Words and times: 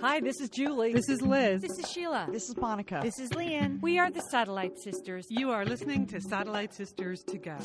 Hi, 0.00 0.20
this 0.20 0.40
is 0.40 0.48
Julie. 0.48 0.92
This 0.92 1.08
is 1.08 1.20
Liz. 1.22 1.60
This 1.60 1.76
is 1.76 1.90
Sheila. 1.90 2.28
This 2.30 2.48
is 2.48 2.56
Monica. 2.56 3.00
This 3.02 3.18
is 3.18 3.34
Lian. 3.34 3.80
We 3.80 3.98
are 3.98 4.12
the 4.12 4.20
Satellite 4.20 4.78
Sisters. 4.78 5.26
You 5.28 5.50
are 5.50 5.64
listening 5.64 6.06
to 6.06 6.20
Satellite 6.20 6.72
Sisters 6.72 7.24
to 7.24 7.36
Go. 7.36 7.56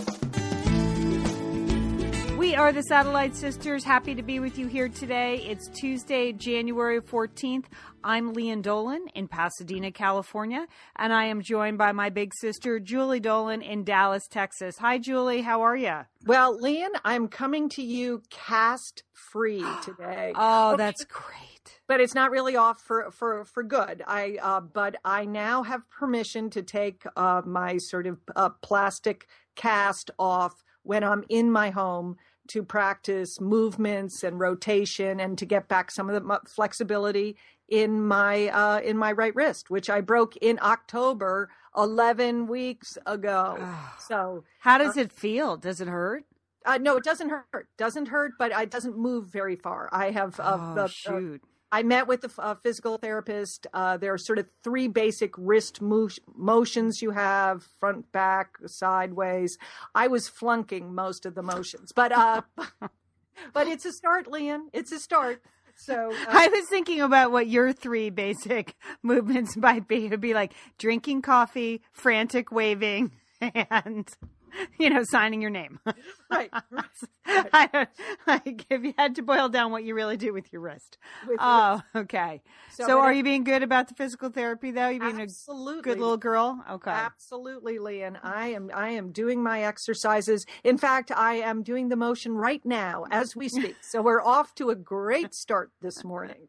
We 2.35 2.55
are 2.55 2.71
the 2.71 2.81
Satellite 2.81 3.35
Sisters. 3.35 3.83
Happy 3.83 4.15
to 4.15 4.23
be 4.23 4.39
with 4.39 4.57
you 4.57 4.65
here 4.65 4.89
today. 4.89 5.45
It's 5.47 5.69
Tuesday, 5.79 6.33
January 6.33 7.01
14th. 7.01 7.65
I'm 8.03 8.33
Lian 8.33 8.63
Dolan 8.63 9.05
in 9.13 9.27
Pasadena, 9.27 9.91
California, 9.91 10.65
and 10.95 11.13
I 11.13 11.25
am 11.25 11.43
joined 11.43 11.77
by 11.77 11.91
my 11.91 12.09
big 12.09 12.33
sister, 12.33 12.79
Julie 12.79 13.19
Dolan 13.19 13.61
in 13.61 13.83
Dallas, 13.83 14.27
Texas. 14.27 14.77
Hi, 14.79 14.97
Julie. 14.97 15.41
How 15.43 15.61
are 15.61 15.77
you? 15.77 15.99
Well, 16.25 16.59
Lian, 16.59 16.89
I'm 17.05 17.27
coming 17.27 17.69
to 17.69 17.83
you 17.83 18.23
cast 18.31 19.03
free 19.31 19.63
today. 19.83 20.33
oh, 20.35 20.73
okay. 20.73 20.77
that's 20.77 21.05
great. 21.05 21.52
But 21.93 22.01
it's 22.01 22.15
not 22.15 22.31
really 22.31 22.55
off 22.55 22.81
for 22.81 23.11
for 23.11 23.45
for 23.45 23.61
good. 23.61 24.01
I 24.07 24.39
uh, 24.41 24.61
but 24.61 24.95
I 25.05 25.25
now 25.25 25.61
have 25.61 25.87
permission 25.91 26.49
to 26.49 26.63
take 26.63 27.03
uh, 27.15 27.43
my 27.45 27.77
sort 27.77 28.07
of 28.07 28.17
uh, 28.35 28.49
plastic 28.63 29.27
cast 29.53 30.09
off 30.17 30.63
when 30.81 31.03
I'm 31.03 31.23
in 31.29 31.51
my 31.51 31.69
home 31.69 32.17
to 32.47 32.63
practice 32.63 33.39
movements 33.39 34.23
and 34.23 34.39
rotation 34.39 35.19
and 35.19 35.37
to 35.37 35.45
get 35.45 35.67
back 35.67 35.91
some 35.91 36.09
of 36.09 36.15
the 36.15 36.39
flexibility 36.47 37.37
in 37.69 38.03
my 38.03 38.47
uh, 38.47 38.79
in 38.79 38.97
my 38.97 39.11
right 39.11 39.35
wrist, 39.35 39.69
which 39.69 39.87
I 39.87 40.01
broke 40.01 40.35
in 40.37 40.57
October, 40.63 41.51
eleven 41.77 42.47
weeks 42.47 42.97
ago. 43.05 43.63
so, 43.99 44.45
how 44.61 44.79
does 44.79 44.97
uh, 44.97 45.01
it 45.01 45.11
feel? 45.11 45.57
Does 45.57 45.79
it 45.79 45.87
hurt? 45.87 46.25
Uh, 46.65 46.79
no, 46.81 46.97
it 46.97 47.03
doesn't 47.03 47.29
hurt. 47.29 47.67
Doesn't 47.77 48.07
hurt, 48.07 48.31
but 48.39 48.51
it 48.51 48.71
doesn't 48.71 48.97
move 48.97 49.27
very 49.27 49.55
far. 49.55 49.89
I 49.91 50.09
have 50.09 50.39
uh, 50.39 50.57
oh, 50.59 50.73
the, 50.73 50.87
shoot. 50.87 51.43
I 51.73 51.81
met 51.81 52.07
with 52.07 52.23
a 52.23 52.29
uh, 52.39 52.53
physical 52.53 52.99
therapist. 52.99 53.65
Uh, 53.73 53.97
there 53.97 54.13
are 54.13 54.17
sort 54.19 54.37
of 54.37 54.45
three 54.63 54.87
basic 54.87 55.33
wrist 55.39 55.81
mo- 55.81 56.07
motions 56.35 57.01
you 57.01 57.09
have 57.09 57.63
front, 57.79 58.11
back, 58.11 58.57
sideways. 58.67 59.57
I 59.95 60.05
was 60.05 60.27
flunking 60.27 60.93
most 60.93 61.25
of 61.25 61.33
the 61.33 61.41
motions, 61.41 61.91
but 61.91 62.11
uh, 62.11 62.41
but 63.53 63.67
it's 63.67 63.85
a 63.85 63.91
start, 63.91 64.27
Lian. 64.27 64.69
It's 64.71 64.91
a 64.91 64.99
start. 64.99 65.41
So 65.75 66.11
uh, 66.11 66.25
I 66.27 66.47
was 66.47 66.67
thinking 66.69 67.01
about 67.01 67.31
what 67.31 67.47
your 67.47 67.73
three 67.73 68.11
basic 68.11 68.75
movements 69.01 69.57
might 69.57 69.87
be. 69.87 70.05
It'd 70.05 70.21
be 70.21 70.35
like 70.35 70.53
drinking 70.77 71.23
coffee, 71.23 71.81
frantic 71.91 72.51
waving, 72.51 73.13
and 73.41 74.15
you 74.79 74.89
know, 74.89 75.03
signing 75.03 75.41
your 75.41 75.51
name. 75.51 75.79
right. 76.31 76.49
right. 76.71 77.49
I, 77.53 77.87
like 78.27 78.65
if 78.69 78.83
you 78.83 78.93
had 78.97 79.15
to 79.15 79.21
boil 79.21 79.49
down 79.49 79.71
what 79.71 79.83
you 79.83 79.95
really 79.95 80.17
do 80.17 80.33
with 80.33 80.51
your 80.51 80.61
wrist. 80.61 80.97
With 81.27 81.37
oh, 81.39 81.81
okay. 81.95 82.41
So, 82.71 82.85
so 82.85 82.99
are 82.99 83.13
you 83.13 83.23
being 83.23 83.43
good 83.43 83.63
about 83.63 83.87
the 83.87 83.93
physical 83.95 84.29
therapy 84.29 84.71
though? 84.71 84.89
You 84.89 84.99
being 84.99 85.21
absolutely. 85.21 85.79
a 85.79 85.81
good 85.83 85.99
little 85.99 86.17
girl? 86.17 86.63
Okay. 86.69 86.91
Absolutely, 86.91 87.79
Lian. 87.79 88.17
I 88.23 88.47
am 88.49 88.71
I 88.73 88.89
am 88.89 89.11
doing 89.11 89.43
my 89.43 89.63
exercises. 89.63 90.45
In 90.63 90.77
fact, 90.77 91.11
I 91.11 91.35
am 91.35 91.63
doing 91.63 91.89
the 91.89 91.95
motion 91.95 92.33
right 92.33 92.63
now 92.65 93.05
as 93.11 93.35
we 93.35 93.49
speak. 93.49 93.75
so 93.81 94.01
we're 94.01 94.21
off 94.21 94.55
to 94.55 94.69
a 94.69 94.75
great 94.75 95.33
start 95.33 95.71
this 95.81 96.03
morning. 96.03 96.47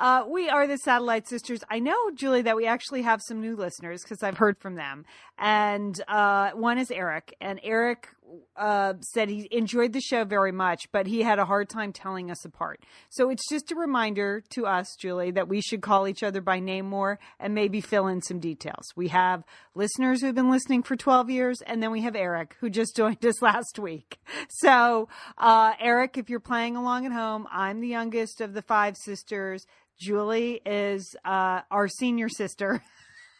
Uh, 0.00 0.24
we 0.28 0.48
are 0.48 0.66
the 0.66 0.78
Satellite 0.78 1.28
Sisters. 1.28 1.60
I 1.70 1.78
know, 1.78 2.10
Julie, 2.14 2.42
that 2.42 2.56
we 2.56 2.66
actually 2.66 3.02
have 3.02 3.20
some 3.22 3.40
new 3.40 3.56
listeners 3.56 4.02
because 4.02 4.22
I've 4.22 4.38
heard 4.38 4.58
from 4.58 4.74
them. 4.74 5.04
And 5.38 6.00
uh, 6.08 6.50
one 6.52 6.78
is 6.78 6.90
Eric. 6.90 7.34
And 7.40 7.60
Eric 7.62 8.08
uh, 8.56 8.94
said 9.00 9.28
he 9.28 9.48
enjoyed 9.50 9.92
the 9.92 10.00
show 10.00 10.24
very 10.24 10.52
much, 10.52 10.90
but 10.92 11.06
he 11.06 11.22
had 11.22 11.38
a 11.38 11.44
hard 11.44 11.68
time 11.68 11.92
telling 11.92 12.30
us 12.30 12.44
apart. 12.44 12.80
So 13.10 13.30
it's 13.30 13.48
just 13.48 13.72
a 13.72 13.74
reminder 13.74 14.42
to 14.50 14.66
us, 14.66 14.96
Julie, 14.98 15.30
that 15.32 15.48
we 15.48 15.60
should 15.60 15.82
call 15.82 16.08
each 16.08 16.22
other 16.22 16.40
by 16.40 16.60
name 16.60 16.86
more 16.86 17.18
and 17.38 17.54
maybe 17.54 17.80
fill 17.80 18.06
in 18.06 18.22
some 18.22 18.38
details. 18.38 18.92
We 18.96 19.08
have 19.08 19.44
listeners 19.74 20.20
who've 20.20 20.34
been 20.34 20.50
listening 20.50 20.82
for 20.82 20.96
12 20.96 21.30
years, 21.30 21.62
and 21.62 21.82
then 21.82 21.90
we 21.90 22.02
have 22.02 22.16
Eric, 22.16 22.56
who 22.60 22.70
just 22.70 22.96
joined 22.96 23.24
us 23.24 23.42
last 23.42 23.78
week. 23.78 24.18
So, 24.48 25.08
uh, 25.38 25.72
Eric, 25.80 26.18
if 26.18 26.30
you're 26.30 26.40
playing 26.40 26.76
along 26.76 27.06
at 27.06 27.12
home, 27.12 27.46
I'm 27.50 27.80
the 27.80 27.88
youngest 27.88 28.40
of 28.40 28.54
the 28.54 28.62
five 28.62 28.96
sisters. 28.96 29.66
Julie 29.98 30.60
is 30.66 31.14
uh, 31.24 31.60
our 31.70 31.88
senior 31.88 32.28
sister. 32.28 32.82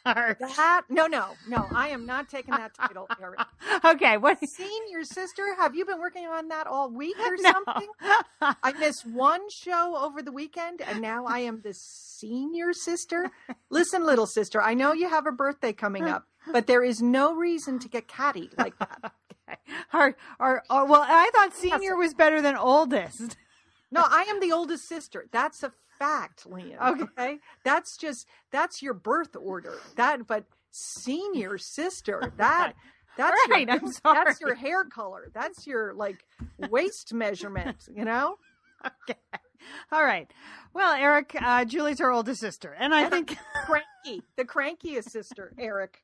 That 0.05 0.83
no, 0.89 1.07
no, 1.07 1.31
no. 1.49 1.67
I 1.75 1.89
am 1.89 2.05
not 2.05 2.29
taking 2.29 2.55
that 2.55 2.75
title, 2.75 3.09
Eric. 3.21 3.41
okay, 3.85 4.17
what 4.19 4.39
senior 4.47 5.03
sister? 5.03 5.55
Have 5.59 5.75
you 5.75 5.85
been 5.87 5.99
working 5.99 6.27
on 6.27 6.49
that 6.49 6.67
all 6.67 6.91
week 6.91 7.19
or 7.19 7.37
no. 7.39 7.53
something? 7.53 7.89
I 8.41 8.73
missed 8.79 9.07
one 9.07 9.49
show 9.49 9.97
over 9.97 10.23
the 10.23 10.33
weekend, 10.33 10.83
and 10.83 11.01
now 11.01 11.25
I 11.27 11.41
am 11.41 11.63
the 11.63 11.73
senior 11.75 12.73
sister. 12.73 13.31
Listen, 13.71 14.05
little 14.05 14.27
sister, 14.27 14.61
I 14.61 14.75
know 14.75 14.93
you 14.93 15.09
have 15.09 15.27
a 15.27 15.33
birthday 15.33 15.73
coming 15.73 16.05
up, 16.05 16.27
but 16.53 16.67
there 16.67 16.85
is 16.85 17.01
no 17.01 17.35
reason 17.35 17.79
to 17.79 17.89
get 17.89 18.07
catty 18.07 18.51
like 18.59 18.79
that. 18.79 19.13
Okay. 19.49 19.59
Our, 19.93 20.17
our, 20.41 20.63
our, 20.71 20.87
well, 20.87 21.05
I 21.07 21.31
thought 21.35 21.55
senior 21.55 21.97
was 21.97 22.15
better 22.15 22.41
than 22.41 22.57
oldest. 22.57 23.37
No, 23.91 24.03
I 24.07 24.23
am 24.23 24.41
the 24.41 24.53
oldest 24.53 24.89
sister. 24.89 25.27
That's 25.33 25.63
a 25.63 25.73
fact. 25.99 26.47
Okay. 26.47 26.77
okay. 26.81 27.39
That's 27.65 27.97
just 27.97 28.27
that's 28.51 28.83
your 28.83 28.95
birth 28.95 29.37
order. 29.37 29.75
That 29.97 30.27
but 30.27 30.45
senior 30.71 31.59
sister, 31.59 32.33
that 32.37 32.75
that's 33.17 33.49
right, 33.49 33.69
your, 33.69 33.77
I'm 33.77 33.93
sorry. 33.93 34.19
That's 34.25 34.41
your 34.41 34.55
hair 34.57 34.85
color. 34.85 35.31
That's 35.33 35.69
your 35.69 35.95
like 35.95 36.25
waist 36.59 37.15
measurement, 37.15 37.89
you 37.95 38.05
know? 38.05 38.39
Okay. 38.85 39.21
All 39.93 40.05
right. 40.05 40.29
Well, 40.75 40.95
Eric, 40.95 41.37
uh, 41.41 41.65
Julie's 41.65 42.01
her 42.01 42.11
oldest 42.11 42.41
sister. 42.41 42.75
And 42.77 42.93
I 42.93 43.03
and 43.03 43.13
think 43.13 43.39
cranky. 43.67 44.25
The 44.37 44.45
crankiest 44.45 45.11
sister, 45.11 45.55
Eric. 45.61 46.03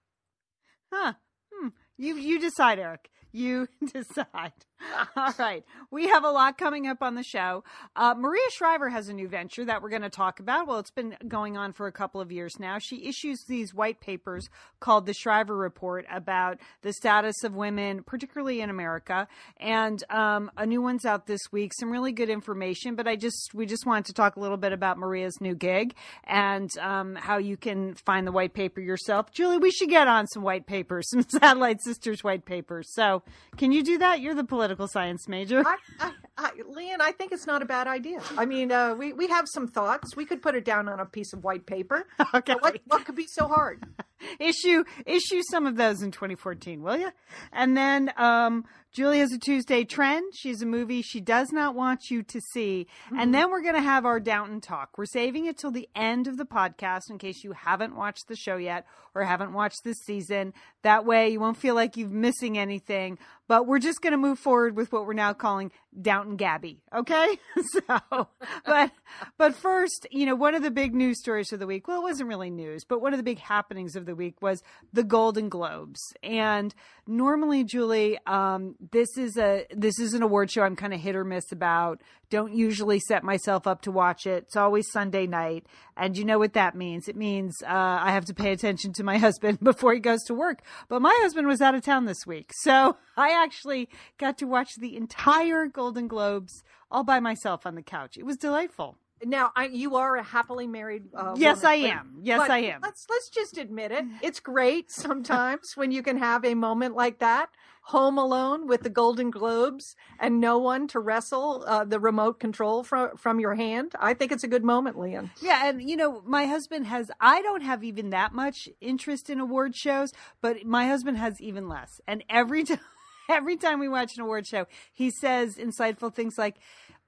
Huh. 0.93 1.15
Hmm. 1.53 1.69
You 1.99 2.15
you 2.15 2.39
decide, 2.39 2.79
Eric 2.79 3.11
you 3.33 3.69
decide. 3.93 4.53
All 5.17 5.35
right. 5.39 5.65
We 5.91 6.09
have 6.09 6.25
a 6.25 6.31
lot 6.31 6.59
coming 6.59 6.87
up 6.87 7.03
on 7.03 7.15
the 7.15 7.23
show. 7.23 7.65
Uh, 7.97 8.15
Maria 8.17 8.43
Shriver 8.53 8.89
has 8.89 9.09
a 9.09 9.13
new 9.13 9.29
venture 9.29 9.65
that 9.65 9.83
we're 9.83 9.91
going 9.91 10.03
to 10.03 10.11
talk 10.11 10.41
about. 10.41 10.67
Well, 10.67 10.79
it's 10.79 10.91
been 10.91 11.17
going 11.29 11.57
on 11.57 11.73
for 11.73 11.87
a 11.87 11.93
couple 11.93 12.21
of 12.21 12.33
years 12.33 12.59
now. 12.59 12.79
She 12.79 13.07
issues 13.07 13.45
these 13.47 13.75
white 13.75 14.01
papers 14.01 14.49
called 14.81 15.07
the 15.07 15.15
Shriver 15.15 15.57
Report 15.57 16.07
about 16.11 16.59
the 16.83 16.93
status 16.93 17.45
of 17.45 17.55
women, 17.55 18.03
particularly 18.03 18.61
in 18.61 18.71
America. 18.71 19.29
And 19.59 20.03
um, 20.11 20.51
a 20.57 20.67
new 20.67 20.81
one's 20.81 21.05
out 21.05 21.27
this 21.27 21.53
week. 21.53 21.73
Some 21.79 21.91
really 21.91 22.13
good 22.13 22.31
information, 22.31 22.95
but 22.95 23.07
I 23.07 23.17
just, 23.17 23.53
we 23.55 23.67
just 23.67 23.87
wanted 23.87 24.07
to 24.07 24.13
talk 24.15 24.37
a 24.37 24.41
little 24.41 24.57
bit 24.57 24.73
about 24.73 24.99
Maria's 24.99 25.41
new 25.41 25.55
gig 25.55 25.95
and 26.25 26.71
um, 26.79 27.17
how 27.17 27.39
you 27.39 27.57
can 27.57 27.95
find 27.95 28.27
the 28.27 28.33
white 28.33 28.55
paper 28.55 28.81
yourself. 28.81 29.31
Julie, 29.33 29.59
we 29.59 29.71
should 29.71 29.91
get 29.91 30.09
on 30.09 30.27
some 30.27 30.43
white 30.43 30.67
papers, 30.67 31.09
some 31.11 31.23
Satellite 31.29 31.83
Sisters 31.83 32.25
white 32.25 32.45
papers. 32.45 32.93
So, 32.95 33.23
can 33.57 33.73
you 33.73 33.83
do 33.83 33.99
that? 33.99 34.21
You're 34.21 34.35
the 34.35 34.45
political 34.45 34.70
science 34.89 35.29
major. 35.29 35.63
I, 35.67 35.77
I, 35.99 36.13
I, 36.37 36.51
Lian, 36.69 37.01
I 37.01 37.13
think 37.13 37.33
it's 37.33 37.47
not 37.47 37.63
a 37.63 37.65
bad 37.65 37.87
idea. 37.87 38.21
I 38.37 38.45
mean, 38.47 38.73
uh, 38.73 38.95
we 38.95 39.13
we 39.13 39.29
have 39.29 39.47
some 39.49 39.67
thoughts. 39.67 40.17
We 40.17 40.25
could 40.25 40.43
put 40.43 40.55
it 40.55 40.65
down 40.65 40.89
on 40.89 41.01
a 41.01 41.07
piece 41.07 41.33
of 41.33 41.45
white 41.45 41.67
paper. 41.67 42.07
Okay. 42.33 42.55
What, 42.61 42.79
what 42.87 43.05
could 43.05 43.17
be 43.17 43.27
so 43.27 43.49
hard? 43.49 43.85
issue 44.41 44.85
issue 45.07 45.43
some 45.51 45.67
of 45.67 45.77
those 45.77 46.03
in 46.03 46.11
2014, 46.11 46.83
will 46.83 46.97
you? 46.97 47.11
And 47.53 47.77
then 47.77 48.13
um, 48.17 48.65
Julie 48.93 49.21
has 49.21 49.33
a 49.33 49.39
Tuesday 49.39 49.85
trend. 49.85 50.33
She's 50.35 50.63
a 50.63 50.67
movie 50.67 51.01
she 51.01 51.21
does 51.21 51.53
not 51.53 51.77
want 51.77 52.11
you 52.11 52.25
to 52.25 52.41
see. 52.53 52.89
Mm-hmm. 53.07 53.21
And 53.21 53.35
then 53.35 53.51
we're 53.51 53.63
going 53.63 53.77
to 53.77 53.81
have 53.81 54.05
our 54.05 54.19
Downton 54.19 54.61
talk. 54.61 54.99
We're 54.99 55.07
saving 55.07 55.47
it 55.47 55.59
till 55.59 55.71
the 55.71 55.89
end 55.95 56.27
of 56.27 56.37
the 56.37 56.45
podcast 56.45 57.03
in 57.09 57.19
case 57.19 57.45
you 57.45 57.53
haven't 57.53 57.95
watched 57.95 58.27
the 58.27 58.35
show 58.35 58.57
yet 58.57 58.87
or 59.15 59.25
haven't 59.25 59.53
watched 59.53 59.85
this 59.85 59.99
season. 60.05 60.53
That 60.83 61.05
way 61.05 61.31
you 61.31 61.39
won't 61.39 61.57
feel 61.57 61.77
like 61.77 61.97
you're 61.97 62.09
missing 62.09 62.59
anything. 62.59 63.19
But 63.47 63.67
we're 63.67 63.81
just 63.81 64.01
going 64.01 64.13
to 64.13 64.17
move 64.17 64.39
forward 64.39 64.77
with 64.77 64.93
what 64.93 65.07
we're 65.07 65.13
now 65.13 65.35
calling 65.35 65.71
Downton 66.01 66.37
Gabbey. 66.37 66.79
Okay. 66.95 67.39
so, 67.73 68.29
but, 68.65 68.91
but 69.39 69.55
first, 69.55 70.07
you 70.11 70.27
know, 70.27 70.35
one 70.35 70.55
of 70.55 70.63
the 70.63 70.71
big 70.71 70.95
news 70.95 71.21
stories 71.21 71.53
of 71.53 71.59
the 71.61 71.67
week, 71.67 71.87
well, 71.87 71.99
it 71.99 72.03
wasn't 72.03 72.29
really 72.29 72.51
news, 72.51 72.85
but 72.85 73.01
one 73.01 73.13
of 73.13 73.19
the 73.19 73.25
big 73.25 73.39
happenings 73.39 73.95
of 73.95 74.07
the 74.07 74.10
week 74.15 74.41
was 74.43 74.63
the 74.93 75.05
Golden 75.05 75.49
Globes. 75.49 76.01
And 76.23 76.75
normally, 77.07 77.65
Julie, 77.65 78.19
um, 78.27 78.77
this 78.93 79.17
is 79.17 79.37
a 79.37 79.67
this 79.75 79.99
is 79.99 80.15
an 80.15 80.23
award 80.23 80.51
show 80.51 80.63
I'm 80.63 80.77
kind 80.77 80.95
of 80.95 81.01
hit 81.01 81.17
or 81.17 81.25
miss 81.25 81.53
about. 81.53 82.01
Don't 82.31 82.55
usually 82.55 83.01
set 83.01 83.25
myself 83.25 83.67
up 83.67 83.83
to 83.83 83.91
watch 83.91 84.27
it. 84.27 84.45
It's 84.45 84.57
always 84.57 84.91
Sunday 84.91 85.27
night, 85.27 85.67
and 85.97 86.17
you 86.17 86.25
know 86.25 86.39
what 86.39 86.53
that 86.53 86.75
means. 86.75 87.09
It 87.09 87.17
means 87.17 87.63
uh, 87.63 87.69
I 87.69 88.13
have 88.13 88.25
to 88.27 88.35
pay 88.35 88.53
attention 88.53 88.93
to 88.95 89.05
my 89.05 89.19
husband 89.27 89.61
before 89.61 89.95
he 89.95 90.01
goes 90.01 90.23
to 90.25 90.35
work. 90.35 90.63
But 90.89 91.03
my 91.03 91.17
husband 91.23 91.47
was 91.47 91.61
out 91.61 91.75
of 91.75 91.83
town 91.83 92.05
this 92.05 92.27
week, 92.27 92.53
so 92.55 92.97
I 93.17 93.31
actually 93.31 93.89
got 94.19 94.39
to 94.39 94.47
watch 94.47 94.77
the 94.77 94.97
entire 94.97 95.67
Golden 95.67 96.09
Globes 96.09 96.63
all 96.91 97.05
by 97.05 97.21
myself 97.21 97.67
on 97.67 97.75
the 97.75 97.83
couch. 97.83 98.17
It 98.17 98.27
was 98.27 98.37
delightful. 98.37 98.97
Now 99.25 99.53
I, 99.55 99.67
you 99.67 99.97
are 99.97 100.17
a 100.17 100.23
happily 100.23 100.67
married. 100.67 101.05
Uh, 101.15 101.35
yes, 101.37 101.63
woman, 101.63 101.71
I 101.71 101.83
but- 101.83 101.91
am. 101.91 102.17
Yes, 102.23 102.51
I 102.51 102.59
am. 102.59 102.81
Let's 102.83 103.07
let's 103.09 103.29
just 103.31 103.59
admit 103.59 103.93
it. 103.93 104.05
It's 104.23 104.41
great 104.41 104.91
sometimes 104.91 105.77
when 105.77 105.91
you 105.93 106.03
can 106.03 106.19
have 106.19 106.45
a 106.45 106.55
moment 106.55 106.95
like 106.95 107.19
that, 107.21 107.51
home 107.83 108.19
alone 108.19 108.67
with 108.67 108.83
the 108.83 108.91
Golden 108.91 109.31
Globes 109.31 109.97
and 110.19 110.41
no 110.41 110.59
one 110.59 110.87
to 110.89 111.01
wrestle 111.01 111.65
uh, 111.67 111.85
the 111.85 111.99
remote 111.99 112.39
control 112.41 112.83
from 112.85 113.17
from 113.17 113.41
your 113.41 113.55
hand. 113.55 113.93
I 113.99 114.15
think 114.15 114.33
it's 114.33 114.45
a 114.45 114.49
good 114.49 114.65
moment, 114.65 114.99
Lian. 114.99 115.31
Yeah, 115.43 115.69
and 115.69 115.89
you 115.89 115.97
know, 115.97 116.23
my 116.27 116.47
husband 116.47 116.87
has. 116.87 117.11
I 117.21 117.43
don't 117.43 117.63
have 117.63 117.83
even 117.85 118.11
that 118.11 118.33
much 118.33 118.69
interest 118.81 119.31
in 119.31 119.41
award 119.41 119.75
shows, 119.75 120.13
but 120.41 120.65
my 120.65 120.87
husband 120.87 121.19
has 121.19 121.41
even 121.41 121.69
less. 121.69 122.01
And 122.07 122.23
every 122.29 122.65
time, 122.71 122.81
every 123.29 123.57
time 123.57 123.81
we 123.81 123.89
watch 123.89 124.17
an 124.17 124.23
award 124.23 124.47
show, 124.47 124.67
he 124.93 125.11
says 125.11 125.57
insightful 125.57 126.15
things 126.15 126.37
like, 126.39 126.57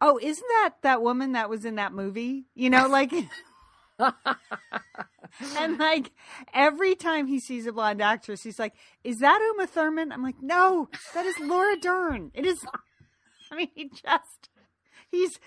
"Oh, 0.03 0.19
isn't 0.21 0.47
that 0.49 0.75
that 0.83 1.01
woman 1.01 1.33
that 1.33 1.49
was 1.49 1.65
in 1.65 1.77
that 1.77 1.93
movie?" 1.95 2.45
You 2.55 2.69
know, 2.71 2.87
like. 2.89 3.13
and 5.59 5.79
like 5.79 6.11
every 6.53 6.95
time 6.95 7.27
he 7.27 7.39
sees 7.41 7.67
a 7.67 7.73
blonde 7.73 8.03
actress, 8.03 8.43
he's 8.43 8.59
like, 8.59 8.75
"Is 9.05 9.19
that 9.19 9.41
Uma 9.55 9.67
Thurman?" 9.67 10.13
I'm 10.13 10.23
like, 10.23 10.43
"No, 10.43 10.89
that 11.15 11.25
is 11.27 11.35
Laura 11.41 11.77
Dern." 11.77 12.31
It 12.35 12.45
is. 12.47 12.65
I 13.51 13.57
mean, 13.57 13.69
he 13.75 13.89
just 13.89 14.49
he's 15.11 15.39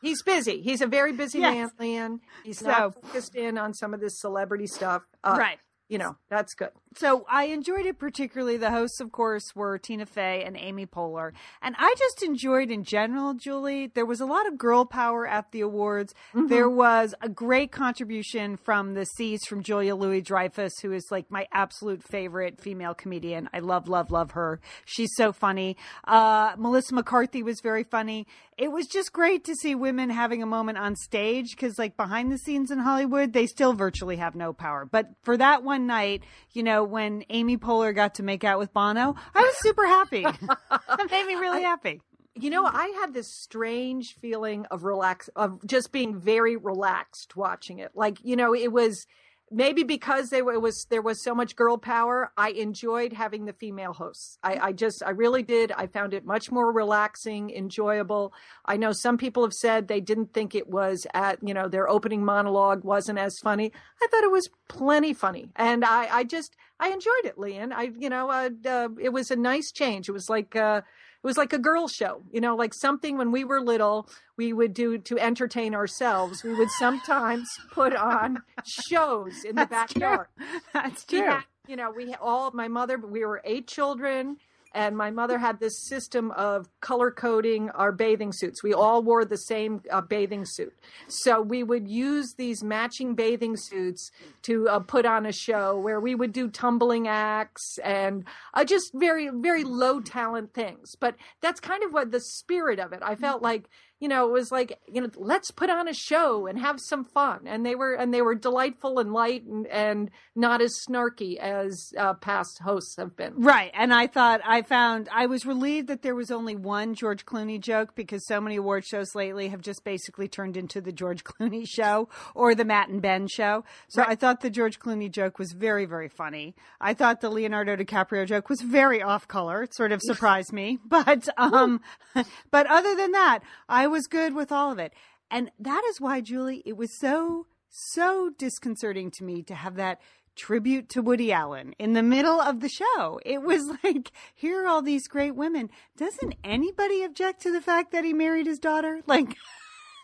He's 0.00 0.22
busy. 0.22 0.62
He's 0.62 0.80
a 0.80 0.86
very 0.86 1.12
busy 1.12 1.40
Yes. 1.40 1.54
man, 1.54 1.70
Lian. 1.78 2.20
He's 2.42 2.58
So- 2.60 2.66
not 2.68 2.94
focused 2.94 3.34
in 3.34 3.58
on 3.58 3.74
some 3.74 3.92
of 3.92 4.00
this 4.00 4.18
celebrity 4.18 4.66
stuff. 4.66 5.02
Uh, 5.22 5.36
right. 5.38 5.58
You 5.88 5.98
know, 5.98 6.16
that's 6.30 6.54
good. 6.54 6.70
So 6.96 7.24
I 7.30 7.44
enjoyed 7.44 7.86
it 7.86 7.98
particularly. 7.98 8.56
The 8.56 8.70
hosts, 8.70 9.00
of 9.00 9.12
course, 9.12 9.54
were 9.54 9.78
Tina 9.78 10.06
Fey 10.06 10.42
and 10.44 10.56
Amy 10.56 10.86
Poehler, 10.86 11.32
and 11.62 11.76
I 11.78 11.94
just 11.96 12.22
enjoyed 12.22 12.70
in 12.70 12.82
general. 12.82 13.34
Julie, 13.34 13.86
there 13.86 14.04
was 14.04 14.20
a 14.20 14.26
lot 14.26 14.48
of 14.48 14.58
girl 14.58 14.84
power 14.84 15.26
at 15.26 15.52
the 15.52 15.60
awards. 15.60 16.14
There 16.34 16.68
was 16.68 17.14
a 17.20 17.28
great 17.28 17.70
contribution 17.70 18.56
from 18.56 18.94
the 18.94 19.06
C's 19.06 19.44
from 19.46 19.62
Julia 19.62 19.94
Louis 19.94 20.20
Dreyfus, 20.20 20.80
who 20.80 20.92
is 20.92 21.06
like 21.10 21.30
my 21.30 21.46
absolute 21.52 22.02
favorite 22.02 22.60
female 22.60 22.94
comedian. 22.94 23.48
I 23.52 23.60
love, 23.60 23.88
love, 23.88 24.10
love 24.10 24.32
her. 24.32 24.60
She's 24.84 25.10
so 25.14 25.32
funny. 25.32 25.76
Uh, 26.04 26.54
Melissa 26.58 26.94
McCarthy 26.94 27.42
was 27.42 27.60
very 27.60 27.84
funny. 27.84 28.26
It 28.58 28.72
was 28.72 28.86
just 28.86 29.12
great 29.12 29.44
to 29.44 29.54
see 29.54 29.74
women 29.74 30.10
having 30.10 30.42
a 30.42 30.46
moment 30.46 30.76
on 30.76 30.94
stage 30.94 31.52
because, 31.52 31.78
like, 31.78 31.96
behind 31.96 32.30
the 32.30 32.36
scenes 32.36 32.70
in 32.70 32.78
Hollywood, 32.78 33.32
they 33.32 33.46
still 33.46 33.72
virtually 33.72 34.16
have 34.16 34.34
no 34.34 34.52
power. 34.52 34.84
But 34.84 35.06
for 35.22 35.36
that 35.38 35.62
one 35.62 35.86
night, 35.86 36.24
you 36.52 36.62
know, 36.62 36.79
when 36.84 37.24
Amy 37.30 37.56
Poehler 37.56 37.94
got 37.94 38.16
to 38.16 38.22
make 38.22 38.44
out 38.44 38.58
with 38.58 38.72
Bono, 38.72 39.14
I 39.34 39.40
was 39.40 39.56
super 39.60 39.86
happy. 39.86 40.22
that 40.70 41.10
made 41.10 41.26
me 41.26 41.34
really 41.34 41.62
happy. 41.62 42.00
You 42.34 42.50
know, 42.50 42.64
I 42.64 42.86
had 43.00 43.12
this 43.12 43.28
strange 43.28 44.14
feeling 44.14 44.66
of 44.66 44.84
relax, 44.84 45.28
of 45.36 45.64
just 45.66 45.92
being 45.92 46.18
very 46.18 46.56
relaxed 46.56 47.36
watching 47.36 47.78
it. 47.78 47.90
Like, 47.94 48.18
you 48.22 48.36
know, 48.36 48.54
it 48.54 48.72
was 48.72 49.06
maybe 49.50 49.82
because 49.82 50.30
there 50.30 50.44
was 50.44 50.84
there 50.86 51.02
was 51.02 51.20
so 51.20 51.34
much 51.34 51.56
girl 51.56 51.76
power. 51.76 52.30
I 52.36 52.50
enjoyed 52.50 53.12
having 53.12 53.44
the 53.44 53.52
female 53.52 53.92
hosts. 53.92 54.38
I, 54.42 54.58
I 54.68 54.72
just, 54.72 55.02
I 55.04 55.10
really 55.10 55.42
did. 55.42 55.72
I 55.72 55.86
found 55.86 56.14
it 56.14 56.24
much 56.24 56.50
more 56.50 56.72
relaxing, 56.72 57.50
enjoyable. 57.50 58.32
I 58.64 58.76
know 58.76 58.92
some 58.92 59.18
people 59.18 59.42
have 59.42 59.54
said 59.54 59.88
they 59.88 60.00
didn't 60.00 60.32
think 60.32 60.54
it 60.54 60.68
was 60.68 61.06
at, 61.14 61.38
you 61.46 61.54
know, 61.54 61.68
their 61.68 61.88
opening 61.88 62.24
monologue 62.24 62.84
wasn't 62.84 63.18
as 63.18 63.38
funny. 63.38 63.72
I 64.02 64.06
thought 64.06 64.24
it 64.24 64.30
was 64.30 64.50
plenty 64.68 65.12
funny, 65.12 65.50
and 65.56 65.84
I, 65.84 66.18
I 66.18 66.24
just, 66.24 66.56
I 66.78 66.90
enjoyed 66.90 67.24
it, 67.24 67.38
Lian. 67.38 67.72
I, 67.72 67.90
you 67.98 68.08
know, 68.08 68.30
uh, 68.30 68.50
uh, 68.66 68.88
it 69.00 69.10
was 69.10 69.30
a 69.30 69.36
nice 69.36 69.72
change. 69.72 70.08
It 70.08 70.12
was 70.12 70.30
like. 70.30 70.54
Uh, 70.54 70.82
it 71.22 71.26
was 71.26 71.36
like 71.36 71.52
a 71.52 71.58
girl 71.58 71.86
show, 71.86 72.22
you 72.32 72.40
know, 72.40 72.56
like 72.56 72.72
something 72.72 73.18
when 73.18 73.30
we 73.30 73.44
were 73.44 73.60
little 73.60 74.08
we 74.36 74.52
would 74.54 74.72
do 74.72 74.96
to 74.96 75.18
entertain 75.18 75.74
ourselves. 75.74 76.42
We 76.42 76.54
would 76.54 76.70
sometimes 76.70 77.46
put 77.72 77.94
on 77.94 78.42
shows 78.64 79.44
in 79.44 79.54
the 79.56 79.66
That's 79.66 79.92
true. 79.92 80.00
backyard. 80.00 80.26
That's 80.72 81.04
We 81.12 81.18
true. 81.18 81.28
had, 81.28 81.42
you 81.68 81.76
know, 81.76 81.90
we 81.90 82.14
all 82.14 82.50
my 82.52 82.68
mother. 82.68 82.96
We 82.96 83.24
were 83.24 83.42
eight 83.44 83.66
children, 83.66 84.38
and 84.72 84.96
my 84.96 85.10
mother 85.10 85.38
had 85.38 85.60
this 85.60 85.86
system 85.88 86.30
of 86.32 86.68
color 86.80 87.10
coding 87.10 87.70
our 87.70 87.92
bathing 87.92 88.32
suits. 88.32 88.62
We 88.62 88.72
all 88.72 89.02
wore 89.02 89.24
the 89.24 89.36
same 89.36 89.82
uh, 89.90 90.00
bathing 90.00 90.44
suit, 90.46 90.74
so 91.08 91.40
we 91.40 91.62
would 91.62 91.88
use 91.88 92.34
these 92.36 92.62
matching 92.62 93.14
bathing 93.14 93.56
suits 93.56 94.10
to 94.42 94.68
uh, 94.68 94.80
put 94.80 95.06
on 95.06 95.26
a 95.26 95.32
show 95.32 95.78
where 95.78 96.00
we 96.00 96.14
would 96.14 96.32
do 96.32 96.48
tumbling 96.48 97.08
acts 97.08 97.78
and 97.84 98.24
uh, 98.54 98.64
just 98.64 98.92
very, 98.94 99.28
very 99.32 99.64
low 99.64 100.00
talent 100.00 100.54
things. 100.54 100.94
But 100.98 101.16
that's 101.40 101.60
kind 101.60 101.82
of 101.82 101.92
what 101.92 102.10
the 102.10 102.20
spirit 102.20 102.78
of 102.78 102.92
it. 102.92 103.00
I 103.02 103.14
felt 103.14 103.42
like 103.42 103.68
you 104.00 104.08
know 104.08 104.26
it 104.26 104.32
was 104.32 104.50
like 104.50 104.78
you 104.86 105.00
know 105.00 105.08
let's 105.16 105.50
put 105.50 105.70
on 105.70 105.86
a 105.86 105.94
show 105.94 106.46
and 106.46 106.58
have 106.58 106.80
some 106.80 107.04
fun 107.04 107.46
and 107.46 107.64
they 107.64 107.74
were 107.74 107.94
and 107.94 108.12
they 108.12 108.22
were 108.22 108.34
delightful 108.34 108.98
and 108.98 109.12
light 109.12 109.44
and, 109.44 109.66
and 109.68 110.10
not 110.34 110.60
as 110.60 110.74
snarky 110.88 111.36
as 111.36 111.92
uh, 111.98 112.14
past 112.14 112.60
hosts 112.64 112.96
have 112.96 113.16
been 113.16 113.34
Right. 113.36 113.70
And 113.74 113.92
I 113.92 114.06
thought 114.06 114.40
I 114.44 114.62
found 114.62 115.08
I 115.12 115.26
was 115.26 115.46
relieved 115.46 115.88
that 115.88 116.02
there 116.02 116.14
was 116.14 116.30
only 116.30 116.56
one 116.56 116.94
George 116.94 117.24
Clooney 117.24 117.60
joke 117.60 117.94
because 117.94 118.26
so 118.26 118.40
many 118.40 118.56
award 118.56 118.84
shows 118.84 119.14
lately 119.14 119.48
have 119.48 119.60
just 119.60 119.84
basically 119.84 120.28
turned 120.28 120.56
into 120.56 120.80
the 120.80 120.92
George 120.92 121.24
Clooney 121.24 121.66
show 121.66 122.08
or 122.34 122.54
the 122.54 122.64
Matt 122.64 122.88
and 122.88 123.00
Ben 123.00 123.28
show. 123.28 123.64
So 123.88 124.04
I 124.06 124.14
thought 124.14 124.40
the 124.40 124.50
George 124.50 124.78
Clooney 124.78 125.10
joke 125.10 125.38
was 125.38 125.52
very, 125.52 125.84
very 125.84 126.08
funny. 126.08 126.54
I 126.80 126.94
thought 126.94 127.20
the 127.20 127.30
Leonardo 127.30 127.76
DiCaprio 127.76 128.26
joke 128.26 128.48
was 128.48 128.60
very 128.60 129.02
off 129.02 129.26
color. 129.26 129.62
It 129.62 129.74
sort 129.74 129.92
of 129.92 130.00
surprised 130.04 130.52
me. 130.52 130.78
But 130.86 131.28
um 131.36 131.80
but 132.50 132.66
other 132.66 132.94
than 132.94 133.12
that, 133.12 133.40
I 133.68 133.86
was 133.90 134.06
good 134.06 134.34
with 134.34 134.50
all 134.52 134.70
of 134.70 134.78
it. 134.78 134.92
And 135.30 135.50
that 135.58 135.82
is 135.90 136.00
why, 136.00 136.20
Julie, 136.20 136.62
it 136.64 136.76
was 136.76 136.98
so, 136.98 137.46
so 137.68 138.30
disconcerting 138.36 139.10
to 139.12 139.24
me 139.24 139.42
to 139.44 139.54
have 139.54 139.76
that 139.76 140.00
tribute 140.36 140.88
to 140.88 141.02
Woody 141.02 141.32
Allen 141.32 141.74
in 141.78 141.92
the 141.92 142.02
middle 142.02 142.40
of 142.40 142.60
the 142.60 142.68
show. 142.68 143.20
It 143.24 143.42
was 143.42 143.62
like, 143.84 144.10
here 144.34 144.64
are 144.64 144.68
all 144.68 144.82
these 144.82 145.06
great 145.06 145.34
women. 145.34 145.70
Doesn't 145.96 146.34
anybody 146.42 147.02
object 147.02 147.42
to 147.42 147.52
the 147.52 147.60
fact 147.60 147.92
that 147.92 148.04
he 148.04 148.12
married 148.12 148.46
his 148.46 148.58
daughter? 148.58 149.02
Like, 149.06 149.36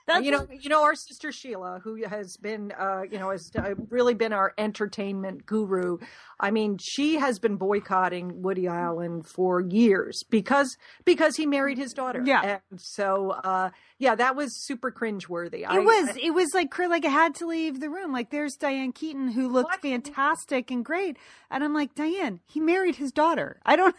that's 0.06 0.24
you 0.24 0.30
know 0.30 0.46
you 0.50 0.68
know 0.68 0.82
our 0.82 0.94
sister 0.94 1.32
sheila 1.32 1.80
who 1.82 2.02
has 2.04 2.36
been 2.36 2.72
uh 2.78 3.02
you 3.10 3.18
know 3.18 3.30
has 3.30 3.50
uh, 3.58 3.74
really 3.90 4.14
been 4.14 4.32
our 4.32 4.52
entertainment 4.58 5.44
guru 5.46 5.98
i 6.40 6.50
mean 6.50 6.78
she 6.80 7.16
has 7.16 7.38
been 7.38 7.56
boycotting 7.56 8.42
woody 8.42 8.66
allen 8.66 9.22
for 9.22 9.60
years 9.60 10.22
because 10.30 10.76
because 11.04 11.36
he 11.36 11.46
married 11.46 11.78
his 11.78 11.92
daughter 11.92 12.22
Yeah. 12.24 12.58
and 12.70 12.80
so 12.80 13.30
uh 13.30 13.70
yeah 13.98 14.14
that 14.14 14.36
was 14.36 14.64
super 14.64 14.90
cringeworthy 14.92 15.60
It 15.70 15.84
was. 15.84 16.16
it 16.22 16.30
was 16.34 16.52
like 16.54 16.76
like 16.78 17.04
I 17.04 17.08
had 17.10 17.34
to 17.36 17.46
leave 17.46 17.80
the 17.80 17.88
room. 17.90 18.12
Like 18.12 18.30
there's 18.30 18.54
Diane 18.54 18.92
Keaton 18.92 19.28
who 19.28 19.48
looked 19.48 19.70
What? 19.70 19.80
fantastic 19.82 20.70
and 20.70 20.84
great, 20.84 21.16
and 21.50 21.64
I'm 21.64 21.74
like 21.74 21.94
Diane, 21.94 22.40
he 22.46 22.60
married 22.60 22.96
his 22.96 23.10
daughter. 23.12 23.58
I 23.64 23.76
don't. 23.76 23.94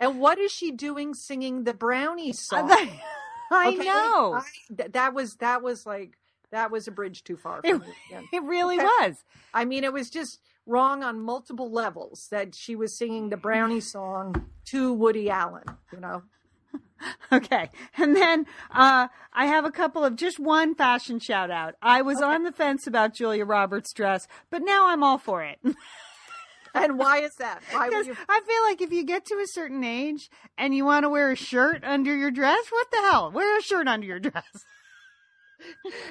and 0.00 0.18
what 0.20 0.38
is 0.38 0.52
she 0.52 0.70
doing 0.70 1.12
singing 1.14 1.64
the 1.64 1.74
brownie 1.74 2.32
song 2.48 2.68
I 3.50 3.68
Okay, 3.68 3.78
know. 3.84 4.34
I- 4.34 4.88
that 4.92 5.14
was 5.14 5.36
that 5.36 5.62
was 5.62 5.86
like 5.86 6.16
that 6.50 6.70
was 6.70 6.86
a 6.86 6.90
bridge 6.92 7.24
too 7.24 7.36
far 7.36 7.60
for 7.62 7.66
It- 7.66 7.80
me. 7.80 7.86
again. 8.08 8.28
It 8.32 8.42
really 8.44 8.76
Okay. 8.76 8.84
was. 8.86 9.24
I 9.52 9.64
mean, 9.64 9.84
it 9.84 9.92
was 9.92 10.10
just 10.10 10.40
wrong 10.66 11.02
on 11.02 11.20
multiple 11.20 11.70
levels 11.70 12.28
that 12.30 12.54
she 12.54 12.74
was 12.76 12.96
singing 12.96 13.28
the 13.30 13.36
brownie 13.36 13.80
song 13.80 14.48
to 14.66 14.92
Woody 14.92 15.28
Allen. 15.30 15.64
You 15.92 16.00
know, 16.00 16.22
Okay. 17.32 17.70
And 17.98 18.16
then 18.16 18.46
uh, 18.72 19.08
I 19.32 19.46
have 19.46 19.64
a 19.64 19.70
couple 19.70 20.04
of 20.04 20.16
just 20.16 20.38
one 20.40 20.74
fashion 20.74 21.18
shout 21.18 21.50
out. 21.50 21.74
I 21.82 22.00
was 22.02 22.22
on 22.22 22.44
the 22.44 22.52
fence 22.52 22.86
about 22.86 23.14
Julia 23.14 23.44
Roberts' 23.44 23.92
dress, 23.92 24.26
but 24.50 24.62
now 24.62 24.86
I'm 24.88 25.02
all 25.02 25.18
for 25.18 25.42
it. 25.42 25.58
and 26.74 26.98
why 26.98 27.20
is 27.20 27.34
that? 27.36 27.62
Why 27.70 27.88
would 27.88 28.06
you? 28.06 28.16
I 28.28 28.40
feel 28.46 28.62
like 28.64 28.80
if 28.82 28.92
you 28.92 29.04
get 29.04 29.24
to 29.26 29.38
a 29.42 29.46
certain 29.46 29.84
age 29.84 30.30
and 30.58 30.74
you 30.74 30.84
want 30.84 31.04
to 31.04 31.08
wear 31.08 31.30
a 31.30 31.36
shirt 31.36 31.82
under 31.84 32.14
your 32.14 32.30
dress, 32.30 32.66
what 32.70 32.90
the 32.90 32.98
hell? 32.98 33.30
Wear 33.30 33.58
a 33.58 33.62
shirt 33.62 33.88
under 33.88 34.06
your 34.06 34.20
dress. 34.20 34.44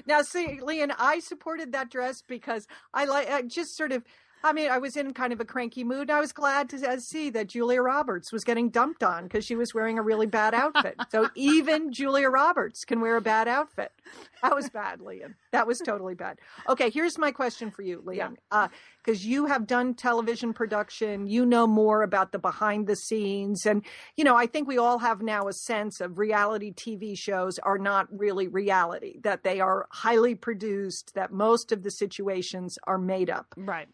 Now, 0.07 0.23
see, 0.23 0.59
Lian, 0.61 0.91
I 0.97 1.19
supported 1.19 1.73
that 1.73 1.91
dress 1.91 2.23
because 2.27 2.65
I 2.91 3.05
like 3.05 3.29
I 3.29 3.43
just 3.43 3.77
sort 3.77 3.91
of. 3.91 4.03
I 4.43 4.51
mean, 4.51 4.69
I 4.69 4.77
was 4.77 4.97
in 4.97 5.13
kind 5.13 5.31
of 5.31 5.39
a 5.39 5.45
cranky 5.45 5.83
mood. 5.83 6.09
I 6.09 6.19
was 6.19 6.33
glad 6.33 6.69
to 6.69 6.89
uh, 6.89 6.97
see 6.97 7.29
that 7.29 7.47
Julia 7.47 7.81
Roberts 7.81 8.31
was 8.33 8.43
getting 8.43 8.69
dumped 8.69 9.01
on 9.01 9.23
because 9.23 9.45
she 9.45 9.55
was 9.55 9.73
wearing 9.73 9.97
a 9.97 10.01
really 10.01 10.25
bad 10.25 10.53
outfit. 10.53 10.95
so 11.09 11.29
even 11.35 11.93
Julia 11.93 12.29
Roberts 12.29 12.83
can 12.83 12.99
wear 12.99 13.15
a 13.15 13.21
bad 13.21 13.47
outfit. 13.47 13.93
That 14.41 14.53
was 14.53 14.69
bad, 14.69 14.99
Lian. 14.99 15.35
That 15.51 15.65
was 15.65 15.79
totally 15.79 16.15
bad. 16.15 16.39
Okay, 16.67 16.89
here's 16.89 17.17
my 17.17 17.31
question 17.31 17.71
for 17.71 17.83
you, 17.83 18.03
Lian, 18.05 18.35
Because 19.03 19.25
you 19.25 19.45
have 19.45 19.65
done 19.65 19.93
television 19.93 20.51
production, 20.51 21.27
you 21.27 21.45
know 21.45 21.65
more 21.65 22.03
about 22.03 22.33
the 22.33 22.39
behind 22.39 22.87
the 22.87 22.97
scenes. 22.97 23.65
And, 23.65 23.85
you 24.17 24.25
know, 24.25 24.35
I 24.35 24.47
think 24.47 24.67
we 24.67 24.77
all 24.77 24.99
have 24.99 25.21
now 25.21 25.47
a 25.47 25.53
sense 25.53 26.01
of 26.01 26.17
reality 26.17 26.73
TV 26.73 27.17
shows 27.17 27.59
are 27.59 27.77
not 27.77 28.07
really 28.11 28.49
reality, 28.49 29.19
that 29.23 29.43
they 29.43 29.61
are 29.61 29.87
highly 29.91 30.35
produced, 30.35 31.13
that 31.15 31.31
most 31.31 31.71
of 31.71 31.83
the 31.83 31.91
situations 31.91 32.77
are 32.85 32.97
made 32.97 33.29
up 33.29 33.53
Right. 33.55 33.87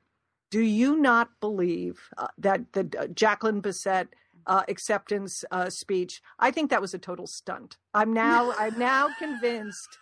Do 0.52 0.62
you 0.62 0.98
not 0.98 1.30
believe 1.40 2.10
uh, 2.18 2.28
that 2.40 2.74
the 2.74 2.90
uh, 3.00 3.08
Jacqueline 3.08 3.62
Bisset 3.62 4.08
uh, 4.48 4.64
acceptance 4.68 5.46
uh, 5.52 5.70
speech? 5.70 6.22
I 6.40 6.52
think 6.52 6.70
that 6.70 6.82
was 6.82 6.94
a 6.94 7.00
total 7.00 7.28
stunt. 7.28 7.78
I'm 7.94 8.14
now 8.14 8.52
I'm 8.58 8.78
now 8.78 9.10
convinced 9.20 10.00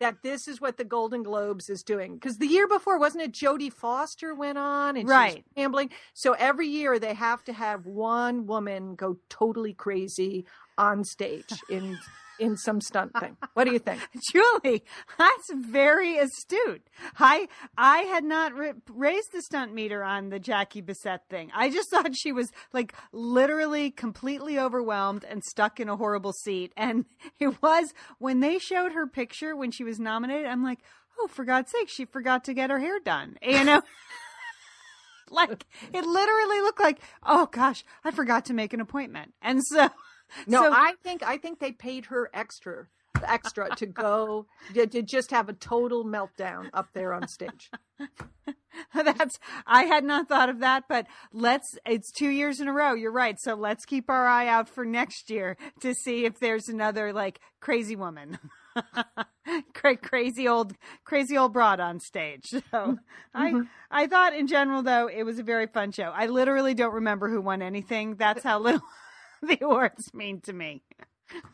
that 0.00 0.22
this 0.22 0.48
is 0.48 0.60
what 0.60 0.78
the 0.78 0.84
Golden 0.84 1.22
Globes 1.22 1.68
is 1.68 1.82
doing. 1.82 2.14
Because 2.14 2.38
the 2.38 2.46
year 2.46 2.66
before, 2.66 2.98
wasn't 2.98 3.24
it 3.24 3.32
Jodie 3.32 3.72
Foster 3.72 4.34
went 4.34 4.56
on 4.56 4.96
and 4.96 5.06
she 5.06 5.12
was 5.12 5.34
Right. 5.34 5.44
gambling? 5.56 5.90
So 6.14 6.32
every 6.32 6.68
year 6.68 6.98
they 6.98 7.14
have 7.14 7.44
to 7.44 7.52
have 7.52 7.84
one 7.84 8.46
woman 8.46 8.94
go 8.94 9.18
totally 9.28 9.74
crazy 9.74 10.46
on 10.80 11.04
stage 11.04 11.52
in 11.68 11.98
in 12.38 12.56
some 12.56 12.80
stunt 12.80 13.12
thing. 13.20 13.36
What 13.52 13.64
do 13.64 13.72
you 13.72 13.78
think? 13.78 14.00
Julie, 14.32 14.82
that's 15.18 15.52
very 15.52 16.16
astute. 16.16 16.82
I 17.18 17.48
I 17.76 17.98
had 17.98 18.24
not 18.24 18.52
raised 18.88 19.32
the 19.32 19.42
stunt 19.42 19.74
meter 19.74 20.02
on 20.02 20.30
the 20.30 20.40
Jackie 20.40 20.80
Bisset 20.80 21.20
thing. 21.28 21.50
I 21.54 21.68
just 21.68 21.90
thought 21.92 22.16
she 22.16 22.32
was 22.32 22.50
like 22.72 22.94
literally 23.12 23.90
completely 23.90 24.58
overwhelmed 24.58 25.24
and 25.28 25.44
stuck 25.44 25.78
in 25.78 25.90
a 25.90 25.96
horrible 25.96 26.32
seat. 26.32 26.72
And 26.76 27.04
it 27.38 27.62
was 27.62 27.92
when 28.18 28.40
they 28.40 28.58
showed 28.58 28.92
her 28.92 29.06
picture 29.06 29.54
when 29.54 29.70
she 29.70 29.84
was 29.84 30.00
nominated. 30.00 30.46
I'm 30.46 30.64
like, 30.64 30.80
oh, 31.20 31.28
for 31.28 31.44
God's 31.44 31.70
sake, 31.70 31.90
she 31.90 32.06
forgot 32.06 32.44
to 32.44 32.54
get 32.54 32.70
her 32.70 32.80
hair 32.80 32.98
done. 32.98 33.36
You 33.42 33.64
know. 33.64 33.82
Like 35.32 35.64
it 35.92 36.04
literally 36.04 36.60
looked 36.60 36.80
like, 36.80 36.98
oh 37.22 37.46
gosh, 37.46 37.84
I 38.02 38.10
forgot 38.10 38.46
to 38.46 38.54
make 38.54 38.72
an 38.72 38.80
appointment, 38.80 39.32
and 39.40 39.62
so 39.64 39.88
No, 40.46 40.64
so- 40.64 40.72
I 40.72 40.94
think 41.02 41.22
I 41.22 41.36
think 41.36 41.60
they 41.60 41.72
paid 41.72 42.06
her 42.06 42.30
extra 42.32 42.86
extra 43.24 43.74
to 43.76 43.86
go 43.86 44.46
to, 44.74 44.86
to 44.86 45.02
just 45.02 45.30
have 45.30 45.48
a 45.48 45.52
total 45.52 46.04
meltdown 46.04 46.70
up 46.72 46.88
there 46.92 47.12
on 47.12 47.28
stage. 47.28 47.70
That's 48.94 49.38
I 49.66 49.84
had 49.84 50.04
not 50.04 50.28
thought 50.28 50.48
of 50.48 50.60
that, 50.60 50.84
but 50.88 51.06
let's 51.32 51.78
it's 51.84 52.10
2 52.12 52.28
years 52.28 52.60
in 52.60 52.68
a 52.68 52.72
row. 52.72 52.94
You're 52.94 53.12
right. 53.12 53.38
So 53.38 53.54
let's 53.54 53.84
keep 53.84 54.08
our 54.08 54.26
eye 54.26 54.48
out 54.48 54.68
for 54.68 54.84
next 54.84 55.30
year 55.30 55.56
to 55.80 55.94
see 55.94 56.24
if 56.24 56.38
there's 56.38 56.68
another 56.68 57.12
like 57.12 57.40
crazy 57.60 57.96
woman. 57.96 58.38
Crazy 59.74 60.46
old 60.46 60.74
crazy 61.04 61.36
old 61.36 61.52
broad 61.52 61.80
on 61.80 61.98
stage. 61.98 62.54
So 62.70 62.98
I 63.34 63.50
mm-hmm. 63.50 63.62
I 63.90 64.06
thought 64.06 64.32
in 64.32 64.46
general 64.46 64.82
though 64.82 65.08
it 65.08 65.24
was 65.24 65.40
a 65.40 65.42
very 65.42 65.66
fun 65.66 65.90
show. 65.90 66.12
I 66.14 66.26
literally 66.26 66.74
don't 66.74 66.94
remember 66.94 67.28
who 67.28 67.40
won 67.40 67.62
anything. 67.62 68.14
That's 68.14 68.44
how 68.44 68.60
little 68.60 68.82
the 69.42 69.58
awards 69.64 70.12
mean 70.14 70.40
to 70.42 70.52
me. 70.52 70.82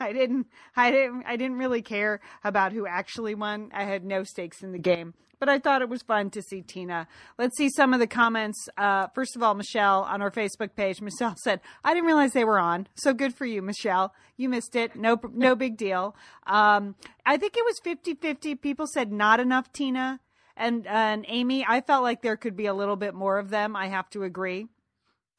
I 0.00 0.12
didn't 0.12 0.46
I 0.74 0.90
didn't 0.90 1.24
I 1.26 1.36
didn't 1.36 1.58
really 1.58 1.82
care 1.82 2.20
about 2.42 2.72
who 2.72 2.86
actually 2.86 3.34
won. 3.34 3.70
I 3.72 3.84
had 3.84 4.04
no 4.04 4.24
stakes 4.24 4.62
in 4.62 4.72
the 4.72 4.78
game. 4.78 5.14
But 5.38 5.50
I 5.50 5.58
thought 5.58 5.82
it 5.82 5.90
was 5.90 6.00
fun 6.00 6.30
to 6.30 6.40
see 6.40 6.62
Tina. 6.62 7.06
Let's 7.38 7.58
see 7.58 7.68
some 7.68 7.92
of 7.92 8.00
the 8.00 8.06
comments. 8.06 8.70
Uh, 8.78 9.08
first 9.14 9.36
of 9.36 9.42
all, 9.42 9.54
Michelle 9.54 10.02
on 10.04 10.22
our 10.22 10.30
Facebook 10.30 10.74
page, 10.74 11.02
Michelle 11.02 11.34
said, 11.36 11.60
"I 11.84 11.92
didn't 11.92 12.06
realize 12.06 12.32
they 12.32 12.44
were 12.44 12.58
on. 12.58 12.88
So 12.94 13.12
good 13.12 13.34
for 13.34 13.44
you, 13.44 13.60
Michelle. 13.60 14.14
You 14.38 14.48
missed 14.48 14.74
it. 14.74 14.96
No, 14.96 15.20
no 15.34 15.54
big 15.54 15.76
deal." 15.76 16.16
Um, 16.46 16.94
I 17.26 17.36
think 17.36 17.54
it 17.54 17.64
was 17.66 17.78
50-50. 17.84 18.54
People 18.54 18.86
said 18.86 19.12
not 19.12 19.38
enough 19.38 19.70
Tina 19.72 20.20
and 20.56 20.86
and 20.86 21.26
Amy. 21.28 21.66
I 21.68 21.82
felt 21.82 22.02
like 22.02 22.22
there 22.22 22.38
could 22.38 22.56
be 22.56 22.66
a 22.66 22.74
little 22.74 22.96
bit 22.96 23.14
more 23.14 23.38
of 23.38 23.50
them. 23.50 23.76
I 23.76 23.88
have 23.88 24.08
to 24.10 24.22
agree. 24.22 24.68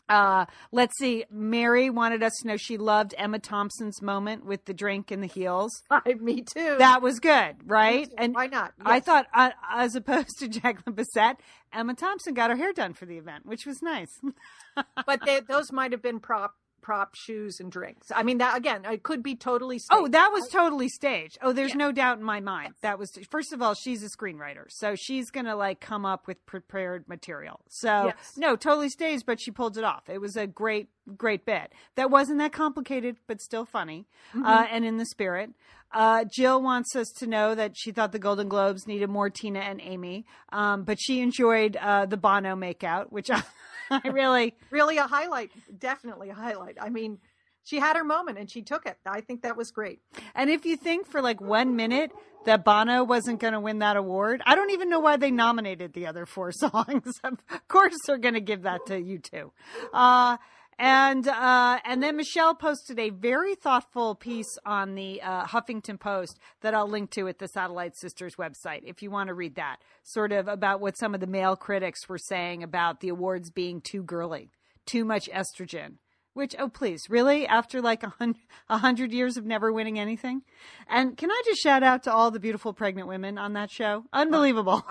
Uh, 0.10 0.46
let's 0.72 0.98
see. 0.98 1.26
Mary 1.30 1.90
wanted 1.90 2.24
us 2.24 2.34
to 2.42 2.48
know 2.48 2.58
she 2.58 2.78
loved 2.78 3.14
Emma 3.18 3.40
Thompson's 3.40 4.02
moment 4.02 4.46
with 4.46 4.66
the 4.66 4.74
drink 4.74 5.12
and 5.12 5.22
the 5.22 5.28
heels. 5.28 5.84
I, 5.90 6.14
Me 6.20 6.42
too. 6.42 6.76
That 6.80 7.02
was 7.02 7.20
good, 7.20 7.56
right? 7.66 8.10
And 8.18 8.34
Why 8.34 8.48
not? 8.48 8.74
I 8.84 9.00
thought, 9.00 9.28
uh, 9.34 9.52
as 9.70 9.96
opposed 9.96 10.40
to 10.40 10.48
Jacqueline 10.48 10.96
Bisset, 10.96 11.38
Emma 11.74 11.94
Thompson 11.94 12.34
got 12.34 12.50
her 12.50 12.56
hair 12.56 12.74
done 12.74 12.94
for 12.94 13.06
the 13.06 13.18
event, 13.18 13.46
which 13.46 13.66
was 13.66 13.82
nice. 13.82 14.20
but 15.06 15.20
they, 15.26 15.42
those 15.42 15.72
might 15.72 15.92
have 15.92 16.02
been 16.02 16.20
prop 16.20 16.54
prop 16.88 17.16
shoes 17.16 17.60
and 17.60 17.70
drinks. 17.70 18.14
I 18.16 18.24
mean, 18.24 18.38
that 18.38 18.56
again, 18.58 18.86
it 18.86 19.04
could 19.04 19.22
be 19.22 19.36
totally. 19.36 19.82
Oh, 19.92 20.08
that 20.08 20.30
was 20.32 20.48
totally 20.48 20.88
staged. 20.88 21.38
Oh, 21.42 21.52
there's 21.52 21.72
Yeah. 21.72 21.76
no 21.80 21.92
doubt 21.92 22.18
in 22.18 22.24
my 22.24 22.40
mind. 22.40 22.76
That 22.82 22.98
was 22.98 23.12
first 23.30 23.52
of 23.52 23.62
all, 23.62 23.74
she's 23.74 24.04
a 24.04 24.08
screenwriter, 24.10 24.68
so 24.70 24.96
she's 24.96 25.30
gonna 25.30 25.58
like 25.58 25.82
come 25.82 26.06
up 26.06 26.28
with 26.28 26.46
prepared 26.46 27.06
material. 27.10 27.60
So 27.68 28.06
Yes. 28.16 28.38
no, 28.38 28.56
totally 28.56 28.88
staged, 28.88 29.26
but 29.26 29.42
she 29.42 29.52
pulled 29.52 29.78
it 29.78 29.84
off. 29.84 30.08
It 30.08 30.22
was 30.22 30.38
a 30.38 30.48
great, 30.48 30.88
great 31.18 31.46
bit. 31.46 31.74
That 31.96 32.10
wasn't 32.10 32.38
that 32.38 32.54
complicated, 32.54 33.18
but 33.28 33.42
still 33.42 33.66
funny, 33.66 34.08
uh, 34.34 34.66
and 34.72 34.86
in 34.86 34.96
the 34.96 35.06
spirit. 35.06 35.50
Uh, 35.92 36.24
Jill 36.34 36.62
wants 36.62 36.96
us 36.96 37.08
to 37.18 37.28
know 37.28 37.54
that 37.56 37.74
she 37.78 37.92
thought 37.92 38.12
the 38.14 38.20
Golden 38.20 38.48
Globes 38.50 38.88
needed 38.88 39.10
more 39.10 39.30
Tina 39.30 39.60
and 39.60 39.82
Amy, 39.82 40.26
um, 40.54 40.84
but 40.84 41.00
she 41.02 41.20
enjoyed 41.20 41.76
uh, 41.78 42.06
the 42.06 42.18
Bono 42.18 42.56
makeout, 42.56 43.10
which 43.12 43.30
I, 43.32 43.42
I 44.04 44.08
really. 44.10 44.56
really 44.72 44.98
a 44.98 45.08
highlight. 45.08 45.52
Definitely 45.78 46.30
a 46.30 46.34
highlight. 46.34 46.78
I 46.80 46.90
mean, 46.90 47.20
she 47.64 47.80
had 47.80 47.98
her 47.98 48.04
moment 48.04 48.38
and 48.38 48.50
she 48.50 48.62
took 48.62 48.86
it. 48.86 48.98
I 49.06 49.22
think 49.22 49.42
that 49.42 49.58
was 49.58 49.72
great. 49.72 50.00
And 50.36 50.50
if 50.50 50.66
you 50.66 50.78
think 50.78 51.06
for 51.08 51.22
like 51.22 51.42
one 51.42 51.76
minute 51.76 52.12
that 52.46 52.64
Bono 52.64 53.04
wasn't 53.04 53.42
going 53.42 53.54
to 53.54 53.60
win 53.60 53.80
that 53.80 53.98
award, 53.98 54.42
I 54.46 54.56
don't 54.56 54.72
even 54.72 54.90
know 54.90 55.00
why 55.00 55.18
they 55.18 55.32
nominated 55.32 55.94
the 55.94 56.08
other 56.08 56.26
four 56.26 56.52
songs. 56.54 57.12
of 57.24 57.68
course, 57.68 57.98
they're 58.06 58.18
going 58.18 58.36
to 58.36 58.42
give 58.42 58.62
that 58.62 58.86
to 58.88 58.94
U2. 58.94 59.52
Uh, 59.94 60.38
and 60.80 61.28
uh, 61.28 61.80
and 61.86 62.04
then 62.04 62.16
Michelle 62.18 62.54
posted 62.54 63.00
a 63.00 63.10
very 63.10 63.56
thoughtful 63.56 64.14
piece 64.16 64.58
on 64.66 64.96
the 64.96 65.22
uh, 65.22 65.46
Huffington 65.46 66.00
Post 66.00 66.38
that 66.62 66.74
I'll 66.76 66.88
link 66.88 67.10
to 67.12 67.28
at 67.28 67.40
the 67.40 67.48
Satellite 67.48 67.96
Sisters 67.96 68.36
website 68.36 68.82
if 68.84 69.02
you 69.02 69.10
want 69.10 69.28
to 69.30 69.34
read 69.34 69.56
that. 69.56 69.78
Sort 70.04 70.32
of 70.32 70.48
about 70.48 70.80
what 70.80 70.98
some 70.98 71.16
of 71.16 71.20
the 71.20 71.28
male 71.28 71.56
critics 71.56 72.08
were 72.08 72.20
saying 72.20 72.62
about 72.62 73.00
the 73.00 73.10
awards 73.10 73.50
being 73.50 73.82
too 73.82 74.04
girly, 74.04 74.52
too 74.86 75.04
much 75.04 75.30
estrogen. 75.30 75.96
Which, 76.38 76.56
oh, 76.60 76.70
please, 76.70 77.10
really? 77.10 77.48
After 77.48 77.82
like 77.82 78.04
a 78.04 78.10
hundred, 78.10 78.44
a 78.70 78.78
hundred 78.78 79.12
years 79.12 79.38
of 79.38 79.46
never 79.48 79.74
winning 79.74 79.98
anything? 79.98 80.44
And 80.88 81.18
can 81.18 81.32
I 81.32 81.42
just 81.48 81.60
shout 81.64 81.82
out 81.82 82.04
to 82.04 82.14
all 82.14 82.30
the 82.30 82.40
beautiful 82.40 82.74
pregnant 82.74 83.08
women 83.08 83.40
on 83.40 83.54
that 83.54 83.72
show? 83.72 84.04
Unbelievable. 84.14 84.86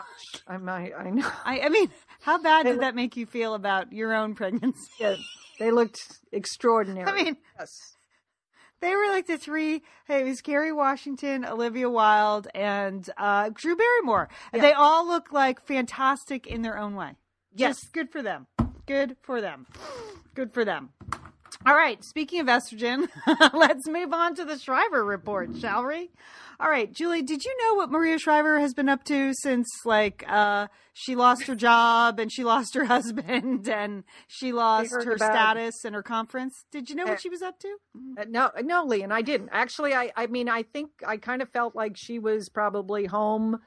I 0.49 0.57
might. 0.57 0.91
I 0.93 1.11
know. 1.11 1.31
I, 1.45 1.61
I 1.61 1.69
mean, 1.69 1.88
how 2.21 2.43
bad 2.43 2.67
did 2.67 2.81
that 2.81 2.97
make 2.97 3.17
you 3.17 3.26
feel 3.26 3.55
about 3.55 3.93
your 3.93 4.12
own 4.12 4.35
pregnancy? 4.35 4.91
Yeah, 4.99 5.15
they 5.61 5.71
looked 5.71 6.19
extraordinary. 6.33 7.09
I 7.09 7.15
mean, 7.15 7.37
yes. 7.57 7.95
they 8.81 8.97
were 8.97 9.07
like 9.07 9.29
the 9.29 9.38
three. 9.38 9.85
Hey, 10.09 10.23
it 10.23 10.25
was 10.25 10.41
Kerry 10.41 10.73
Washington, 10.73 11.45
Olivia 11.45 11.88
Wilde, 11.88 12.49
and 12.57 13.09
uh, 13.17 13.50
Drew 13.55 13.76
Barrymore. 13.76 14.29
And 14.53 14.65
They 14.65 14.73
all 14.73 15.07
look 15.07 15.33
like 15.33 15.65
fantastic 15.65 16.49
in 16.49 16.62
their 16.62 16.76
own 16.76 16.97
way. 16.97 17.12
Yes. 17.55 17.83
Just 17.83 17.93
good 17.93 18.11
for 18.11 18.21
them. 18.21 18.49
Good 18.85 19.17
for 19.23 19.41
them. 19.41 19.69
Good 20.35 20.53
for 20.53 20.65
them. 20.65 20.91
All 21.65 21.75
right. 21.75 22.03
Speaking 22.05 22.41
of 22.41 22.47
estrogen, 22.47 23.09
let's 23.53 23.87
move 23.88 24.12
on 24.12 24.35
to 24.37 24.45
the 24.45 24.59
Shriver 24.59 25.05
report, 25.05 25.50
shall 25.59 25.87
we? 25.87 26.11
All 26.59 26.71
right, 26.71 26.91
Julie, 26.91 27.21
did 27.21 27.45
you 27.45 27.55
know 27.62 27.75
what 27.75 27.91
Maria 27.91 28.19
Shriver 28.19 28.59
has 28.61 28.73
been 28.73 28.88
up 28.88 29.05
to 29.05 29.33
since 29.43 29.67
like 29.85 30.25
uh 30.26 30.69
she 30.95 31.15
lost 31.15 31.47
her 31.49 31.55
job 31.55 32.19
and 32.19 32.33
she 32.33 32.45
lost 32.45 32.75
her 32.75 32.85
husband 32.95 33.69
and 33.69 34.05
she 34.26 34.53
lost 34.53 34.91
her 34.95 35.19
status 35.19 35.85
and 35.85 35.95
her 35.95 36.03
conference? 36.03 36.55
Did 36.73 36.88
you 36.88 36.97
know 36.97 37.05
Uh, 37.05 37.09
what 37.09 37.21
she 37.21 37.29
was 37.29 37.43
up 37.43 37.59
to? 37.61 37.76
Uh, 38.19 38.25
no, 38.29 38.50
no, 38.62 38.85
Lee, 38.85 39.03
and 39.03 39.12
I 39.12 39.21
didn't 39.21 39.50
actually. 39.53 39.93
I, 39.93 40.12
I 40.17 40.29
mean, 40.29 40.49
I 40.49 40.62
think 40.62 40.91
I 41.07 41.19
kind 41.19 41.43
of 41.43 41.50
felt 41.50 41.76
like 41.76 41.93
she 41.97 42.19
was 42.19 42.49
probably 42.49 43.05
home, 43.05 43.59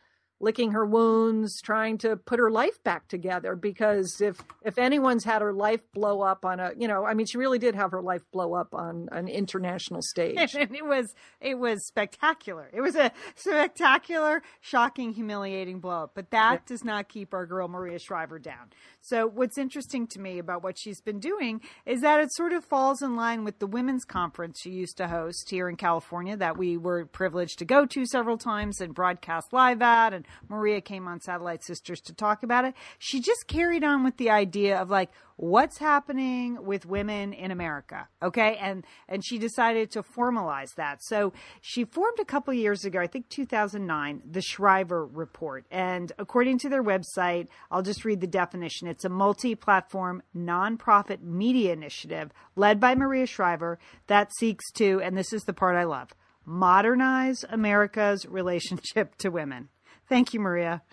licking 0.42 0.72
her 0.72 0.86
wounds, 0.86 1.62
trying 1.62 1.98
to 2.00 2.16
put 2.16 2.40
her 2.40 2.50
life 2.50 2.82
back 2.84 3.08
together. 3.08 3.56
Because 3.56 4.22
if 4.22 4.42
if 4.64 4.78
anyone's 4.78 5.24
had 5.24 5.42
her 5.42 5.54
life 5.54 5.82
blow 5.94 6.22
up 6.22 6.46
on 6.46 6.60
a, 6.60 6.72
you 6.78 6.88
know, 6.88 7.06
I 7.06 7.14
mean, 7.14 7.26
she 7.26 7.38
really 7.38 7.60
did 7.60 7.76
have 7.76 7.92
her 7.92 8.02
life 8.02 8.24
blow 8.32 8.54
up 8.54 8.74
on 8.74 9.10
an 9.12 9.28
international 9.28 10.02
stage. 10.02 10.56
and 10.56 10.76
it 10.76 10.86
was 10.86 11.14
it 11.42 11.58
was 11.58 11.86
spectacular. 11.86 12.70
It 12.74 12.82
was 12.82 12.96
a 12.96 13.12
spectacular, 13.36 14.42
shocking, 14.62 15.14
humiliating 15.14 15.80
blow 15.80 16.04
up. 16.04 16.12
But 16.16 16.32
that 16.32 16.66
does 16.66 16.84
not 16.84 17.10
keep 17.10 17.34
our 17.34 17.46
girl 17.46 17.68
Maria 17.68 18.00
Shriver 18.00 18.40
down. 18.40 18.70
So 19.02 19.28
what's 19.28 19.58
interesting 19.58 20.08
to 20.08 20.20
me 20.20 20.40
about 20.40 20.64
what 20.64 20.78
she's 20.78 21.02
been 21.02 21.20
doing 21.20 21.62
is 21.86 22.02
that 22.02 22.20
it 22.20 22.34
sort 22.34 22.54
of 22.54 22.66
falls 22.66 23.02
in 23.02 23.16
line 23.16 23.44
with 23.44 23.60
the 23.60 23.68
women's 23.68 24.06
conference 24.06 24.60
she 24.62 24.72
used 24.72 24.98
to 24.98 25.08
host 25.08 25.50
here 25.50 25.70
in 25.70 25.76
California 25.76 26.36
that 26.38 26.58
we 26.58 26.78
were 26.78 27.06
privileged 27.06 27.60
to 27.60 27.66
go 27.66 27.86
to 27.86 28.06
several 28.06 28.38
times 28.38 28.82
and 28.82 28.94
broadcast 28.94 29.54
live 29.54 29.82
at 29.82 30.14
and 30.14 30.26
Maria 30.48 30.82
came 30.82 31.08
on 31.08 31.20
Satellite 31.20 31.64
Sisters 31.64 32.02
to 32.02 32.14
talk 32.14 32.44
about 32.44 32.66
it. 32.66 32.74
She 32.98 33.20
just 33.20 33.48
carried 33.48 33.84
on 33.84 34.04
with 34.04 34.18
the 34.18 34.30
idea 34.30 34.78
of 34.78 34.90
like 34.90 35.12
what's 35.40 35.78
happening 35.78 36.66
with 36.66 36.86
women 36.86 37.32
in 37.32 37.50
America. 37.50 38.08
Okay. 38.22 38.58
And, 38.58 38.86
and 39.08 39.26
she 39.26 39.38
decided 39.38 39.90
to 39.92 40.04
formalize 40.04 40.76
that. 40.76 41.02
So 41.02 41.32
she 41.62 41.86
formed 41.86 42.20
a 42.20 42.26
couple 42.26 42.54
years 42.54 42.84
ago, 42.84 43.00
I 43.00 43.08
think 43.08 43.30
2009, 43.30 44.22
the 44.30 44.42
Shriver 44.42 45.06
Report. 45.06 45.66
And 45.72 46.12
according 46.20 46.60
to 46.60 46.70
their 46.70 46.84
website, 46.84 47.48
I'll 47.72 47.82
just 47.82 48.04
read 48.04 48.20
the 48.20 48.28
definition. 48.28 48.88
It's 48.90 49.06
a 49.06 49.10
multi 49.10 49.56
platform 49.56 50.22
nonprofit 50.36 51.22
media 51.22 51.72
initiative 51.72 52.32
led 52.56 52.80
by 52.80 52.96
Maria 52.96 53.26
Shriver 53.26 53.80
that 54.08 54.34
seeks 54.36 54.70
to, 54.74 55.00
and 55.02 55.18
this 55.18 55.32
is 55.32 55.44
the 55.44 55.54
part 55.54 55.78
I 55.78 55.86
love, 55.86 56.10
modernize 56.46 57.46
America's 57.50 58.26
relationship 58.26 59.16
to 59.20 59.30
women. 59.30 59.70
Thank 60.10 60.34
you, 60.34 60.40
Maria. 60.40 60.82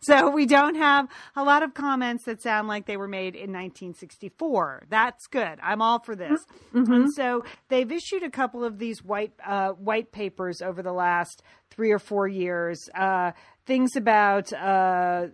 So 0.00 0.30
we 0.30 0.46
don't 0.46 0.76
have 0.76 1.06
a 1.36 1.44
lot 1.44 1.62
of 1.62 1.74
comments 1.74 2.24
that 2.24 2.40
sound 2.40 2.66
like 2.66 2.86
they 2.86 2.96
were 2.96 3.06
made 3.06 3.34
in 3.34 3.52
1964. 3.52 4.84
That's 4.88 5.26
good. 5.26 5.58
I'm 5.62 5.82
all 5.82 6.00
for 6.00 6.16
this. 6.16 6.46
Mm-hmm. 6.74 6.92
And 6.92 7.12
so 7.12 7.44
they've 7.68 7.92
issued 7.92 8.22
a 8.22 8.30
couple 8.30 8.64
of 8.64 8.78
these 8.78 9.04
white 9.04 9.32
uh, 9.46 9.72
white 9.72 10.12
papers 10.12 10.62
over 10.62 10.82
the 10.82 10.94
last 10.94 11.42
three 11.70 11.92
or 11.92 11.98
four 11.98 12.26
years. 12.26 12.88
Uh, 12.94 13.32
things 13.66 13.96
about 13.96 14.50
uh, 14.52 15.26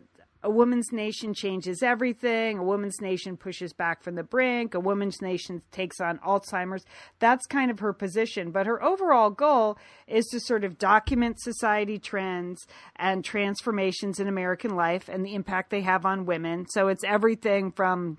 a 0.42 0.50
woman's 0.50 0.92
nation 0.92 1.34
changes 1.34 1.82
everything. 1.82 2.58
A 2.58 2.64
woman's 2.64 3.00
nation 3.00 3.36
pushes 3.36 3.72
back 3.72 4.02
from 4.02 4.16
the 4.16 4.22
brink. 4.22 4.74
A 4.74 4.80
woman's 4.80 5.22
nation 5.22 5.62
takes 5.70 6.00
on 6.00 6.18
Alzheimer's. 6.18 6.84
That's 7.18 7.46
kind 7.46 7.70
of 7.70 7.78
her 7.78 7.92
position. 7.92 8.50
But 8.50 8.66
her 8.66 8.82
overall 8.82 9.30
goal 9.30 9.78
is 10.06 10.26
to 10.26 10.40
sort 10.40 10.64
of 10.64 10.78
document 10.78 11.40
society 11.40 11.98
trends 11.98 12.66
and 12.96 13.24
transformations 13.24 14.18
in 14.18 14.26
American 14.26 14.74
life 14.74 15.08
and 15.08 15.24
the 15.24 15.34
impact 15.34 15.70
they 15.70 15.82
have 15.82 16.04
on 16.04 16.26
women. 16.26 16.66
So 16.68 16.88
it's 16.88 17.04
everything 17.04 17.70
from 17.70 18.18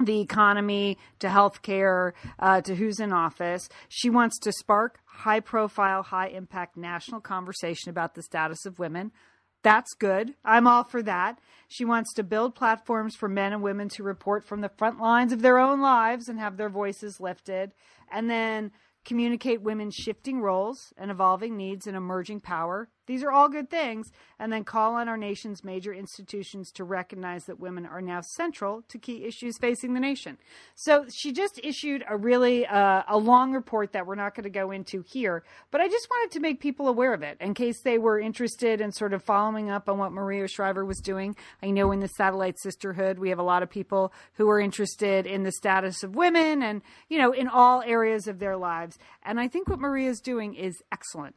the 0.00 0.20
economy 0.20 0.96
to 1.18 1.26
healthcare 1.26 2.12
uh, 2.38 2.60
to 2.62 2.74
who's 2.76 3.00
in 3.00 3.12
office. 3.12 3.68
She 3.88 4.10
wants 4.10 4.38
to 4.40 4.52
spark 4.52 5.00
high 5.04 5.40
profile, 5.40 6.02
high 6.02 6.28
impact 6.28 6.76
national 6.76 7.20
conversation 7.20 7.90
about 7.90 8.14
the 8.14 8.22
status 8.22 8.64
of 8.64 8.78
women. 8.78 9.12
That's 9.62 9.94
good. 9.94 10.34
I'm 10.44 10.66
all 10.66 10.84
for 10.84 11.02
that. 11.02 11.38
She 11.68 11.84
wants 11.84 12.14
to 12.14 12.22
build 12.22 12.54
platforms 12.54 13.14
for 13.16 13.28
men 13.28 13.52
and 13.52 13.62
women 13.62 13.88
to 13.90 14.02
report 14.02 14.44
from 14.44 14.60
the 14.60 14.70
front 14.70 15.00
lines 15.00 15.32
of 15.32 15.42
their 15.42 15.58
own 15.58 15.80
lives 15.80 16.28
and 16.28 16.38
have 16.38 16.56
their 16.56 16.70
voices 16.70 17.20
lifted. 17.20 17.72
And 18.10 18.30
then 18.30 18.70
communicate 19.04 19.62
women's 19.62 19.94
shifting 19.94 20.40
roles 20.40 20.92
and 20.96 21.10
evolving 21.10 21.56
needs 21.56 21.86
and 21.86 21.96
emerging 21.96 22.40
power. 22.40 22.88
These 23.08 23.24
are 23.24 23.32
all 23.32 23.48
good 23.48 23.70
things. 23.70 24.12
And 24.38 24.52
then 24.52 24.62
call 24.62 24.94
on 24.94 25.08
our 25.08 25.16
nation's 25.16 25.64
major 25.64 25.92
institutions 25.92 26.70
to 26.72 26.84
recognize 26.84 27.46
that 27.46 27.58
women 27.58 27.86
are 27.86 28.00
now 28.00 28.20
central 28.20 28.82
to 28.88 28.98
key 28.98 29.24
issues 29.24 29.58
facing 29.58 29.94
the 29.94 30.00
nation. 30.00 30.38
So 30.76 31.06
she 31.12 31.32
just 31.32 31.58
issued 31.64 32.04
a 32.08 32.16
really 32.16 32.66
uh, 32.66 33.02
a 33.08 33.18
long 33.18 33.52
report 33.52 33.92
that 33.92 34.06
we're 34.06 34.14
not 34.14 34.36
going 34.36 34.44
to 34.44 34.50
go 34.50 34.70
into 34.70 35.02
here, 35.02 35.42
but 35.72 35.80
I 35.80 35.88
just 35.88 36.06
wanted 36.08 36.32
to 36.34 36.40
make 36.40 36.60
people 36.60 36.86
aware 36.86 37.14
of 37.14 37.22
it 37.22 37.38
in 37.40 37.54
case 37.54 37.80
they 37.82 37.98
were 37.98 38.20
interested 38.20 38.80
in 38.80 38.92
sort 38.92 39.12
of 39.12 39.24
following 39.24 39.70
up 39.70 39.88
on 39.88 39.98
what 39.98 40.12
Maria 40.12 40.46
Shriver 40.46 40.84
was 40.84 40.98
doing. 40.98 41.34
I 41.62 41.70
know 41.70 41.90
in 41.90 42.00
the 42.00 42.08
Satellite 42.08 42.58
Sisterhood, 42.60 43.18
we 43.18 43.30
have 43.30 43.38
a 43.38 43.42
lot 43.42 43.62
of 43.62 43.70
people 43.70 44.12
who 44.34 44.48
are 44.50 44.60
interested 44.60 45.26
in 45.26 45.42
the 45.42 45.52
status 45.52 46.02
of 46.02 46.14
women 46.14 46.62
and, 46.62 46.82
you 47.08 47.18
know, 47.18 47.32
in 47.32 47.48
all 47.48 47.82
areas 47.82 48.28
of 48.28 48.38
their 48.38 48.56
lives. 48.56 48.98
And 49.24 49.40
I 49.40 49.48
think 49.48 49.68
what 49.68 49.80
Maria 49.80 50.10
is 50.10 50.20
doing 50.20 50.54
is 50.54 50.82
excellent. 50.92 51.34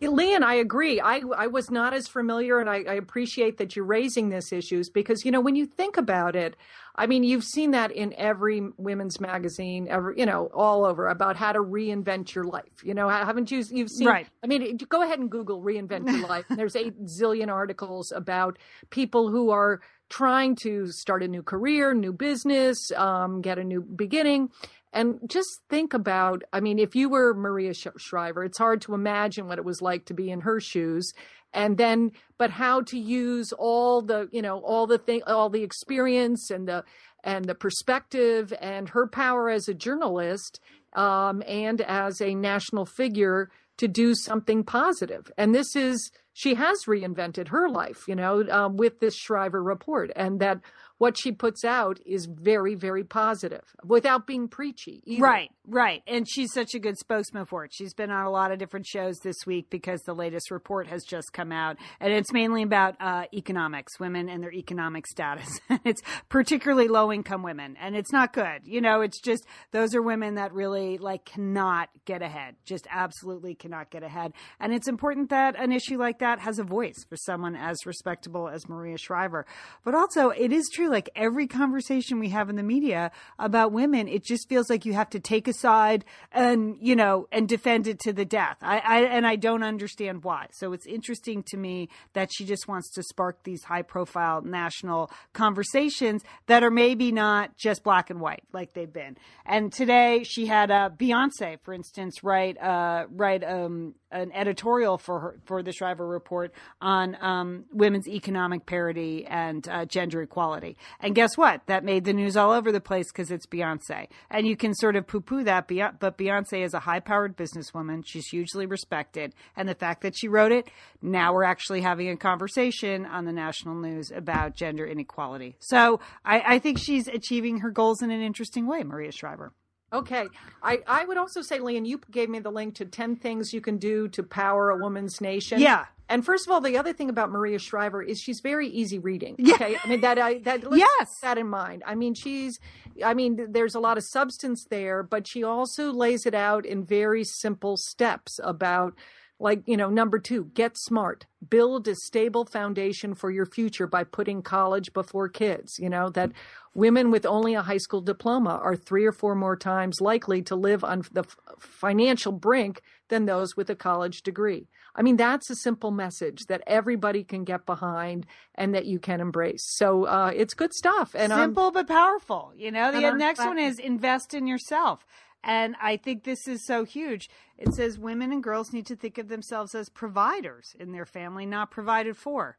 Yeah, 0.00 0.08
Lian, 0.10 0.42
I 0.42 0.54
agree. 0.54 1.00
I, 1.00 1.22
I 1.36 1.46
was 1.46 1.70
not 1.70 1.94
as 1.94 2.08
familiar, 2.08 2.60
and 2.60 2.68
I, 2.68 2.84
I 2.88 2.94
appreciate 2.94 3.58
that 3.58 3.76
you're 3.76 3.84
raising 3.84 4.28
these 4.28 4.52
issues 4.52 4.90
because, 4.90 5.24
you 5.24 5.30
know, 5.30 5.40
when 5.40 5.56
you 5.56 5.66
think 5.66 5.96
about 5.96 6.36
it, 6.36 6.56
I 6.98 7.06
mean, 7.06 7.22
you've 7.22 7.44
seen 7.44 7.70
that 7.70 7.92
in 7.92 8.12
every 8.14 8.60
women's 8.76 9.20
magazine, 9.20 9.86
ever, 9.88 10.12
you 10.16 10.26
know, 10.26 10.50
all 10.52 10.84
over 10.84 11.06
about 11.06 11.36
how 11.36 11.52
to 11.52 11.60
reinvent 11.60 12.34
your 12.34 12.44
life. 12.44 12.82
You 12.82 12.92
know, 12.92 13.08
haven't 13.08 13.52
you? 13.52 13.62
You've 13.70 13.90
seen. 13.90 14.08
Right. 14.08 14.26
I 14.42 14.48
mean, 14.48 14.76
go 14.88 15.02
ahead 15.02 15.20
and 15.20 15.30
Google 15.30 15.62
"reinvent 15.62 16.10
your 16.10 16.26
life." 16.26 16.46
There's 16.50 16.74
eight 16.74 17.00
zillion 17.04 17.48
articles 17.48 18.10
about 18.10 18.58
people 18.90 19.30
who 19.30 19.50
are 19.50 19.80
trying 20.08 20.56
to 20.56 20.88
start 20.88 21.22
a 21.22 21.28
new 21.28 21.42
career, 21.42 21.94
new 21.94 22.12
business, 22.12 22.90
um, 22.96 23.42
get 23.42 23.58
a 23.58 23.64
new 23.64 23.80
beginning, 23.80 24.50
and 24.92 25.20
just 25.26 25.60
think 25.68 25.94
about, 25.94 26.42
I 26.52 26.60
mean, 26.60 26.78
if 26.78 26.94
you 26.94 27.08
were 27.08 27.34
Maria 27.34 27.74
Shriver, 27.74 28.44
it's 28.44 28.58
hard 28.58 28.80
to 28.82 28.94
imagine 28.94 29.46
what 29.46 29.58
it 29.58 29.64
was 29.64 29.82
like 29.82 30.06
to 30.06 30.14
be 30.14 30.30
in 30.30 30.40
her 30.40 30.60
shoes. 30.60 31.12
And 31.52 31.78
then, 31.78 32.12
but 32.38 32.50
how 32.50 32.82
to 32.82 32.98
use 32.98 33.52
all 33.52 34.02
the, 34.02 34.28
you 34.32 34.42
know, 34.42 34.58
all 34.58 34.86
the 34.86 34.98
thing, 34.98 35.22
all 35.26 35.48
the 35.48 35.62
experience 35.62 36.50
and 36.50 36.68
the, 36.68 36.84
and 37.24 37.44
the 37.46 37.54
perspective 37.54 38.52
and 38.60 38.90
her 38.90 39.06
power 39.06 39.48
as 39.48 39.68
a 39.68 39.74
journalist 39.74 40.60
um, 40.94 41.42
and 41.46 41.80
as 41.80 42.20
a 42.20 42.34
national 42.34 42.86
figure 42.86 43.50
to 43.78 43.88
do 43.88 44.14
something 44.14 44.64
positive. 44.64 45.30
And 45.38 45.54
this 45.54 45.74
is, 45.74 46.10
she 46.32 46.54
has 46.54 46.84
reinvented 46.86 47.48
her 47.48 47.68
life, 47.68 48.04
you 48.06 48.14
know, 48.14 48.44
um, 48.50 48.76
with 48.76 49.00
this 49.00 49.16
Shriver 49.16 49.62
report, 49.62 50.10
and 50.14 50.40
that 50.40 50.60
what 50.98 51.16
she 51.16 51.32
puts 51.32 51.64
out 51.64 51.98
is 52.04 52.26
very, 52.26 52.74
very 52.74 53.04
positive 53.04 53.64
without 53.84 54.26
being 54.26 54.48
preachy. 54.48 55.02
Either. 55.06 55.22
Right, 55.22 55.50
right. 55.68 56.02
And 56.06 56.26
she's 56.28 56.52
such 56.52 56.74
a 56.74 56.78
good 56.78 56.98
spokesman 56.98 57.46
for 57.46 57.64
it. 57.64 57.72
She's 57.74 57.94
been 57.94 58.10
on 58.10 58.26
a 58.26 58.30
lot 58.30 58.52
of 58.52 58.58
different 58.58 58.86
shows 58.86 59.18
this 59.18 59.36
week 59.46 59.70
because 59.70 60.00
the 60.02 60.14
latest 60.14 60.50
report 60.50 60.86
has 60.88 61.04
just 61.04 61.32
come 61.32 61.52
out. 61.52 61.76
And 62.00 62.12
it's 62.12 62.32
mainly 62.32 62.62
about 62.62 62.96
uh, 63.00 63.24
economics, 63.32 64.00
women 64.00 64.28
and 64.28 64.42
their 64.42 64.52
economic 64.52 65.06
status. 65.06 65.60
it's 65.84 66.02
particularly 66.28 66.88
low 66.88 67.12
income 67.12 67.42
women. 67.42 67.76
And 67.80 67.94
it's 67.94 68.12
not 68.12 68.32
good. 68.32 68.62
You 68.64 68.80
know, 68.80 69.02
it's 69.02 69.20
just 69.20 69.46
those 69.72 69.94
are 69.94 70.02
women 70.02 70.36
that 70.36 70.52
really 70.52 70.98
like 70.98 71.24
cannot 71.24 71.90
get 72.04 72.22
ahead, 72.22 72.56
just 72.64 72.86
absolutely 72.90 73.54
cannot 73.54 73.90
get 73.90 74.02
ahead. 74.02 74.32
And 74.60 74.72
it's 74.72 74.88
important 74.88 75.30
that 75.30 75.58
an 75.58 75.72
issue 75.72 75.98
like 75.98 76.18
that 76.20 76.40
has 76.40 76.58
a 76.58 76.64
voice 76.64 77.04
for 77.08 77.16
someone 77.16 77.54
as 77.54 77.84
respectable 77.84 78.48
as 78.48 78.68
Maria 78.68 78.96
Shriver. 78.96 79.46
But 79.84 79.94
also, 79.94 80.30
it 80.30 80.52
is 80.52 80.68
true 80.72 80.88
like 80.88 81.10
every 81.14 81.46
conversation 81.46 82.18
we 82.18 82.30
have 82.30 82.48
in 82.48 82.56
the 82.56 82.62
media 82.62 83.10
about 83.38 83.72
women, 83.72 84.08
it 84.08 84.24
just 84.24 84.48
feels 84.48 84.70
like 84.70 84.84
you 84.84 84.94
have 84.94 85.10
to 85.10 85.20
take 85.20 85.48
a 85.48 85.52
side 85.58 86.04
and, 86.32 86.76
you 86.80 86.96
know, 86.96 87.26
and 87.32 87.48
defend 87.48 87.86
it 87.86 87.98
to 88.00 88.12
the 88.12 88.24
death. 88.24 88.56
I, 88.62 88.78
I 88.78 89.00
and 89.00 89.26
I 89.26 89.36
don't 89.36 89.62
understand 89.62 90.24
why. 90.24 90.46
So 90.52 90.72
it's 90.72 90.86
interesting 90.86 91.42
to 91.48 91.56
me 91.56 91.88
that 92.12 92.30
she 92.32 92.44
just 92.44 92.68
wants 92.68 92.90
to 92.94 93.02
spark 93.02 93.42
these 93.44 93.64
high 93.64 93.82
profile 93.82 94.42
national 94.42 95.10
conversations 95.32 96.22
that 96.46 96.62
are 96.62 96.70
maybe 96.70 97.12
not 97.12 97.56
just 97.56 97.82
black 97.82 98.10
and 98.10 98.20
white 98.20 98.44
like 98.52 98.72
they've 98.74 98.92
been. 98.92 99.16
And 99.44 99.72
today 99.72 100.24
she 100.24 100.46
had 100.46 100.70
uh, 100.70 100.90
Beyonce, 100.96 101.58
for 101.62 101.72
instance, 101.74 102.22
write 102.22 102.60
uh, 102.60 103.06
write 103.10 103.44
um, 103.44 103.94
an 104.10 104.32
editorial 104.32 104.98
for 104.98 105.20
her, 105.20 105.40
for 105.44 105.62
the 105.62 105.72
Shriver 105.72 106.06
report 106.06 106.52
on 106.80 107.16
um, 107.20 107.64
women's 107.72 108.08
economic 108.08 108.66
parity 108.66 109.26
and 109.26 109.68
uh, 109.68 109.84
gender 109.84 110.22
equality. 110.22 110.76
And 111.00 111.14
guess 111.14 111.36
what? 111.36 111.62
That 111.66 111.84
made 111.84 112.04
the 112.04 112.12
news 112.12 112.36
all 112.36 112.52
over 112.52 112.72
the 112.72 112.80
place 112.80 113.10
because 113.12 113.30
it's 113.30 113.46
Beyonce. 113.46 114.08
And 114.30 114.46
you 114.46 114.56
can 114.56 114.74
sort 114.74 114.96
of 114.96 115.06
poo 115.06 115.20
poo 115.20 115.44
that, 115.44 115.68
but 115.68 116.18
Beyonce 116.18 116.64
is 116.64 116.74
a 116.74 116.80
high 116.80 117.00
powered 117.00 117.36
businesswoman. 117.36 118.02
She's 118.06 118.26
hugely 118.26 118.66
respected. 118.66 119.34
And 119.56 119.68
the 119.68 119.74
fact 119.74 120.02
that 120.02 120.16
she 120.16 120.28
wrote 120.28 120.52
it, 120.52 120.68
now 121.02 121.32
we're 121.32 121.44
actually 121.44 121.82
having 121.82 122.08
a 122.08 122.16
conversation 122.16 123.06
on 123.06 123.24
the 123.24 123.32
national 123.32 123.74
news 123.74 124.10
about 124.14 124.54
gender 124.54 124.86
inequality. 124.86 125.56
So 125.60 126.00
I, 126.24 126.54
I 126.54 126.58
think 126.58 126.78
she's 126.78 127.08
achieving 127.08 127.58
her 127.60 127.70
goals 127.70 128.02
in 128.02 128.10
an 128.10 128.20
interesting 128.20 128.66
way, 128.66 128.82
Maria 128.82 129.12
Shriver. 129.12 129.52
Okay. 129.92 130.26
I, 130.62 130.80
I 130.86 131.04
would 131.04 131.16
also 131.16 131.40
say, 131.40 131.60
Lian, 131.60 131.86
you 131.86 132.00
gave 132.10 132.28
me 132.28 132.40
the 132.40 132.50
link 132.50 132.74
to 132.76 132.84
10 132.84 133.16
things 133.16 133.54
you 133.54 133.60
can 133.60 133.78
do 133.78 134.08
to 134.08 134.22
power 134.22 134.70
a 134.70 134.76
woman's 134.76 135.20
nation. 135.20 135.60
Yeah. 135.60 135.86
And 136.10 136.24
first 136.24 136.46
of 136.46 136.52
all, 136.52 136.60
the 136.60 136.76
other 136.76 136.92
thing 136.92 137.10
about 137.10 137.30
Maria 137.30 137.58
Shriver 137.58 138.02
is 138.02 138.20
she's 138.20 138.40
very 138.40 138.68
easy 138.68 138.98
reading. 138.98 139.36
Yeah. 139.38 139.54
Okay. 139.54 139.78
I 139.82 139.88
mean, 139.88 140.00
that, 140.00 140.18
I, 140.18 140.38
that, 140.40 140.64
yes. 140.72 141.18
that 141.20 141.38
in 141.38 141.48
mind. 141.48 141.82
I 141.86 141.94
mean, 141.94 142.14
she's, 142.14 142.60
I 143.04 143.14
mean, 143.14 143.46
there's 143.50 143.74
a 143.74 143.80
lot 143.80 143.98
of 143.98 144.04
substance 144.04 144.64
there, 144.64 145.02
but 145.02 145.26
she 145.26 145.42
also 145.42 145.92
lays 145.92 146.26
it 146.26 146.34
out 146.34 146.64
in 146.64 146.84
very 146.84 147.24
simple 147.24 147.76
steps 147.76 148.40
about, 148.42 148.94
like 149.40 149.62
you 149.66 149.76
know 149.76 149.88
number 149.88 150.18
two 150.18 150.50
get 150.54 150.76
smart. 150.76 151.26
Build 151.48 151.86
a 151.86 151.94
stable 151.94 152.44
foundation 152.44 153.14
for 153.14 153.30
your 153.30 153.46
future 153.46 153.86
by 153.86 154.02
putting 154.04 154.42
college 154.42 154.92
before 154.92 155.28
kids 155.28 155.78
you 155.78 155.88
know 155.88 156.08
that 156.10 156.32
women 156.74 157.10
with 157.10 157.26
only 157.26 157.54
a 157.54 157.62
high 157.62 157.78
school 157.78 158.00
diploma 158.00 158.60
are 158.62 158.76
three 158.76 159.04
or 159.04 159.12
four 159.12 159.34
more 159.34 159.56
times 159.56 160.00
likely 160.00 160.42
to 160.42 160.56
live 160.56 160.82
on 160.84 161.02
the 161.12 161.24
financial 161.58 162.32
brink 162.32 162.82
than 163.08 163.26
those 163.26 163.56
with 163.56 163.70
a 163.70 163.74
college 163.76 164.22
degree. 164.22 164.68
I 164.94 165.02
mean 165.02 165.16
that's 165.16 165.50
a 165.50 165.56
simple 165.56 165.90
message 165.90 166.46
that 166.46 166.62
everybody 166.66 167.22
can 167.22 167.44
get 167.44 167.66
behind 167.66 168.26
and 168.54 168.74
that 168.74 168.86
you 168.86 168.98
can 168.98 169.20
embrace. 169.20 169.64
So 169.76 170.04
uh, 170.04 170.32
it's 170.34 170.54
good 170.54 170.72
stuff 170.74 171.14
and 171.14 171.32
simple 171.32 171.68
I'm, 171.68 171.72
but 171.72 171.86
powerful 171.86 172.52
you 172.56 172.72
know? 172.72 172.90
The 172.90 173.12
next 173.12 173.40
one 173.40 173.58
is 173.58 173.78
invest 173.78 174.34
in 174.34 174.46
yourself 174.46 175.04
and 175.42 175.76
I 175.80 175.96
think 175.96 176.24
this 176.24 176.46
is 176.48 176.64
so 176.64 176.84
huge. 176.84 177.30
It 177.56 177.74
says 177.74 177.98
women 177.98 178.32
and 178.32 178.42
girls 178.42 178.72
need 178.72 178.86
to 178.86 178.96
think 178.96 179.18
of 179.18 179.28
themselves 179.28 179.74
as 179.74 179.88
providers 179.88 180.74
in 180.78 180.92
their 180.92 181.06
family, 181.06 181.46
not 181.46 181.70
provided 181.70 182.16
for. 182.16 182.58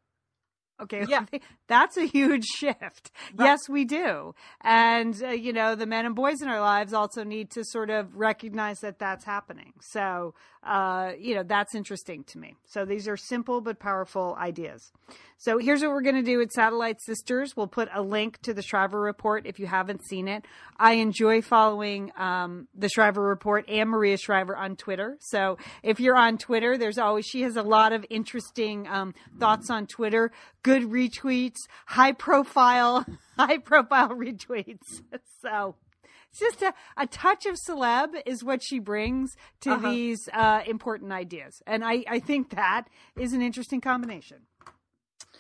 Okay, 0.82 1.06
yeah, 1.10 1.26
that's 1.68 1.98
a 1.98 2.06
huge 2.06 2.46
shift. 2.46 3.12
Right. 3.36 3.48
Yes, 3.48 3.60
we 3.70 3.86
do, 3.86 4.34
and 4.62 5.22
uh, 5.24 5.30
you 5.30 5.54
know 5.54 5.76
the 5.76 5.86
men 5.86 6.06
and 6.06 6.16
boys 6.16 6.42
in 6.42 6.48
our 6.48 6.62
lives 6.62 6.94
also 6.94 7.24
need 7.24 7.52
to 7.52 7.64
sort 7.64 7.90
of 7.90 8.16
recognize 8.16 8.80
that 8.80 9.00
that's 9.00 9.26
happening. 9.26 9.74
So, 9.82 10.34
uh, 10.64 11.12
you 11.18 11.36
know, 11.36 11.44
that's 11.44 11.76
interesting 11.76 12.24
to 12.26 12.38
me. 12.38 12.56
So 12.66 12.86
these 12.86 13.08
are 13.08 13.18
simple 13.18 13.62
but 13.62 13.80
powerful 13.80 14.36
ideas. 14.40 14.92
So 15.38 15.58
here's 15.58 15.82
what 15.82 15.92
we're 15.92 16.02
going 16.02 16.16
to 16.16 16.22
do 16.22 16.42
at 16.42 16.52
Satellite 16.52 17.02
Sisters. 17.02 17.56
We'll 17.56 17.68
put 17.68 17.88
a 17.94 18.02
link 18.02 18.42
to 18.42 18.54
the 18.54 18.62
Shriver 18.62 19.00
Report 19.00 19.46
if 19.46 19.58
you 19.58 19.68
haven't 19.68 20.06
seen 20.06 20.28
it. 20.28 20.44
I 20.78 20.94
enjoy 20.94 21.42
following 21.42 22.12
um, 22.18 22.68
the 22.76 22.90
Shriver 22.90 23.22
Report 23.22 23.64
and 23.70 23.90
Maria 23.90 24.18
Shriver 24.18 24.56
on 24.56 24.76
Twitter. 24.76 25.18
So 25.22 25.58
if 25.82 26.02
you're 26.02 26.18
on 26.18 26.38
Twitter, 26.38 26.78
there's 26.78 26.98
always, 26.98 27.26
she 27.26 27.44
has 27.44 27.56
a 27.56 27.64
lot 27.64 27.94
of 27.94 28.06
interesting 28.10 28.86
um, 28.90 29.14
thoughts 29.40 29.70
on 29.70 29.88
Twitter 29.88 30.32
good 30.62 30.69
retweets, 30.84 31.58
high 31.88 32.12
profile, 32.14 33.06
high 33.38 33.58
profile 33.58 34.10
retweets. 34.10 35.02
So 35.42 35.76
it's 36.30 36.40
just 36.40 36.62
a, 36.62 36.74
a 36.98 37.08
touch 37.08 37.46
of 37.46 37.56
celeb 37.56 38.10
is 38.26 38.44
what 38.44 38.62
she 38.62 38.80
brings 38.80 39.36
to 39.62 39.72
Uh-huh. 39.72 39.90
these 39.90 40.28
uh, 40.34 40.62
important 40.68 41.12
ideas. 41.14 41.62
And 41.66 41.84
I, 41.84 42.04
I 42.10 42.20
think 42.20 42.50
that 42.50 42.88
is 43.18 43.32
an 43.34 43.42
interesting 43.42 43.80
combination. 43.82 44.40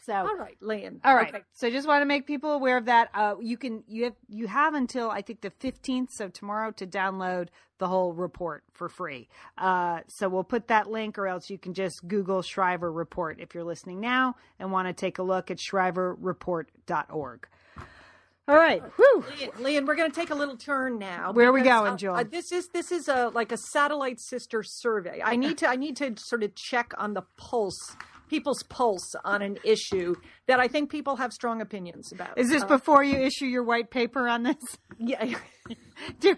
So 0.09 0.15
All 0.15 0.35
right, 0.35 0.57
Lynn. 0.59 1.01
all 1.03 1.13
right. 1.13 1.29
Okay. 1.29 1.43
So 1.53 1.67
I 1.67 1.69
just 1.69 1.87
want 1.87 2.01
to 2.01 2.07
make 2.07 2.25
people 2.25 2.49
aware 2.49 2.77
of 2.77 2.85
that. 2.85 3.09
Uh, 3.13 3.35
you 3.39 3.57
can 3.57 3.83
you 3.87 4.05
have 4.05 4.15
you 4.27 4.47
have 4.47 4.73
until 4.73 5.11
I 5.11 5.21
think 5.21 5.41
the 5.41 5.51
fifteenth, 5.51 6.09
so 6.11 6.29
tomorrow, 6.29 6.71
to 6.71 6.87
download 6.87 7.49
the 7.77 7.87
whole 7.87 8.13
report 8.13 8.63
for 8.73 8.89
free. 8.89 9.29
Uh, 9.55 9.99
so 10.07 10.27
we'll 10.27 10.43
put 10.43 10.67
that 10.69 10.89
link, 10.89 11.19
or 11.19 11.27
else 11.27 11.51
you 11.51 11.59
can 11.59 11.75
just 11.75 12.07
Google 12.07 12.41
Shriver 12.41 12.91
Report 12.91 13.39
if 13.39 13.53
you're 13.53 13.63
listening 13.63 13.99
now 13.99 14.35
and 14.57 14.71
want 14.71 14.87
to 14.87 14.93
take 14.93 15.19
a 15.19 15.23
look 15.23 15.51
at 15.51 15.57
shriverreport.org. 15.59 17.47
All 18.47 18.55
right. 18.55 18.81
Whew. 18.95 19.23
Lian, 19.37 19.63
Lian, 19.63 19.85
we're 19.85 19.95
going 19.95 20.09
to 20.09 20.15
take 20.19 20.31
a 20.31 20.35
little 20.35 20.57
turn 20.57 20.97
now. 20.97 21.31
Where 21.33 21.49
are 21.49 21.53
we 21.53 21.61
going, 21.61 21.93
uh, 21.93 21.97
Joel? 21.97 22.15
uh, 22.15 22.23
this 22.23 22.51
is 22.51 22.69
this 22.69 22.91
is 22.91 23.07
a 23.07 23.29
like 23.29 23.51
a 23.51 23.57
satellite 23.57 24.19
sister 24.19 24.63
survey. 24.63 25.21
I 25.23 25.35
need 25.35 25.59
to 25.59 25.67
I 25.67 25.75
need 25.75 25.95
to 25.97 26.15
sort 26.17 26.41
of 26.41 26.55
check 26.55 26.93
on 26.97 27.13
the 27.13 27.21
pulse, 27.37 27.95
people's 28.29 28.63
pulse 28.63 29.13
on 29.25 29.41
an 29.41 29.57
issue 29.63 30.15
that 30.47 30.59
I 30.59 30.67
think 30.67 30.89
people 30.89 31.17
have 31.17 31.33
strong 31.33 31.61
opinions 31.61 32.11
about. 32.11 32.37
Is 32.37 32.49
this 32.49 32.63
Uh, 32.63 32.67
before 32.67 33.03
you 33.03 33.17
issue 33.17 33.45
your 33.45 33.63
white 33.63 33.89
paper 33.91 34.27
on 34.27 34.43
this? 34.43 34.55
yeah. 34.97 35.37
Do, 36.19 36.35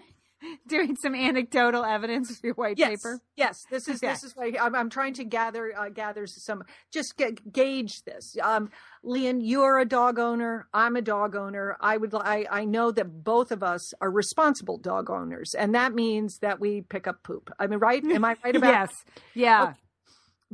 doing 0.66 0.96
some 0.96 1.14
anecdotal 1.14 1.84
evidence 1.84 2.36
for 2.40 2.48
your 2.48 2.54
white 2.54 2.76
yes, 2.76 2.90
paper? 2.90 3.20
Yes, 3.36 3.56
this 3.70 3.86
is 3.88 3.96
Okay. 4.02 4.12
this 4.12 4.24
is 4.24 4.32
why 4.34 4.52
I'm, 4.60 4.74
I'm 4.74 4.90
trying 4.90 5.14
to 5.14 5.24
gather 5.24 5.72
uh, 5.78 5.88
gather 5.88 6.26
some 6.26 6.64
just 6.92 7.16
ga- 7.16 7.36
gauge 7.52 8.02
this. 8.04 8.36
Um, 8.42 8.70
Lian, 9.04 9.40
you're 9.40 9.78
a 9.78 9.84
dog 9.84 10.18
owner. 10.18 10.66
I'm 10.74 10.96
a 10.96 11.02
dog 11.02 11.36
owner. 11.36 11.76
I 11.80 11.96
would 11.96 12.12
I 12.14 12.46
I 12.50 12.64
know 12.64 12.90
that 12.90 13.22
both 13.22 13.52
of 13.52 13.62
us 13.62 13.92
are 14.00 14.10
responsible 14.10 14.78
dog 14.78 15.10
owners, 15.10 15.54
and 15.56 15.74
that 15.76 15.94
means 15.94 16.38
that 16.38 16.58
we 16.58 16.82
pick 16.82 17.06
up 17.06 17.22
poop. 17.22 17.50
I 17.60 17.68
mean, 17.68 17.78
right? 17.78 18.04
Am 18.04 18.24
I 18.24 18.34
right 18.44 18.56
about? 18.60 18.68
yes. 18.68 18.90
Yeah. 19.34 19.62
Okay. 19.62 19.72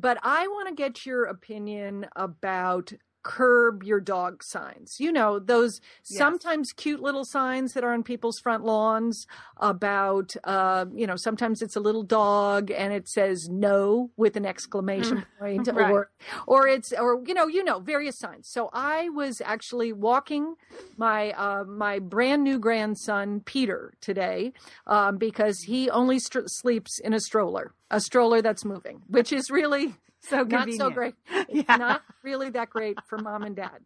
But 0.00 0.18
I 0.22 0.46
want 0.46 0.68
to 0.68 0.74
get 0.76 1.04
your 1.04 1.24
opinion 1.24 2.06
about 2.14 2.92
curb 3.28 3.82
your 3.82 4.00
dog 4.00 4.42
signs. 4.42 4.98
You 4.98 5.12
know, 5.12 5.38
those 5.38 5.80
Yes. 6.08 6.18
sometimes 6.18 6.72
cute 6.72 7.00
little 7.02 7.26
signs 7.26 7.74
that 7.74 7.84
are 7.84 7.92
on 7.92 8.02
people's 8.02 8.38
front 8.38 8.64
lawns 8.64 9.26
about, 9.58 10.34
uh, 10.44 10.86
you 10.94 11.06
know, 11.06 11.16
sometimes 11.16 11.60
it's 11.60 11.76
a 11.76 11.80
little 11.80 12.02
dog 12.02 12.70
and 12.70 12.90
it 12.92 13.06
says 13.06 13.46
no 13.50 14.10
with 14.16 14.36
an 14.36 14.46
exclamation 14.46 15.26
point 15.38 15.68
Right. 15.74 15.90
or, 15.92 16.10
or 16.46 16.66
it's, 16.66 16.90
or, 16.94 17.22
you 17.26 17.34
know, 17.34 17.46
you 17.48 17.62
know, 17.62 17.80
various 17.80 18.18
signs. 18.18 18.48
So 18.48 18.70
I 18.72 19.10
was 19.10 19.42
actually 19.44 19.92
walking 19.92 20.54
my, 20.96 21.32
uh, 21.32 21.64
my 21.64 21.98
brand 21.98 22.42
new 22.44 22.58
grandson, 22.58 23.40
Peter, 23.44 23.92
today, 24.00 24.54
um, 24.86 25.18
because 25.18 25.60
he 25.60 25.90
only 25.90 26.18
str- 26.18 26.46
sleeps 26.46 26.98
in 26.98 27.12
a 27.12 27.20
stroller, 27.20 27.74
a 27.90 28.00
stroller 28.00 28.40
that's 28.40 28.64
moving, 28.64 29.02
which 29.06 29.34
is 29.34 29.50
really, 29.50 29.94
So 30.20 30.38
convenient. 30.44 30.78
not 30.78 30.86
so 30.88 30.90
great. 30.90 31.14
Yeah. 31.48 31.76
not 31.76 32.02
really 32.22 32.50
that 32.50 32.70
great 32.70 32.98
for 33.08 33.18
mom 33.18 33.42
and 33.42 33.56
dad. 33.56 33.78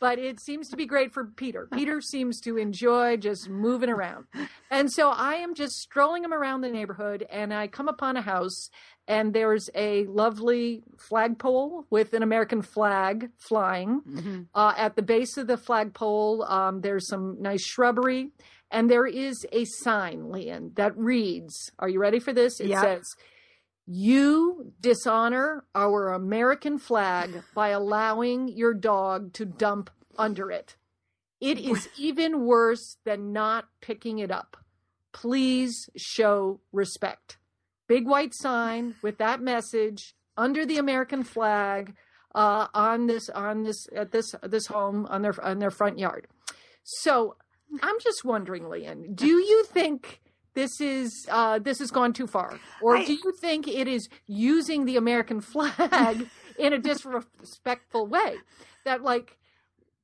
But 0.00 0.18
it 0.20 0.40
seems 0.40 0.68
to 0.68 0.76
be 0.76 0.86
great 0.86 1.12
for 1.12 1.24
Peter. 1.24 1.68
Peter 1.72 2.00
seems 2.00 2.40
to 2.42 2.56
enjoy 2.56 3.16
just 3.16 3.48
moving 3.48 3.90
around. 3.90 4.26
And 4.70 4.92
so 4.92 5.08
I 5.10 5.34
am 5.34 5.54
just 5.54 5.74
strolling 5.76 6.22
him 6.22 6.32
around 6.32 6.60
the 6.60 6.68
neighborhood 6.68 7.26
and 7.28 7.52
I 7.52 7.66
come 7.66 7.88
upon 7.88 8.16
a 8.16 8.22
house 8.22 8.70
and 9.08 9.34
there's 9.34 9.68
a 9.74 10.04
lovely 10.06 10.84
flagpole 10.98 11.84
with 11.90 12.12
an 12.12 12.22
American 12.22 12.62
flag 12.62 13.30
flying. 13.38 14.02
Mhm. 14.08 14.46
Uh, 14.54 14.74
at 14.76 14.94
the 14.96 15.02
base 15.02 15.36
of 15.36 15.46
the 15.48 15.56
flagpole, 15.56 16.44
um, 16.44 16.80
there's 16.82 17.08
some 17.08 17.40
nice 17.40 17.64
shrubbery, 17.64 18.30
and 18.70 18.90
there 18.90 19.06
is 19.06 19.46
a 19.50 19.64
sign, 19.64 20.30
Lian, 20.30 20.72
that 20.76 20.96
reads, 20.96 21.72
Are 21.78 21.88
you 21.88 21.98
ready 22.00 22.20
for 22.20 22.32
this? 22.34 22.60
It 22.60 22.68
Yeah. 22.68 22.82
says, 22.82 23.14
You 23.90 24.74
dishonor 24.82 25.64
our 25.74 26.12
American 26.12 26.78
flag 26.78 27.42
by 27.54 27.70
allowing 27.70 28.48
your 28.48 28.74
dog 28.74 29.32
to 29.32 29.46
dump 29.46 29.88
under 30.18 30.50
it. 30.50 30.76
It 31.40 31.58
is 31.58 31.88
even 31.96 32.44
worse 32.44 32.98
than 33.06 33.32
not 33.32 33.64
picking 33.80 34.18
it 34.18 34.30
up. 34.30 34.58
Please 35.12 35.88
show 35.96 36.60
respect. 36.70 37.38
Big 37.86 38.06
white 38.06 38.34
sign 38.34 38.94
with 39.00 39.16
that 39.16 39.40
message 39.40 40.14
under 40.36 40.66
the 40.66 40.76
American 40.76 41.24
flag 41.24 41.94
uh, 42.34 42.66
on 42.74 43.06
this 43.06 43.30
on 43.30 43.62
this 43.62 43.86
at 43.96 44.12
this 44.12 44.34
this 44.42 44.66
home 44.66 45.06
on 45.06 45.22
their 45.22 45.42
on 45.42 45.60
their 45.60 45.70
front 45.70 45.98
yard. 45.98 46.26
So 46.82 47.36
I'm 47.82 47.98
just 48.00 48.22
wondering, 48.22 48.68
Lian, 48.68 49.14
do 49.14 49.28
you 49.28 49.64
think 49.64 50.20
this 50.58 50.80
is 50.80 51.26
uh, 51.30 51.60
this 51.60 51.78
has 51.78 51.90
gone 51.92 52.12
too 52.12 52.26
far, 52.26 52.58
or 52.82 52.96
I- 52.96 53.04
do 53.04 53.12
you 53.12 53.32
think 53.40 53.68
it 53.68 53.86
is 53.86 54.08
using 54.26 54.86
the 54.86 54.96
American 54.96 55.40
flag 55.40 56.26
in 56.58 56.72
a 56.72 56.78
disrespectful 56.78 58.06
way? 58.08 58.34
That 58.84 59.02
like 59.02 59.38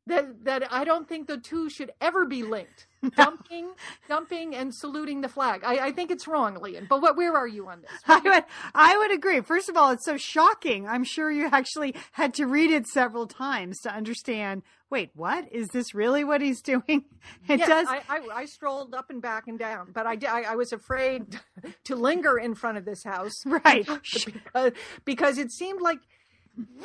that 0.06 0.44
that 0.44 0.72
I 0.72 0.84
don't 0.84 1.08
think 1.08 1.26
the 1.26 1.38
two 1.38 1.68
should 1.68 1.90
ever 2.00 2.24
be 2.24 2.42
linked. 2.44 2.86
Dumping, 3.16 3.72
dumping, 4.08 4.54
and 4.54 4.74
saluting 4.74 5.20
the 5.20 5.28
flag. 5.28 5.62
I, 5.64 5.86
I 5.86 5.92
think 5.92 6.10
it's 6.10 6.26
wrong, 6.26 6.56
Lian. 6.60 6.86
But 6.88 7.02
what? 7.02 7.16
Where 7.16 7.34
are 7.34 7.46
you 7.46 7.68
on 7.68 7.82
this? 7.82 7.90
I 8.06 8.20
would, 8.20 8.44
I 8.74 8.98
would 8.98 9.12
agree. 9.12 9.40
First 9.40 9.68
of 9.68 9.76
all, 9.76 9.90
it's 9.90 10.04
so 10.04 10.16
shocking. 10.16 10.88
I'm 10.88 11.04
sure 11.04 11.30
you 11.30 11.48
actually 11.50 11.94
had 12.12 12.34
to 12.34 12.46
read 12.46 12.70
it 12.70 12.86
several 12.86 13.26
times 13.26 13.80
to 13.80 13.92
understand. 13.92 14.62
Wait, 14.90 15.10
what 15.14 15.50
is 15.50 15.68
this 15.68 15.94
really 15.94 16.24
what 16.24 16.40
he's 16.40 16.62
doing? 16.62 17.04
It 17.48 17.60
yes, 17.60 17.68
does. 17.68 17.88
I, 17.88 18.02
I, 18.08 18.20
I 18.34 18.44
strolled 18.44 18.94
up 18.94 19.08
and 19.08 19.22
back 19.22 19.48
and 19.48 19.58
down, 19.58 19.92
but 19.94 20.06
I, 20.06 20.18
I, 20.28 20.42
I 20.42 20.56
was 20.56 20.74
afraid 20.74 21.40
to 21.84 21.96
linger 21.96 22.36
in 22.38 22.54
front 22.54 22.76
of 22.76 22.84
this 22.84 23.02
house 23.02 23.44
right. 23.46 23.86
because, 24.24 24.72
because 25.06 25.38
it 25.38 25.50
seemed 25.50 25.80
like 25.80 26.00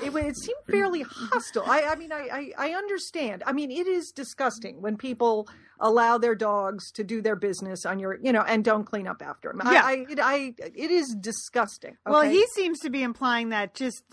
it, 0.02 0.16
it 0.16 0.38
seemed 0.38 0.60
fairly 0.70 1.02
hostile. 1.04 1.64
I, 1.66 1.84
I 1.84 1.96
mean, 1.96 2.12
I, 2.12 2.52
I, 2.58 2.70
I 2.70 2.74
understand. 2.74 3.44
I 3.46 3.52
mean, 3.54 3.72
it 3.72 3.88
is 3.88 4.12
disgusting 4.16 4.82
when 4.82 4.98
people 4.98 5.48
allow 5.80 6.18
their 6.18 6.36
dogs 6.36 6.92
to 6.92 7.04
do 7.04 7.22
their 7.22 7.36
business 7.36 7.86
on 7.86 8.00
your, 8.00 8.18
you 8.22 8.32
know, 8.34 8.42
and 8.42 8.64
don't 8.66 8.84
clean 8.86 9.08
up 9.08 9.22
after 9.22 9.50
them. 9.50 9.62
Yeah. 9.72 9.84
I, 9.84 9.92
I, 9.92 10.06
it, 10.10 10.20
I, 10.22 10.54
it 10.60 10.92
is 10.92 11.16
disgusting. 11.20 11.98
Well, 12.06 12.22
he 12.22 12.46
seems 12.56 12.80
to 12.80 12.90
be 12.90 13.04
implying 13.04 13.50
that 13.50 13.74
just 13.76 14.04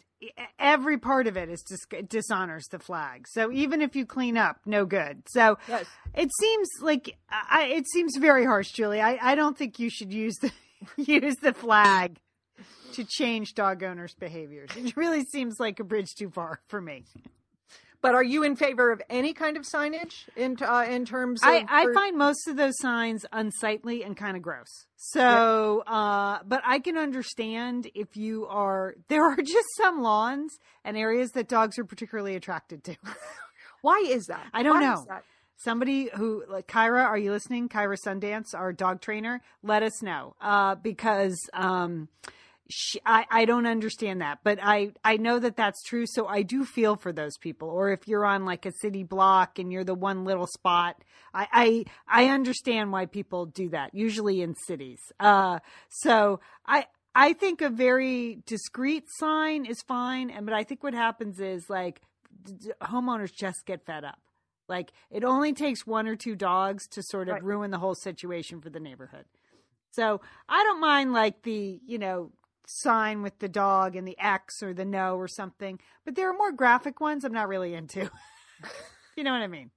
every 0.59 0.97
part 0.99 1.27
of 1.27 1.37
it 1.37 1.49
is 1.51 1.63
dis- 1.63 1.87
dishonors 2.09 2.67
the 2.71 2.79
flag. 2.79 3.27
So 3.29 3.53
even 3.53 3.83
if 3.83 3.95
you 3.95 4.07
clean 4.07 4.37
up, 4.37 4.61
no 4.65 4.85
good. 4.87 5.23
So 5.29 5.59
Yes. 5.69 5.87
it 6.15 6.31
seems 6.41 6.69
like 6.81 7.17
I, 7.31 7.65
it 7.75 7.87
seems 7.89 8.17
very 8.17 8.45
harsh, 8.45 8.71
Julie. 8.73 9.01
I, 9.01 9.19
I 9.21 9.35
don't 9.35 9.57
think 9.59 9.79
you 9.79 9.91
should 9.91 10.13
use 10.13 10.37
the 10.41 10.51
use 10.97 11.37
the 11.37 11.53
flag 11.53 12.19
to 12.97 13.05
change 13.05 13.55
dog 13.55 13.83
owners' 13.83 14.15
behaviors. 14.15 14.71
It 14.77 14.97
really 14.97 15.25
seems 15.25 15.57
like 15.59 15.81
a 15.81 15.85
bridge 15.85 16.15
too 16.19 16.31
far 16.31 16.61
for 16.67 16.81
me. 16.81 17.05
But 18.03 18.15
are 18.15 18.23
you 18.23 18.43
in 18.43 18.57
favor 18.57 18.93
of 18.93 19.03
any 19.11 19.33
kind 19.33 19.57
of 19.57 19.65
signage 19.65 20.29
in 20.37 20.57
uh, 20.63 20.87
in 20.89 21.05
terms 21.07 21.43
of? 21.43 21.49
I, 21.49 21.67
I 21.69 21.85
for- 21.85 21.95
find 21.95 22.17
most 22.17 22.47
of 22.47 22.57
those 22.57 22.75
signs 22.79 23.25
unsightly 23.33 24.05
and 24.05 24.17
kind 24.17 24.37
of 24.37 24.43
gross. 24.43 24.69
So, 24.97 25.81
uh, 25.87 26.39
but 26.47 26.63
I 26.65 26.79
can 26.79 26.97
understand 26.97 27.91
if 27.95 28.17
you 28.17 28.47
are, 28.47 28.95
there 29.09 29.25
are 29.25 29.37
just 29.43 29.67
some 29.77 30.03
lawns 30.03 30.57
and 30.85 30.97
areas 30.97 31.31
that 31.33 31.49
dogs 31.49 31.79
are 31.79 31.85
particularly 31.85 32.37
attracted 32.37 32.85
to. 32.85 32.97
Why 33.83 34.05
is 34.07 34.27
that? 34.27 34.47
I 34.53 34.63
don't 34.63 34.81
Why 34.81 34.95
know. 34.95 35.21
Somebody 35.59 36.11
who, 36.15 36.45
like 36.49 36.67
Kyra, 36.67 37.05
are 37.07 37.17
you 37.17 37.33
listening? 37.33 37.69
Kyra 37.69 37.97
Sundance, 38.07 38.55
our 38.55 38.73
dog 38.73 39.01
trainer, 39.01 39.41
let 39.63 39.83
us 39.83 40.03
know. 40.03 40.37
Uh, 40.41 40.75
because, 40.75 41.39
um, 41.55 42.09
she, 42.69 43.01
I, 43.07 43.27
I 43.31 43.45
don't 43.45 43.67
understand 43.67 44.21
that, 44.23 44.41
but 44.43 44.59
I, 44.63 44.93
I 45.05 45.17
know 45.19 45.39
that 45.39 45.57
that's 45.57 45.83
true. 45.83 46.05
So 46.07 46.27
I 46.27 46.43
do 46.43 46.65
feel 46.65 46.97
for 46.97 47.13
those 47.13 47.37
people. 47.39 47.69
Or 47.69 47.91
if 47.91 48.09
you're 48.09 48.25
on 48.25 48.45
like 48.45 48.67
a 48.67 48.73
city 48.73 49.03
block 49.05 49.59
and 49.59 49.73
you're 49.73 49.85
the 49.85 49.95
one 49.95 50.25
little 50.25 50.47
spot, 50.47 51.03
I, 51.33 51.47
I, 51.53 51.85
I 52.25 52.29
understand 52.31 52.93
why 52.93 53.07
people 53.07 53.47
do 53.47 53.69
that, 53.71 53.95
usually 53.95 54.43
in 54.43 54.55
cities. 54.55 55.01
Uh, 55.21 55.61
so 55.89 56.41
I, 56.67 56.87
I 57.15 57.33
think 57.35 57.61
a 57.63 57.71
very 57.71 58.39
discreet 58.47 59.05
sign 59.19 59.65
is 59.65 59.81
fine. 59.83 60.31
And, 60.31 60.45
but 60.45 60.55
I 60.55 60.65
think 60.65 60.83
what 60.83 60.95
happens 60.95 61.41
is 61.41 61.71
like 61.71 62.01
d- 62.45 62.53
d- 62.59 62.73
homeowners 62.83 63.33
just 63.33 63.65
get 63.65 63.87
fed 63.87 64.05
up. 64.05 64.19
Like 64.69 64.93
it 65.11 65.23
only 65.23 65.53
takes 65.53 65.87
one 65.87 66.09
or 66.09 66.17
two 66.17 66.35
dogs 66.35 66.89
to 66.89 67.03
sort 67.03 67.29
of 67.29 67.35
Right. 67.35 67.45
ruin 67.45 67.71
the 67.71 67.79
whole 67.79 67.95
situation 67.95 68.61
for 68.61 68.71
the 68.71 68.81
neighborhood. 68.81 69.25
So 69.93 70.21
I 70.49 70.65
don't 70.65 70.81
mind 70.81 71.13
like 71.13 71.43
the, 71.43 71.81
you 71.87 71.99
know, 71.99 72.33
sign 72.67 73.23
with 73.23 73.39
the 73.39 73.49
dog 73.49 73.97
and 73.97 74.07
the 74.07 74.19
X 74.19 74.63
or 74.63 74.75
the 74.75 74.85
no 74.85 75.17
or 75.17 75.29
something, 75.29 75.79
but 76.05 76.15
there 76.17 76.29
are 76.29 76.37
more 76.37 76.53
graphic 76.53 77.01
ones 77.01 77.25
I'm 77.25 77.33
not 77.33 77.49
really 77.49 77.73
into. 77.75 78.11
you 79.17 79.25
know 79.25 79.33
what 79.33 79.41
I 79.43 79.47
mean? 79.47 79.71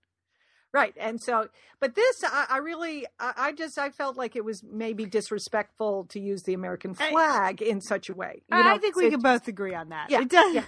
Right. 0.71 0.93
And 0.99 1.19
so, 1.21 1.47
but 1.79 1.95
this, 1.95 2.23
I, 2.23 2.45
I 2.49 2.57
really, 2.57 3.07
I, 3.19 3.33
I 3.37 3.51
just, 3.53 3.77
I 3.79 3.89
felt 3.89 4.17
like 4.17 4.35
it 4.35 4.45
was 4.45 4.61
maybe 4.63 5.05
disrespectful 5.05 6.05
to 6.09 6.19
use 6.19 6.43
the 6.43 6.53
American 6.53 6.95
I- 6.99 7.09
flag 7.11 7.61
in 7.61 7.81
such 7.81 8.09
a 8.09 8.13
way. 8.13 8.43
You 8.51 8.57
I 8.57 8.77
think 8.77 8.95
we 8.95 9.07
it- 9.07 9.11
could 9.11 9.23
both 9.23 9.47
agree 9.47 9.73
on 9.73 9.89
that. 9.89 10.11
Yeah, 10.11 10.21
It 10.21 10.29
does. 10.29 10.53
yeah. 10.55 10.63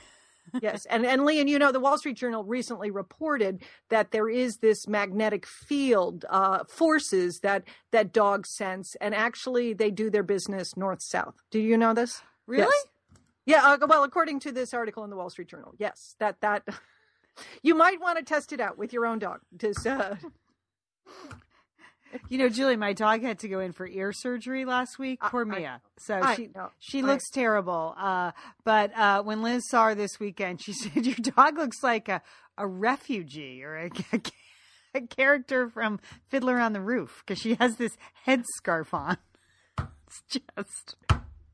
Yes, 0.62 0.86
and 0.86 1.06
and 1.06 1.25
Lian, 1.25 1.47
you 1.47 1.60
know, 1.60 1.71
the 1.71 1.80
Wall 1.80 1.97
Street 1.97 2.17
Journal 2.17 2.43
recently 2.43 2.91
reported 2.91 3.62
that 3.89 4.12
there 4.12 4.30
is 4.30 4.58
this 4.58 4.88
magnetic 4.88 5.45
field 5.45 6.25
uh, 6.30 6.63
forces 6.65 7.39
that 7.39 7.63
that 7.91 8.13
dogs 8.13 8.49
sense, 8.49 8.95
and 9.01 9.15
actually 9.15 9.73
they 9.73 9.91
do 9.91 10.10
their 10.10 10.23
business 10.23 10.75
north 10.75 11.01
south. 11.01 11.36
Do 11.51 11.60
you 11.60 11.77
know 11.77 11.93
this? 11.93 12.21
Really? 12.47 12.63
Yes. 12.63 12.86
Yeah. 13.45 13.77
Uh, 13.82 13.88
well, 13.88 14.04
according 14.04 14.39
to 14.41 14.51
this 14.51 14.73
article 14.73 15.04
in 15.04 15.10
the 15.10 15.15
Wall 15.15 15.30
Street 15.30 15.47
Journal, 15.47 15.73
yes, 15.77 16.15
that 16.19 16.41
that 16.41 16.67
you 17.63 17.75
might 17.75 18.01
want 18.01 18.17
to 18.17 18.23
test 18.23 18.54
it 18.54 18.60
out 18.60 18.77
with 18.77 18.93
your 18.93 19.06
own 19.06 19.19
dog. 19.19 19.39
Just, 19.58 19.86
uh, 19.86 20.15
You 22.30 22.38
know, 22.38 22.50
Julie, 22.50 22.76
my 22.78 22.93
dog 22.93 23.21
had 23.24 23.39
to 23.39 23.47
go 23.47 23.60
in 23.60 23.71
for 23.71 23.88
ear 23.88 24.12
surgery 24.13 24.65
last 24.65 24.97
week. 25.00 25.19
Poor 25.21 25.41
I- 25.52 25.58
Mia. 25.60 25.82
So 25.97 26.19
I 26.21 26.36
she 26.36 26.50
know. 26.56 26.69
she 26.80 27.00
I- 27.00 27.06
looks 27.06 27.30
terrible. 27.30 27.93
Uh, 27.97 28.32
but 28.63 28.97
uh, 28.97 29.24
when 29.24 29.41
Liz 29.41 29.63
saw 29.69 29.88
her 29.88 29.95
this 29.95 30.19
weekend, 30.19 30.62
she 30.63 30.74
said, 30.74 31.06
"Your 31.06 31.15
dog 31.15 31.58
looks 31.58 31.84
like 31.84 32.10
a 32.10 32.21
a 32.58 32.67
refugee 32.67 33.63
or 33.63 33.76
a, 33.78 33.89
a 34.93 35.02
character 35.02 35.69
from 35.69 36.00
Fiddler 36.30 36.60
on 36.60 36.74
the 36.74 36.82
Roof 36.82 37.24
because 37.26 37.41
she 37.41 37.56
has 37.56 37.76
this 37.78 37.97
headscarf 38.28 38.93
on. 38.93 39.17
It's 40.08 40.21
just 40.28 40.95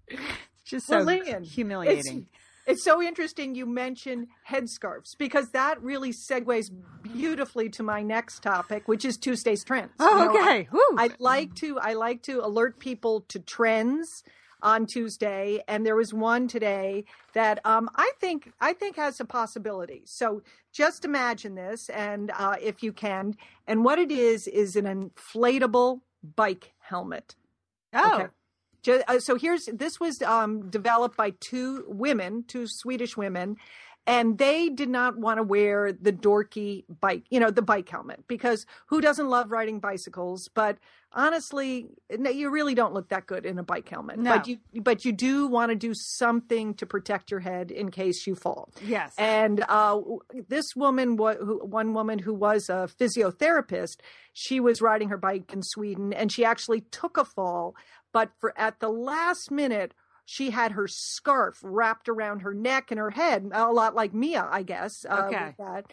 it's 0.08 0.22
just 0.66 0.88
so 0.88 1.04
Well, 1.06 1.42
humiliating." 1.44 2.28
It's 2.68 2.84
so 2.84 3.02
interesting 3.02 3.56
you 3.56 3.66
mention 3.66 4.28
headscarves 4.48 5.18
because 5.18 5.52
that 5.52 5.82
really 5.82 6.12
segues 6.12 6.70
beautifully 7.02 7.70
to 7.70 7.84
my 7.84 8.04
next 8.04 8.44
topic, 8.44 8.90
which 8.90 9.06
is 9.06 9.18
Tuesday's 9.18 9.64
trends. 9.64 9.94
Oh, 10.00 10.18
You 10.18 10.26
know, 10.26 10.42
okay. 10.42 10.68
Whew. 10.70 10.96
I 10.98 11.10
like 11.18 11.56
to 11.56 11.80
I 11.80 11.94
like 11.94 12.24
to 12.24 12.46
alert 12.46 12.78
people 12.78 13.22
to 13.30 13.40
trends 13.40 14.24
on 14.62 14.86
Tuesday, 14.86 15.62
and 15.68 15.86
there 15.86 15.96
was 15.96 16.14
one 16.14 16.48
today 16.48 17.06
that 17.34 17.60
um, 17.66 17.90
I 17.96 18.12
think 18.20 18.52
I 18.60 18.74
think 18.74 18.98
has 18.98 19.20
a 19.20 19.26
possibility. 19.26 20.02
So 20.06 20.42
just 20.74 21.06
imagine 21.06 21.56
this, 21.56 21.90
and 21.90 22.32
uh, 22.38 22.56
if 22.62 22.84
you 22.84 22.92
can, 22.92 23.36
and 23.66 23.86
what 23.86 23.98
it 24.00 24.12
is 24.12 24.48
is 24.48 24.76
an 24.76 24.86
inflatable 24.86 26.02
bike 26.36 26.74
helmet. 26.80 27.36
oh, 27.94 28.16
Okay. 28.16 28.28
Uh, 28.88 29.20
So 29.20 29.36
here's 29.36 29.66
this 29.66 30.00
was 30.00 30.22
um, 30.22 30.70
developed 30.70 31.18
by 31.18 31.32
two 31.40 31.84
women, 31.88 32.44
two 32.48 32.66
Swedish 32.68 33.18
women, 33.18 33.58
and 34.06 34.38
they 34.38 34.70
did 34.70 34.90
not 34.90 35.18
want 35.18 35.38
to 35.38 35.44
wear 35.44 35.92
the 35.92 36.14
dorky 36.14 36.86
bike, 37.02 37.24
you 37.30 37.40
know, 37.40 37.52
the 37.52 37.62
bike 37.62 37.90
helmet, 37.90 38.24
because 38.28 38.66
who 38.88 39.02
doesn't 39.02 39.28
love 39.28 39.52
riding 39.52 39.80
bicycles? 39.80 40.50
But 40.54 40.78
honestly, 41.12 41.88
no, 42.18 42.30
you 42.30 42.50
really 42.50 42.76
don't 42.76 42.94
look 42.94 43.10
that 43.10 43.28
good 43.28 43.46
in 43.46 43.58
a 43.60 43.64
bike 43.64 43.90
helmet. 43.90 44.18
No. 44.20 44.38
But 44.38 44.48
you, 44.48 44.58
but 44.82 45.04
you 45.04 45.12
do 45.12 45.48
want 45.48 45.72
to 45.72 45.76
do 45.76 45.94
something 45.94 46.74
to 46.76 46.86
protect 46.86 47.32
your 47.32 47.42
head 47.42 47.72
in 47.72 47.92
case 47.92 48.26
you 48.28 48.36
fall. 48.36 48.70
yes. 48.86 49.14
And 49.18 49.64
uh, 49.68 50.00
this 50.48 50.76
woman, 50.76 51.18
one 51.18 51.94
woman 51.94 52.20
who 52.20 52.34
was 52.34 52.70
a 52.70 52.88
physiotherapist, 53.00 53.98
she 54.34 54.60
was 54.60 54.82
riding 54.82 55.10
her 55.10 55.18
bike 55.18 55.52
in 55.52 55.64
Sweden, 55.64 56.14
and 56.14 56.32
she 56.32 56.46
actually 56.46 56.82
took 56.92 57.18
a 57.18 57.26
fall. 57.26 57.76
But 58.18 58.32
for 58.40 58.52
at 58.58 58.80
the 58.80 58.90
last 58.90 59.52
minute, 59.52 59.94
she 60.26 60.50
had 60.50 60.72
her 60.72 60.88
scarf 60.88 61.60
wrapped 61.62 62.10
around 62.10 62.40
her 62.40 62.54
neck 62.56 62.90
and 62.90 63.00
her 63.00 63.12
head, 63.12 63.50
a 63.54 63.72
lot 63.72 63.94
like 63.94 64.12
Mia, 64.12 64.48
I 64.52 64.64
guess. 64.64 65.06
Uh, 65.08 65.26
Okay. 65.28 65.46
with 65.46 65.58
that. 65.58 65.84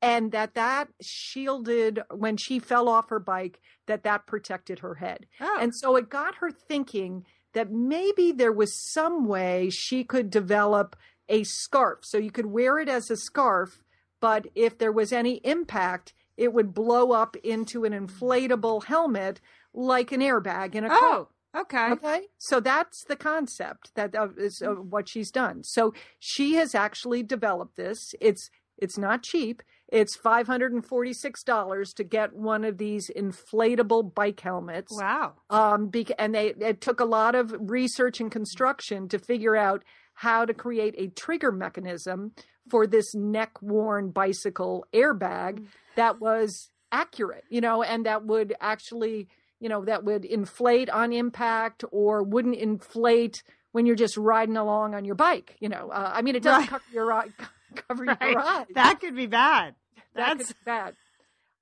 And 0.00 0.32
that 0.32 0.54
that 0.54 0.88
shielded 1.02 2.00
when 2.10 2.36
she 2.38 2.58
fell 2.58 2.88
off 2.88 3.10
her 3.10 3.18
bike, 3.20 3.60
that 3.86 4.02
that 4.04 4.26
protected 4.26 4.78
her 4.78 4.94
head. 4.94 5.26
oh. 5.42 5.58
And 5.60 5.74
so 5.74 5.96
it 5.96 6.08
got 6.08 6.36
her 6.36 6.50
thinking 6.50 7.26
that 7.52 7.70
maybe 7.70 8.32
there 8.32 8.52
was 8.52 8.72
some 8.92 9.26
way 9.26 9.68
she 9.70 10.04
could 10.04 10.30
develop 10.30 10.96
a 11.28 11.44
scarf. 11.44 11.98
So 12.02 12.16
you 12.18 12.30
could 12.30 12.46
wear 12.46 12.78
it 12.78 12.88
as 12.88 13.10
a 13.10 13.16
scarf, 13.16 13.82
but 14.20 14.46
if 14.54 14.78
there 14.78 14.92
was 14.92 15.12
any 15.12 15.34
impact, 15.44 16.14
it 16.36 16.52
would 16.54 16.72
blow 16.74 17.12
up 17.12 17.36
into 17.36 17.84
an 17.84 17.92
inflatable 17.92 18.84
helmet 18.84 19.40
like 19.72 20.12
an 20.12 20.20
airbag 20.20 20.74
in 20.74 20.84
a 20.84 20.88
car. 20.88 20.98
oh, 21.02 21.28
okay. 21.54 21.90
Okay, 21.92 22.22
so 22.38 22.60
that's 22.60 23.04
the 23.04 23.16
concept 23.16 23.92
that 23.94 24.14
uh, 24.14 24.28
is 24.36 24.62
uh, 24.62 24.70
what 24.70 25.08
she's 25.08 25.30
done. 25.30 25.62
So 25.64 25.92
she 26.18 26.54
has 26.54 26.74
actually 26.74 27.22
developed 27.22 27.76
this. 27.76 28.14
It's 28.20 28.50
it's 28.76 28.98
not 28.98 29.22
cheap. 29.22 29.62
It's 29.88 30.16
five 30.16 30.46
hundred 30.46 30.72
and 30.72 30.84
forty 30.84 31.12
six 31.12 31.42
dollars 31.42 31.92
to 31.94 32.04
get 32.04 32.34
one 32.34 32.64
of 32.64 32.78
these 32.78 33.10
inflatable 33.16 34.14
bike 34.14 34.40
helmets. 34.40 34.92
Wow. 34.98 35.34
Um, 35.50 35.88
bec- 35.88 36.18
and 36.18 36.34
they 36.34 36.54
it 36.58 36.80
took 36.80 37.00
a 37.00 37.04
lot 37.04 37.34
of 37.34 37.54
research 37.58 38.20
and 38.20 38.30
construction 38.30 39.08
to 39.08 39.18
figure 39.18 39.56
out 39.56 39.84
how 40.14 40.44
to 40.44 40.54
create 40.54 40.94
a 40.98 41.08
trigger 41.08 41.52
mechanism 41.52 42.32
for 42.70 42.86
this 42.86 43.14
neck 43.14 43.60
worn 43.60 44.10
bicycle 44.10 44.86
airbag 44.92 45.66
that 45.96 46.20
was 46.20 46.70
accurate, 46.92 47.44
you 47.50 47.60
know, 47.60 47.82
and 47.82 48.06
that 48.06 48.24
would 48.24 48.54
actually, 48.60 49.28
you 49.64 49.70
know, 49.70 49.82
that 49.86 50.04
would 50.04 50.26
inflate 50.26 50.90
on 50.90 51.10
impact 51.10 51.84
or 51.90 52.22
wouldn't 52.22 52.56
inflate 52.56 53.42
when 53.72 53.86
you're 53.86 53.96
just 53.96 54.18
riding 54.18 54.58
along 54.58 54.94
on 54.94 55.06
your 55.06 55.14
bike, 55.14 55.56
you 55.58 55.70
know. 55.70 55.88
Uh, 55.90 56.12
I 56.14 56.20
mean, 56.20 56.36
it 56.36 56.42
doesn't 56.42 56.60
Right. 56.60 56.68
cover 56.68 56.84
your 56.92 57.10
eye, 57.12 57.28
cover 57.88 58.04
Right. 58.04 58.20
your 58.30 58.38
eyes 58.38 58.66
That 58.74 59.00
could 59.00 59.16
be 59.16 59.26
bad. 59.26 59.74
that 60.14 60.36
That's 60.36 60.48
could 60.48 60.56
be 60.56 60.60
bad. 60.66 60.94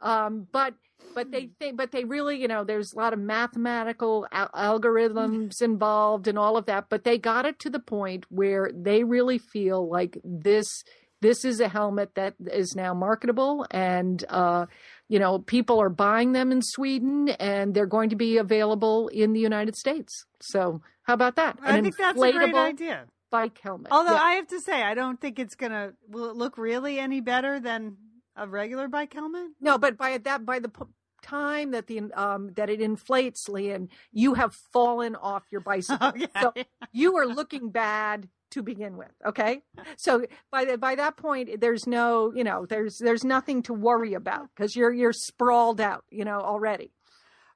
Um, 0.01 0.49
but 0.51 0.75
but 1.15 1.31
they 1.31 1.51
think 1.61 1.77
but 1.77 1.93
they 1.93 2.05
really 2.05 2.41
you 2.41 2.49
know 2.49 2.65
there's 2.65 2.93
a 2.93 2.97
lot 2.97 3.13
of 3.13 3.19
mathematical 3.21 4.27
al- 4.33 4.49
algorithms 4.49 5.63
involved 5.63 6.27
and 6.27 6.37
all 6.39 6.57
of 6.57 6.67
that. 6.67 6.87
But 6.89 7.05
they 7.05 7.19
got 7.19 7.47
it 7.47 7.59
to 7.61 7.71
the 7.71 7.79
point 7.79 8.25
where 8.31 8.71
they 8.75 9.05
really 9.05 9.39
feel 9.39 9.89
like 9.89 10.19
this 10.25 10.67
this 11.21 11.45
is 11.45 11.61
a 11.61 11.69
helmet 11.69 12.17
that 12.17 12.35
is 12.53 12.75
now 12.75 12.95
marketable 12.95 13.65
and 13.71 14.25
uh, 14.29 14.67
you 15.13 15.19
know 15.19 15.39
people 15.41 15.79
are 15.79 15.91
buying 15.91 16.33
them 16.33 16.51
in 16.51 16.63
Sweden 16.63 17.29
and 17.39 17.75
they're 17.75 17.93
going 17.99 18.09
to 18.09 18.17
be 18.17 18.39
available 18.39 19.09
in 19.09 19.35
the 19.35 19.41
United 19.41 19.77
States. 19.77 20.25
So 20.41 20.81
how 21.03 21.13
about 21.13 21.37
that? 21.37 21.59
I 21.63 21.83
think 21.83 21.99
that's 21.99 22.17
a 22.17 22.33
great 22.33 22.55
idea. 22.55 23.05
Bike 23.31 23.59
helmet. 23.63 23.93
Although 23.93 24.15
Yeah. 24.15 24.23
I 24.23 24.33
have 24.37 24.49
to 24.49 24.61
say, 24.61 24.83
I 24.83 24.95
don't 24.95 25.21
think 25.21 25.39
it's 25.39 25.55
gonna. 25.55 25.93
Will 26.09 26.31
it 26.31 26.37
look 26.37 26.57
really 26.57 26.99
any 26.99 27.21
better 27.21 27.61
than 27.61 27.97
a 28.37 28.49
regular 28.49 28.89
bike 28.89 29.13
helmet? 29.13 29.49
No, 29.61 29.77
but 29.77 29.99
by 29.99 30.17
that 30.17 30.47
by 30.47 30.59
the 30.61 30.71
time 31.23 31.73
that 31.73 31.89
the 31.89 32.11
um 32.15 32.53
that 32.55 32.71
it 32.71 32.81
inflates, 32.81 33.51
Lian, 33.51 33.91
you 34.13 34.33
have 34.35 34.55
fallen 34.73 35.15
off 35.15 35.45
your 35.51 35.61
bicycle. 35.61 36.09
Okay. 36.17 36.29
So 36.41 36.55
you 36.93 37.17
are 37.19 37.27
looking 37.27 37.71
bad 37.71 38.29
to 38.53 38.63
begin 38.63 38.97
with. 38.97 39.13
Okay, 39.27 39.63
so 39.97 40.25
by 40.51 40.65
the, 40.65 40.79
by 40.79 40.95
that 40.95 41.17
point, 41.17 41.61
there's 41.61 41.87
no 41.87 42.33
you 42.35 42.45
know 42.45 42.67
there's 42.67 42.99
there's 42.99 43.25
nothing 43.25 43.63
to 43.65 43.75
worry 43.75 44.15
about 44.15 44.49
because 44.55 44.77
you're 44.77 44.93
you're 44.93 45.13
sprawled 45.13 45.81
out 45.81 46.05
you 46.11 46.25
know 46.25 46.41
already. 46.41 46.93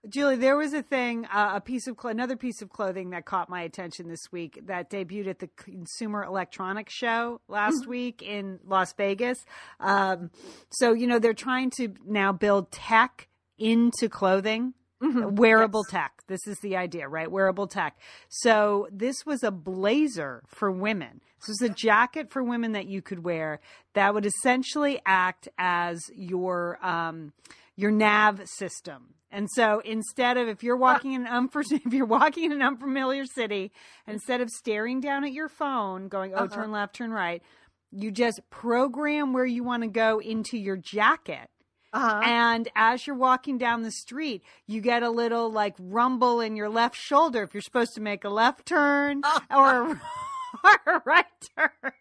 Julie, 0.09 0.37
there 0.37 0.57
was 0.57 0.73
a 0.73 0.83
thing, 0.83 1.27
uh, 1.27 1.53
a 1.55 1.61
piece 1.61 1.87
of 1.89 1.97
cl- 2.01 2.13
another 2.13 2.37
piece 2.37 2.63
of 2.63 2.69
clothing 2.69 3.11
that 3.11 3.25
caught 3.25 3.49
my 3.49 3.63
attention 3.63 4.09
this 4.09 4.31
week 4.31 4.61
that 4.67 4.89
debuted 4.89 5.27
at 5.27 5.39
the 5.41 5.49
Consumer 5.57 6.23
Electronics 6.23 6.95
Show 6.95 7.41
last 7.49 7.87
week 7.89 8.23
in 8.23 8.61
Las 8.65 8.93
Vegas. 8.93 9.45
Um, 9.81 10.31
so 10.71 10.93
you 10.93 11.07
know 11.07 11.19
they're 11.19 11.35
trying 11.35 11.71
to 11.79 11.95
now 12.07 12.33
build 12.33 12.71
tech 12.71 13.29
into 13.59 14.09
clothing. 14.09 14.75
Wearable 15.01 15.85
tech. 15.85 16.13
This 16.27 16.47
is 16.47 16.59
the 16.61 16.77
idea, 16.77 17.09
right? 17.09 17.31
Wearable 17.31 17.67
tech. 17.67 17.99
So 18.29 18.89
this 18.91 19.27
was 19.27 19.43
a 19.43 19.51
blazer 19.51 20.43
for 20.47 20.71
women. 20.71 21.21
This 21.41 21.49
was 21.61 21.63
a 21.71 21.75
jacket 21.75 22.31
for 22.31 22.43
women 22.43 22.73
that 22.73 22.87
you 22.87 23.03
could 23.03 23.23
wear 23.25 23.61
that 23.95 24.15
would 24.15 24.27
essentially 24.27 25.01
act 25.05 25.49
as 25.59 26.01
your 26.15 26.79
um, 26.85 27.33
your 27.77 27.91
nav 27.91 28.41
system. 28.49 29.15
And 29.31 29.49
so 29.55 29.81
instead 29.85 30.39
of 30.39 30.49
if 30.49 30.63
you're 30.63 30.77
walking 30.79 31.13
in 31.13 31.27
an 31.27 31.49
unfor- 31.49 31.65
if 31.87 31.93
you're 31.93 32.07
walking 32.07 32.45
in 32.45 32.53
an 32.53 32.63
unfamiliar 32.63 33.25
city, 33.27 33.73
instead 34.07 34.41
of 34.41 34.49
staring 34.49 35.01
down 35.01 35.25
at 35.25 35.33
your 35.33 35.49
phone, 35.49 36.09
going 36.09 36.33
oh 36.33 36.45
Uh-huh. 36.45 36.55
turn 36.55 36.73
left, 36.73 36.95
turn 36.97 37.11
right, 37.11 37.43
you 37.91 38.11
just 38.11 38.41
program 38.51 39.33
where 39.35 39.45
you 39.47 39.63
want 39.63 39.83
to 39.83 39.89
go 39.89 40.21
into 40.21 40.57
your 40.57 40.77
jacket. 40.77 41.51
Uh-huh. 41.97 42.21
And 42.25 42.69
as 42.77 43.07
you're 43.07 43.17
walking 43.17 43.57
down 43.59 43.83
the 43.83 43.91
street, 43.91 44.43
you 44.67 44.81
get 44.81 45.03
a 45.03 45.11
little 45.11 45.51
like 45.51 45.75
rumble 45.79 46.41
in 46.41 46.55
your 46.57 46.69
left 46.69 46.97
shoulder 46.97 47.43
if 47.43 47.55
you're 47.55 47.61
supposed 47.63 47.95
to 47.95 48.01
make 48.01 48.25
a 48.25 48.29
left 48.29 48.67
turn 48.67 49.23
or, 49.51 49.93
a, 49.93 50.01
or 50.65 50.95
a 50.97 51.03
right 51.07 51.25
turn. 51.57 51.93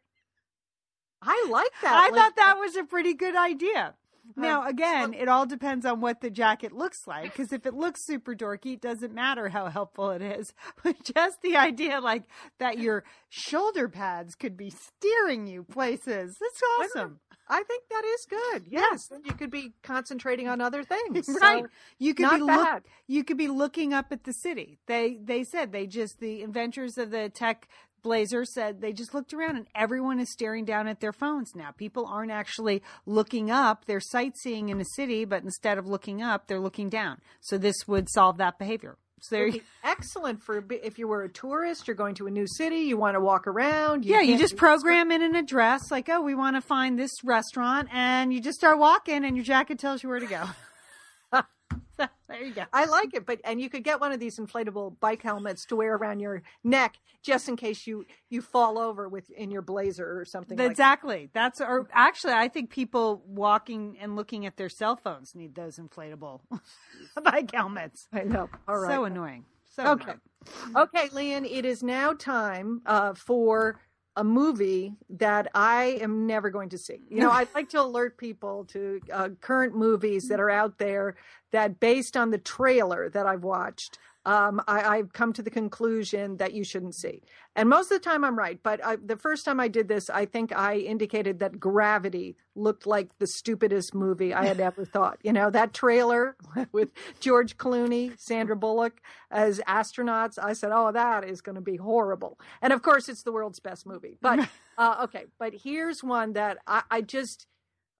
I 1.21 1.47
like 1.49 1.71
that. 1.81 1.93
I 1.93 2.09
Like, 2.09 2.13
thought 2.13 2.35
that 2.35 2.57
was 2.59 2.75
a 2.75 2.83
pretty 2.83 3.13
good 3.13 3.35
idea. 3.35 3.95
Now, 4.35 4.67
again, 4.67 5.13
it 5.13 5.27
all 5.27 5.45
depends 5.45 5.85
on 5.85 6.01
what 6.01 6.19
the 6.19 6.31
jacket 6.31 6.71
looks 6.71 7.05
like. 7.05 7.25
Because 7.31 7.53
if 7.53 7.65
it 7.67 7.75
looks 7.75 8.03
super 8.03 8.35
dorky, 8.35 8.73
it 8.73 8.81
doesn't 8.81 9.13
matter 9.13 9.49
how 9.49 9.67
helpful 9.67 10.09
it 10.09 10.21
is. 10.21 10.53
But 10.83 10.95
just 11.03 11.41
the 11.43 11.55
idea, 11.55 12.01
like 12.01 12.23
that, 12.59 12.79
your 12.79 13.03
shoulder 13.29 13.87
pads 13.87 14.33
could 14.35 14.57
be 14.57 14.71
steering 14.71 15.45
you 15.47 15.63
places. 15.63 16.37
That's 16.39 16.61
awesome, 16.79 17.19
I 17.47 17.63
think 17.63 17.83
that 17.89 18.03
is 18.05 18.25
good. 18.29 18.65
Yes, 18.67 19.09
you 19.23 19.33
could 19.33 19.51
be 19.51 19.73
concentrating 19.83 20.47
on 20.47 20.61
other 20.61 20.83
things. 20.83 21.25
So, 21.35 21.39
right? 21.41 21.65
You 21.99 22.13
could 22.13 22.29
be 22.29 22.41
look, 22.41 22.83
you 23.07 23.23
could 23.23 23.37
be 23.37 23.47
looking 23.47 23.93
up 23.93 24.11
at 24.11 24.23
the 24.23 24.31
city. 24.31 24.77
They 24.85 25.17
they 25.21 25.43
said 25.43 25.71
they 25.71 25.85
just 25.85 26.19
the 26.19 26.41
inventors 26.41 26.97
of 26.97 27.11
the 27.11 27.29
tech 27.29 27.67
Blazer 28.05 28.45
said 28.45 28.81
they 28.81 28.93
just 28.93 29.15
looked 29.15 29.33
around 29.33 29.57
and 29.57 29.65
everyone 29.73 30.19
is 30.19 30.31
staring 30.31 30.63
down 30.63 30.87
at 30.87 30.99
their 30.99 31.11
phones 31.11 31.55
now. 31.55 31.71
People 31.71 32.05
aren't 32.05 32.31
actually 32.31 32.83
looking 33.07 33.49
up. 33.49 33.85
They're 33.85 33.99
sightseeing 33.99 34.69
in 34.69 34.79
a 34.79 34.85
city, 34.95 35.25
but 35.25 35.41
instead 35.41 35.79
of 35.79 35.87
looking 35.87 36.21
up, 36.21 36.45
they're 36.45 36.59
looking 36.59 36.87
down. 36.87 37.19
So 37.41 37.57
this 37.57 37.87
would 37.87 38.07
solve 38.11 38.37
that 38.37 38.59
behavior. 38.59 38.97
So 39.21 39.35
there, 39.35 39.51
be 39.51 39.63
excellent 39.83 40.43
for 40.43 40.63
if 40.69 40.99
you 40.99 41.07
were 41.07 41.23
a 41.23 41.29
tourist, 41.29 41.87
you're 41.87 41.95
going 41.95 42.15
to 42.15 42.27
a 42.27 42.31
new 42.31 42.45
city, 42.47 42.81
you 42.81 42.97
want 42.97 43.15
to 43.15 43.19
walk 43.19 43.47
around. 43.47 44.05
yeah, 44.05 44.21
you 44.21 44.37
just 44.37 44.55
program 44.55 45.11
in 45.11 45.21
an 45.21 45.35
address 45.35 45.89
like, 45.89 46.09
oh, 46.09 46.21
we 46.21 46.35
want 46.35 46.55
to 46.57 46.61
find 46.61 46.99
this 46.99 47.11
restaurant, 47.23 47.87
and 47.91 48.33
you 48.33 48.39
just 48.41 48.57
start 48.57 48.77
walking, 48.77 49.25
and 49.25 49.35
your 49.35 49.45
jacket 49.45 49.79
tells 49.79 50.03
you 50.03 50.09
where 50.09 50.19
to 50.19 50.27
go. 50.27 50.43
So, 51.99 52.07
there 52.27 52.43
you 52.43 52.53
go. 52.53 52.63
I 52.73 52.85
like 52.85 53.13
it, 53.13 53.25
but 53.25 53.39
and 53.45 53.61
you 53.61 53.69
could 53.69 53.83
get 53.83 53.99
one 54.01 54.11
of 54.11 54.19
these 54.19 54.39
inflatable 54.39 54.99
bike 54.99 55.21
helmets 55.21 55.65
to 55.67 55.75
wear 55.75 55.95
around 55.95 56.19
your 56.19 56.41
neck 56.63 56.97
just 57.23 57.47
in 57.47 57.55
case 57.55 57.85
you 57.87 58.05
you 58.29 58.41
fall 58.41 58.77
over 58.79 59.07
with 59.07 59.29
in 59.29 59.51
your 59.51 59.61
blazer 59.61 60.19
or 60.19 60.25
something. 60.25 60.57
like 60.57 60.65
that. 60.65 60.71
Exactly. 60.71 61.29
That's 61.33 61.61
or 61.61 61.87
actually, 61.93 62.33
I 62.33 62.47
think 62.47 62.69
people 62.69 63.23
walking 63.27 63.97
and 64.01 64.15
looking 64.15 64.45
at 64.45 64.57
their 64.57 64.69
cell 64.69 64.95
phones 64.95 65.35
need 65.35 65.55
those 65.55 65.77
inflatable 65.77 66.41
bike 67.23 67.51
helmets. 67.53 68.07
I 68.11 68.23
know. 68.23 68.49
All 68.67 68.77
right. 68.77 68.91
So 68.91 69.05
annoying. 69.05 69.45
So 69.69 69.91
Okay. 69.91 70.13
annoying. 70.13 70.21
Okay, 70.75 71.09
Lian, 71.13 71.45
it 71.45 71.65
is 71.65 71.81
now 71.83 72.13
time 72.13 72.81
uh, 72.85 73.13
for 73.13 73.79
a 74.15 74.23
movie 74.23 74.95
that 75.09 75.49
I 75.53 75.97
am 76.01 76.25
never 76.25 76.49
going 76.49 76.69
to 76.69 76.77
see. 76.77 77.01
You 77.09 77.19
know, 77.19 77.31
I'd 77.31 77.53
like 77.53 77.69
to 77.69 77.81
alert 77.81 78.17
people 78.17 78.65
to 78.65 79.01
uh, 79.11 79.29
current 79.41 79.75
movies 79.75 80.29
that 80.29 80.39
are 80.39 80.49
out 80.49 80.77
there 80.77 81.15
that, 81.51 81.79
based 81.79 82.15
on 82.15 82.31
the 82.31 82.37
trailer 82.37 83.09
that 83.09 83.25
I've 83.25 83.43
watched, 83.43 83.99
um, 84.25 84.61
I, 84.67 84.97
I've 84.97 85.13
come 85.13 85.33
to 85.33 85.43
the 85.43 85.51
conclusion 85.51 86.37
that 86.37 86.53
you 86.53 86.63
shouldn't 86.63 86.95
see. 86.95 87.21
And 87.55 87.69
most 87.69 87.91
of 87.91 88.01
the 88.01 88.09
time 88.09 88.23
I'm 88.23 88.37
right. 88.37 88.59
But 88.61 88.83
I, 88.83 88.95
the 88.95 89.17
first 89.17 89.45
time 89.45 89.59
I 89.59 89.67
did 89.67 89.87
this, 89.87 90.09
I 90.09 90.25
think 90.25 90.51
I 90.55 90.77
indicated 90.77 91.39
that 91.39 91.59
Gravity 91.59 92.35
looked 92.55 92.87
like 92.87 93.09
the 93.19 93.27
stupidest 93.27 93.93
movie 93.93 94.33
I 94.33 94.45
had 94.45 94.59
ever 94.59 94.83
thought. 94.93 95.19
You 95.21 95.31
know, 95.31 95.49
that 95.51 95.73
trailer 95.73 96.35
with 96.71 96.89
George 97.19 97.57
Clooney, 97.57 98.19
Sandra 98.19 98.55
Bullock 98.55 98.99
as 99.29 99.59
astronauts, 99.67 100.39
I 100.41 100.53
said, 100.53 100.71
oh, 100.73 100.91
that 100.91 101.23
is 101.23 101.41
going 101.41 101.55
to 101.55 101.61
be 101.61 101.75
horrible. 101.75 102.39
And 102.61 102.73
of 102.73 102.81
course, 102.81 103.07
it's 103.07 103.23
the 103.23 103.31
world's 103.31 103.59
best 103.59 103.85
movie. 103.85 104.17
But, 104.25 104.49
uh, 104.79 105.01
okay, 105.03 105.25
but 105.37 105.53
here's 105.53 106.03
one 106.03 106.33
that 106.33 106.57
I, 106.65 106.81
I 106.89 107.01
just. 107.01 107.45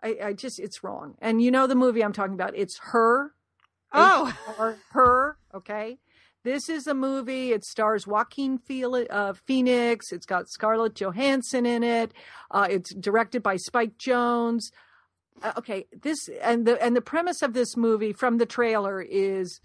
I, 0.04 0.18
I 0.24 0.34
just 0.34 0.60
it's 0.60 0.84
wrong. 0.84 1.16
And 1.20 1.42
you 1.42 1.52
know 1.52 1.68
the 1.68 1.76
movie 1.76 2.04
I'm 2.04 2.14
talking 2.14 2.34
about. 2.34 2.56
It's 2.56 2.80
her. 2.80 3.32
Oh. 3.94 4.76
Okay? 5.68 5.98
This 6.44 6.70
is 6.70 6.86
a 6.86 6.94
movie. 6.94 7.54
It 7.54 7.66
stars 7.66 8.06
Joaquin 8.06 8.60
uh, 9.10 9.34
Phoenix. 9.34 10.12
It's 10.12 10.28
got 10.28 10.48
Scarlett 10.48 10.94
Johansson 10.94 11.66
in 11.66 11.82
it. 11.82 12.14
Uh, 12.52 12.68
it's 12.70 12.94
directed 12.94 13.42
by 13.42 13.56
Spike 13.56 13.98
Jonze. 13.98 14.66
Uh, 15.42 15.54
okay, 15.58 15.88
this 15.92 16.30
and 16.44 16.68
the 16.68 16.82
and 16.84 16.96
the 16.96 17.02
premise 17.02 17.42
of 17.42 17.54
this 17.54 17.76
movie 17.76 18.14
from 18.14 18.38
the 18.38 18.46
trailer 18.46 19.02
is 19.02 19.60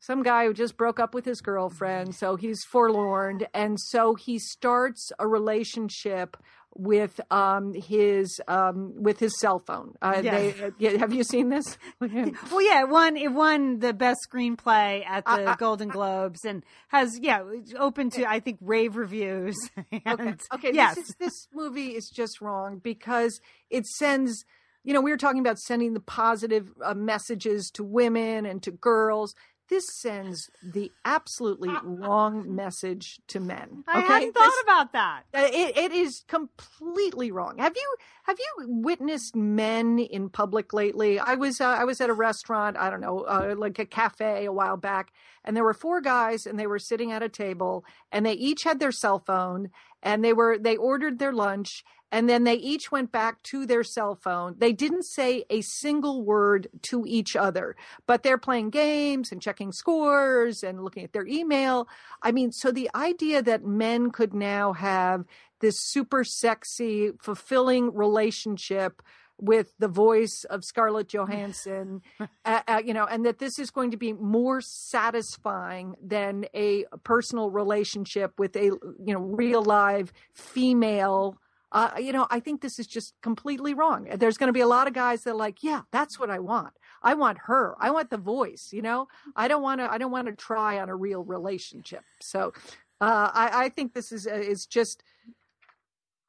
some 0.00 0.22
guy 0.22 0.44
who 0.44 0.52
just 0.52 0.76
broke 0.76 1.00
up 1.00 1.14
with 1.14 1.24
his 1.24 1.40
girlfriend, 1.40 2.14
so 2.14 2.36
he's 2.36 2.64
forlorn, 2.64 3.46
and 3.54 3.80
so 3.80 4.14
he 4.14 4.38
starts 4.38 5.10
a 5.18 5.26
relationship 5.26 6.36
with 6.76 7.20
um 7.30 7.74
his 7.74 8.40
um 8.48 8.94
with 9.02 9.18
his 9.18 9.38
cell 9.40 9.58
phone. 9.58 9.94
Uh, 10.00 10.20
Yeah. 10.22 10.30
they, 10.38 10.62
uh, 10.64 10.70
yeah, 10.78 10.90
have 10.98 11.12
you 11.12 11.24
seen 11.24 11.48
this? 11.48 11.78
Well, 12.00 12.62
yeah, 12.62 12.80
it 12.82 12.88
won. 12.88 13.16
It 13.16 13.32
won 13.32 13.80
the 13.80 13.92
best 13.92 14.20
screenplay 14.30 15.04
at 15.06 15.24
the 15.24 15.30
I- 15.30 15.52
I- 15.52 15.56
Golden 15.56 15.88
Globes, 15.88 16.44
and 16.44 16.64
has 16.88 17.18
yeah, 17.20 17.42
it's 17.52 17.74
open 17.78 18.10
to 18.10 18.28
I 18.28 18.40
think 18.40 18.58
rave 18.60 18.96
reviews. 18.96 19.56
Okay. 19.92 20.02
And, 20.06 20.40
Okay. 20.54 20.70
Yes. 20.72 20.94
This 20.96 21.08
is 21.10 21.14
this 21.18 21.48
movie 21.52 21.96
is 21.96 22.08
just 22.08 22.40
wrong 22.40 22.78
because 22.78 23.40
it 23.70 23.86
sends. 23.86 24.44
You 24.82 24.94
know, 24.94 25.00
we 25.02 25.10
were 25.10 25.18
talking 25.18 25.40
about 25.40 25.58
sending 25.58 25.92
the 25.92 26.00
positive 26.00 26.68
uh, 26.82 26.94
messages 26.94 27.70
to 27.74 27.84
women 27.84 28.46
and 28.46 28.62
to 28.62 28.70
girls. 28.70 29.34
This 29.70 29.88
sends 29.88 30.50
the 30.62 30.90
absolutely 31.04 31.70
wrong 31.84 32.54
message 32.56 33.20
to 33.28 33.38
men. 33.38 33.84
I 33.86 34.00
hadn't 34.00 34.32
thought 34.34 34.46
This- 34.46 34.62
about 34.64 34.92
that. 34.92 35.22
uh, 35.32 35.46
it, 35.52 35.76
it 35.78 35.92
is 35.92 36.24
completely 36.26 37.30
wrong. 37.30 37.58
Have 37.58 37.76
you 37.76 37.96
have 38.24 38.38
you 38.38 38.66
witnessed 38.68 39.34
men 39.36 39.98
in 39.98 40.28
public 40.28 40.72
lately? 40.72 41.18
I 41.20 41.34
was 41.36 41.60
uh, 41.60 41.66
I 41.68 41.84
was 41.84 42.00
at 42.00 42.10
a 42.10 42.14
restaurant, 42.14 42.76
I 42.76 42.90
don't 42.90 43.00
know, 43.00 43.20
uh, 43.20 43.54
like 43.56 43.78
a 43.78 43.86
cafe 43.86 44.44
a 44.44 44.52
while 44.52 44.76
back, 44.76 45.12
and 45.44 45.56
there 45.56 45.64
were 45.64 45.74
four 45.74 46.00
guys, 46.00 46.46
and 46.46 46.58
they 46.58 46.66
were 46.66 46.78
sitting 46.80 47.12
at 47.12 47.22
a 47.22 47.28
table, 47.28 47.84
and 48.10 48.26
they 48.26 48.32
each 48.34 48.64
had 48.64 48.80
their 48.80 48.92
cell 48.92 49.20
phone, 49.20 49.70
and 50.02 50.24
they 50.24 50.32
were 50.32 50.58
they 50.58 50.76
ordered 50.76 51.18
their 51.18 51.32
lunch, 51.32 51.84
and 52.12 52.28
then 52.28 52.44
they 52.44 52.54
each 52.54 52.90
went 52.90 53.12
back 53.12 53.42
to 53.44 53.66
their 53.66 53.84
cell 53.84 54.14
phone. 54.14 54.56
They 54.58 54.72
didn't 54.72 55.04
say 55.04 55.44
a 55.48 55.60
single 55.60 56.22
word 56.24 56.68
to 56.82 57.04
each 57.06 57.36
other, 57.36 57.76
but 58.06 58.22
they're 58.22 58.38
playing 58.38 58.70
games 58.70 59.30
and 59.30 59.40
checking 59.40 59.72
scores 59.72 60.62
and 60.62 60.82
looking 60.82 61.04
at 61.04 61.12
their 61.12 61.26
email. 61.26 61.88
I 62.22 62.32
mean, 62.32 62.52
so 62.52 62.72
the 62.72 62.90
idea 62.94 63.42
that 63.42 63.64
men 63.64 64.10
could 64.10 64.34
now 64.34 64.72
have 64.72 65.24
this 65.60 65.78
super 65.78 66.24
sexy, 66.24 67.12
fulfilling 67.20 67.94
relationship 67.94 69.02
with 69.40 69.72
the 69.78 69.88
voice 69.88 70.44
of 70.44 70.64
Scarlett 70.64 71.08
Johansson, 71.14 72.02
uh, 72.20 72.26
uh, 72.44 72.82
you 72.84 72.94
know, 72.94 73.04
and 73.04 73.24
that 73.26 73.38
this 73.38 73.58
is 73.58 73.70
going 73.70 73.90
to 73.90 73.96
be 73.96 74.12
more 74.12 74.60
satisfying 74.60 75.96
than 76.02 76.46
a 76.54 76.84
personal 77.04 77.50
relationship 77.50 78.38
with 78.38 78.56
a, 78.56 78.64
you 78.64 79.14
know, 79.14 79.20
real 79.20 79.62
live 79.62 80.12
female. 80.34 81.38
Uh, 81.72 81.92
you 82.00 82.12
know, 82.12 82.26
I 82.30 82.40
think 82.40 82.60
this 82.60 82.78
is 82.78 82.86
just 82.86 83.14
completely 83.22 83.74
wrong. 83.74 84.08
There's 84.16 84.36
going 84.36 84.48
to 84.48 84.52
be 84.52 84.60
a 84.60 84.66
lot 84.66 84.88
of 84.88 84.92
guys 84.92 85.22
that 85.22 85.30
are 85.30 85.36
like, 85.36 85.62
yeah, 85.62 85.82
that's 85.92 86.18
what 86.18 86.28
I 86.28 86.40
want. 86.40 86.72
I 87.02 87.14
want 87.14 87.38
her. 87.46 87.74
I 87.78 87.90
want 87.90 88.10
the 88.10 88.18
voice. 88.18 88.70
You 88.72 88.82
know, 88.82 89.08
I 89.36 89.48
don't 89.48 89.62
want 89.62 89.80
to. 89.80 89.90
I 89.90 89.98
don't 89.98 90.10
want 90.10 90.26
to 90.26 90.34
try 90.34 90.80
on 90.80 90.88
a 90.88 90.96
real 90.96 91.24
relationship. 91.24 92.02
So, 92.20 92.52
uh, 93.00 93.30
I, 93.32 93.64
I 93.64 93.68
think 93.68 93.94
this 93.94 94.12
is 94.12 94.26
uh, 94.26 94.34
is 94.34 94.66
just. 94.66 95.02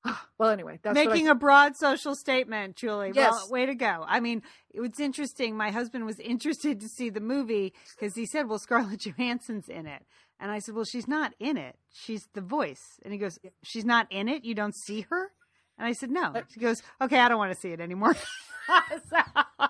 Well, 0.37 0.49
anyway, 0.49 0.79
that's 0.81 0.95
what 0.97 1.05
I 1.07 1.09
Making 1.09 1.27
a 1.27 1.35
broad 1.35 1.75
social 1.75 2.15
statement, 2.15 2.75
Julie. 2.75 3.11
Yes. 3.13 3.31
Well, 3.31 3.49
way 3.51 3.65
to 3.67 3.75
go. 3.75 4.03
I 4.07 4.19
mean, 4.19 4.41
it's 4.73 4.99
interesting. 4.99 5.55
My 5.55 5.69
husband 5.69 6.05
was 6.07 6.19
interested 6.33 6.81
to 6.81 6.87
see 6.87 7.11
the 7.11 7.19
movie 7.19 7.73
because 7.99 8.15
he 8.15 8.25
said, 8.25 8.49
well, 8.49 8.57
Scarlett 8.57 8.99
Johansson's 9.05 9.69
in 9.69 9.85
it. 9.85 10.03
And 10.39 10.49
I 10.49 10.57
said, 10.57 10.73
well, 10.73 10.85
she's 10.85 11.07
not 11.07 11.33
in 11.39 11.57
it. 11.57 11.75
She's 11.93 12.27
the 12.33 12.41
voice. 12.41 12.81
And 13.03 13.13
he 13.13 13.19
goes, 13.19 13.37
she's 13.63 13.85
not 13.85 14.07
in 14.09 14.27
it? 14.27 14.43
You 14.43 14.55
don't 14.55 14.73
see 14.75 15.01
her? 15.11 15.27
And 15.77 15.87
I 15.87 15.91
said, 15.93 16.09
no. 16.09 16.33
He 16.53 16.59
goes, 16.59 16.81
okay, 16.99 17.19
I 17.19 17.29
don't 17.29 17.37
want 17.37 17.53
to 17.53 17.59
see 17.59 17.69
it 17.71 17.79
anymore. 17.79 18.15
So- 19.09 19.67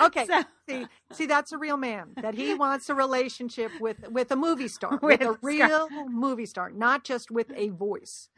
Okay. 0.00 0.26
So- 0.26 0.42
see, 0.68 0.86
see, 1.12 1.26
that's 1.26 1.52
a 1.52 1.58
real 1.58 1.76
man. 1.76 2.12
That 2.20 2.34
he 2.34 2.54
wants 2.54 2.88
a 2.88 2.94
relationship 2.94 3.70
with 3.80 4.08
with 4.10 4.30
a 4.32 4.36
movie 4.36 4.68
star, 4.68 4.98
With 5.02 5.02
with, 5.02 5.20
a 5.20 5.24
Scar- 5.24 5.38
real 5.42 5.88
movie 6.08 6.46
star, 6.46 6.70
not 6.70 7.04
just 7.04 7.30
with 7.30 7.50
a 7.54 7.68
voice. 7.68 8.28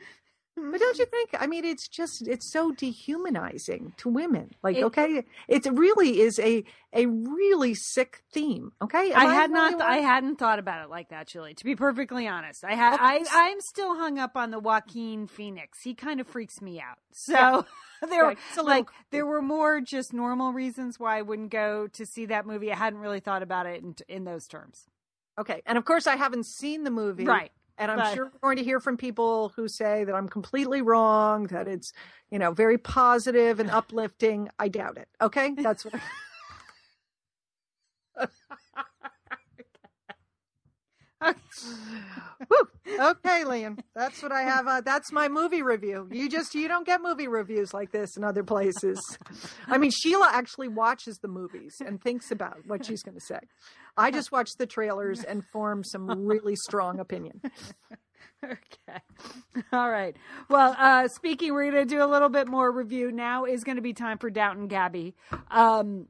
But 0.56 0.80
don't 0.80 0.98
you 0.98 1.04
think? 1.06 1.30
I 1.38 1.46
mean, 1.46 1.64
it's 1.66 1.86
just 1.86 2.26
it's 2.26 2.50
so 2.50 2.72
dehumanizing 2.72 3.92
to 3.98 4.08
women. 4.08 4.52
Like, 4.62 4.76
It- 4.76 4.84
okay, 4.84 5.24
it 5.48 5.66
really 5.66 6.20
is 6.20 6.38
a 6.38 6.64
a 6.92 7.06
really 7.06 7.74
sick 7.74 8.22
theme. 8.32 8.72
Okay, 8.80 9.12
Am 9.12 9.26
I 9.26 9.34
had 9.34 9.50
the 9.50 9.54
not. 9.54 9.72
only 9.74 9.84
I 9.84 9.98
hadn't 9.98 10.36
thought 10.36 10.58
about 10.58 10.82
it 10.82 10.88
like 10.90 11.10
that, 11.10 11.26
Julie. 11.28 11.54
To 11.54 11.64
be 11.64 11.76
perfectly 11.76 12.26
honest, 12.26 12.64
I 12.64 12.74
had. 12.74 12.98
I. 13.00 13.22
I'm 13.32 13.60
still 13.60 13.96
hung 13.96 14.18
up 14.18 14.36
on 14.36 14.50
the 14.50 14.58
Joaquin 14.58 15.26
Phoenix. 15.26 15.80
He 15.82 15.94
kind 15.94 16.20
of 16.20 16.26
freaks 16.26 16.60
me 16.60 16.80
out. 16.80 16.98
So 17.12 17.32
Yeah. 17.32 17.62
there, 18.08 18.24
Right. 18.24 18.38
It's 18.48 18.58
a 18.58 18.62
little 18.62 18.78
like, 18.78 18.88
there 19.10 19.24
were 19.26 19.40
more 19.42 19.80
just 19.80 20.12
normal 20.12 20.52
reasons 20.52 20.98
why 21.00 21.18
I 21.18 21.22
wouldn't 21.22 21.50
go 21.50 21.86
to 21.88 22.04
see 22.06 22.26
that 22.26 22.46
movie. 22.46 22.70
I 22.72 22.76
hadn't 22.76 22.98
really 23.00 23.20
thought 23.20 23.42
about 23.42 23.66
it 23.66 23.82
in, 23.82 23.94
in 24.08 24.24
those 24.24 24.46
terms. 24.46 24.86
Okay, 25.38 25.60
and 25.66 25.76
of 25.76 25.84
course, 25.84 26.06
I 26.06 26.16
haven't 26.16 26.46
seen 26.46 26.84
the 26.84 26.90
movie. 26.90 27.24
Right. 27.24 27.52
And 27.78 27.90
I'm 27.90 27.98
But- 27.98 28.14
sure 28.14 28.24
we're 28.32 28.38
going 28.40 28.56
to 28.56 28.64
hear 28.64 28.80
from 28.80 28.96
people 28.96 29.50
who 29.50 29.68
say 29.68 30.04
that 30.04 30.14
I'm 30.14 30.28
completely 30.28 30.80
wrong, 30.82 31.44
that 31.48 31.68
it's, 31.68 31.92
you 32.30 32.38
know, 32.38 32.52
very 32.52 32.78
positive 32.78 33.60
and 33.60 33.70
uplifting. 33.70 34.48
I 34.58 34.68
doubt 34.68 34.96
it. 34.96 35.08
Okay? 35.20 35.54
That's 35.56 35.84
what. 35.84 36.00
Okay, 42.98 43.44
Lian. 43.44 43.78
That's 43.94 44.22
what 44.22 44.32
I 44.32 44.42
have. 44.42 44.66
Uh, 44.66 44.80
that's 44.80 45.10
my 45.12 45.28
movie 45.28 45.62
review. 45.62 46.08
You 46.10 46.28
just 46.28 46.54
you 46.54 46.68
don't 46.68 46.86
get 46.86 47.02
movie 47.02 47.28
reviews 47.28 47.74
like 47.74 47.90
this 47.90 48.16
in 48.16 48.24
other 48.24 48.44
places. 48.44 49.00
I 49.66 49.78
mean, 49.78 49.90
Sheila 49.90 50.30
actually 50.32 50.68
watches 50.68 51.18
the 51.18 51.28
movies 51.28 51.76
and 51.84 52.00
thinks 52.00 52.30
about 52.30 52.58
what 52.66 52.86
she's 52.86 53.02
going 53.02 53.16
to 53.16 53.24
say. 53.24 53.40
I 53.96 54.10
just 54.10 54.30
watch 54.30 54.50
the 54.58 54.66
trailers 54.66 55.24
and 55.24 55.44
form 55.52 55.82
some 55.84 56.06
really 56.26 56.56
strong 56.56 57.00
opinion. 57.00 57.40
Okay. 58.44 59.00
All 59.72 59.90
right. 59.90 60.14
Well, 60.50 60.76
uh, 60.78 61.08
speaking, 61.08 61.54
we're 61.54 61.70
going 61.70 61.88
to 61.88 61.94
do 61.94 62.04
a 62.04 62.06
little 62.06 62.28
bit 62.28 62.46
more 62.46 62.70
review. 62.70 63.10
Now 63.10 63.46
is 63.46 63.64
going 63.64 63.76
to 63.76 63.82
be 63.82 63.94
time 63.94 64.18
for 64.18 64.28
Downton 64.30 64.68
Gabbey. 64.68 65.14
Um, 65.50 66.06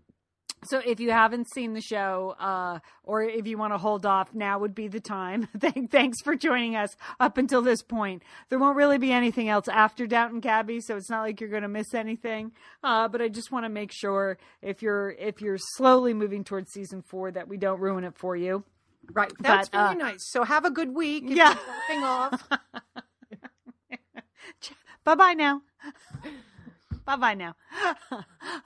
So 0.68 0.80
if 0.84 1.00
you 1.00 1.10
haven't 1.10 1.48
seen 1.52 1.74
the 1.74 1.80
show, 1.80 2.34
uh, 2.38 2.80
or 3.02 3.22
if 3.22 3.46
you 3.46 3.58
want 3.58 3.72
to 3.72 3.78
hold 3.78 4.04
off, 4.06 4.34
now 4.34 4.58
would 4.58 4.74
be 4.74 4.88
the 4.88 5.00
time. 5.00 5.48
Thanks 5.90 6.20
for 6.22 6.34
joining 6.34 6.76
us 6.76 6.96
up 7.20 7.38
until 7.38 7.62
this 7.62 7.82
point. 7.82 8.22
There 8.48 8.58
won't 8.58 8.76
really 8.76 8.98
be 8.98 9.12
anything 9.12 9.48
else 9.48 9.68
after 9.68 10.06
Downton 10.06 10.46
Abbey, 10.46 10.80
so 10.80 10.96
it's 10.96 11.10
not 11.10 11.22
like 11.22 11.40
you're 11.40 11.50
going 11.50 11.62
to 11.62 11.68
miss 11.68 11.94
anything. 11.94 12.52
Uh, 12.82 13.08
but 13.08 13.22
I 13.22 13.28
just 13.28 13.50
want 13.50 13.64
to 13.64 13.70
make 13.70 13.92
sure 13.92 14.38
if 14.62 14.82
you're 14.82 15.10
if 15.10 15.40
you're 15.40 15.58
slowly 15.58 16.14
moving 16.14 16.44
towards 16.44 16.72
season 16.72 17.02
four 17.02 17.30
that 17.30 17.48
we 17.48 17.56
don't 17.56 17.80
ruin 17.80 18.04
it 18.04 18.16
for 18.16 18.36
you. 18.36 18.64
Right. 19.12 19.32
That's 19.38 19.68
But, 19.68 19.78
uh, 19.78 19.84
very 19.88 19.98
nice. 19.98 20.30
So 20.30 20.44
have 20.44 20.64
a 20.64 20.70
good 20.70 20.94
week. 20.94 21.24
Yeah. 21.26 21.56
off. 21.90 22.48
Bye 25.04 25.14
bye 25.14 25.34
now. 25.34 25.62
Bye 27.06 27.16
bye 27.16 27.34
now. 27.34 27.54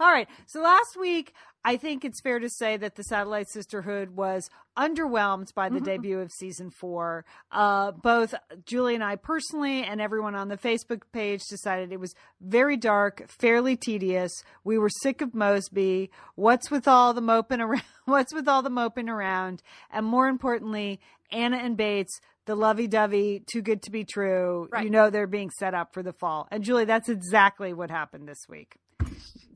All 0.01 0.11
right. 0.11 0.27
So 0.47 0.63
last 0.63 0.97
week, 0.99 1.35
I 1.63 1.77
think 1.77 2.07
it's 2.07 2.23
fair 2.23 2.39
to 2.39 2.49
say 2.49 2.79
that 2.79 2.97
the 2.97 3.05
Satellite 3.05 3.51
Sisterhood 3.51 4.17
was 4.17 4.49
underwhelmed 4.79 5.53
by 5.55 5.69
the 5.69 5.81
debut 5.81 6.19
of 6.19 6.33
season 6.33 6.71
four. 6.71 7.27
Uh, 7.53 7.91
both 7.91 8.35
Julie 8.65 8.95
and 8.95 9.05
I 9.05 9.17
personally, 9.17 9.83
and 9.83 10.01
everyone 10.01 10.35
on 10.35 10.49
the 10.49 10.57
Facebook 10.57 11.03
page 11.13 11.43
decided 11.51 11.93
it 11.93 12.01
was 12.01 12.15
very 12.41 12.79
dark, 12.79 13.29
fairly 13.29 13.77
tedious. 13.77 14.33
We 14.65 14.79
were 14.79 14.89
sick 14.89 15.21
of 15.21 15.33
Molesley. 15.33 16.09
What's 16.35 16.71
with 16.71 16.89
all 16.89 17.13
the 17.13 17.21
moping 17.21 17.61
around? 17.61 17.85
What's 18.07 18.33
with 18.33 18.49
all 18.49 18.63
the 18.63 18.71
moping 18.71 19.11
around? 19.11 19.63
And 19.91 20.07
more 20.07 20.29
importantly, 20.29 20.99
Anna 21.31 21.59
and 21.59 21.77
Bates, 21.77 22.21
the 22.51 22.57
lovey-dovey, 22.57 23.45
too 23.47 23.63
good 23.63 23.81
to 23.83 23.93
be 23.93 24.05
true. 24.05 24.67
Right. 24.73 24.83
You 24.83 24.91
know 24.91 25.09
they're 25.09 25.29
being 25.29 25.51
set 25.51 25.73
up 25.73 25.95
for 25.95 26.03
the 26.03 26.13
fall. 26.13 26.49
And 26.51 26.65
Julie, 26.65 26.85
that's 26.85 27.09
exactly 27.09 27.73
what 27.73 27.93
happened 27.93 28.27
this 28.27 28.47
week. 28.49 28.75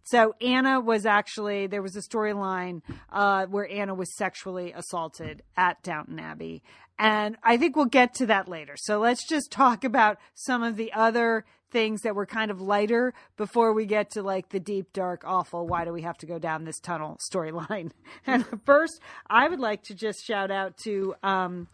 So 0.05 0.35
Anna 0.41 0.79
was 0.79 1.05
actually 1.05 1.67
there 1.67 1.83
was 1.83 1.97
a 1.97 2.03
storyline 2.03 2.83
uh, 3.11 3.47
where 3.47 3.69
Anna 3.69 3.97
was 3.97 4.15
sexually 4.17 4.73
assaulted 4.73 5.43
at 5.57 5.83
Downton 5.83 6.21
Abbey, 6.21 6.63
and 6.99 7.37
I 7.43 7.57
think 7.57 7.75
we'll 7.75 7.87
get 7.87 8.15
to 8.15 8.27
that 8.27 8.49
later. 8.49 8.75
So 8.77 9.01
let's 9.01 9.27
just 9.29 9.51
talk 9.51 9.83
about 9.83 10.19
some 10.35 10.63
of 10.63 10.77
the 10.77 10.93
other 10.93 11.45
things 11.75 12.01
that 12.03 12.15
were 12.15 12.25
kind 12.25 12.51
of 12.51 12.61
lighter 12.63 13.13
before 13.37 13.75
we 13.75 13.85
get 13.85 14.11
to 14.13 14.23
like 14.23 14.49
the 14.51 14.61
deep, 14.61 14.93
dark, 14.95 15.23
awful. 15.27 15.67
Why 15.67 15.85
do 15.85 15.93
we 15.93 16.03
have 16.03 16.17
to 16.19 16.27
go 16.27 16.39
down 16.39 16.65
this 16.65 16.79
tunnel 16.81 17.19
storyline? 17.31 17.91
And 18.27 18.47
first, 18.65 19.01
I 19.29 19.49
would 19.49 19.61
like 19.61 19.83
to 19.85 19.95
just 19.95 20.25
shout 20.25 20.51
out 20.51 20.77
to 20.85 21.15
um, 21.23 21.69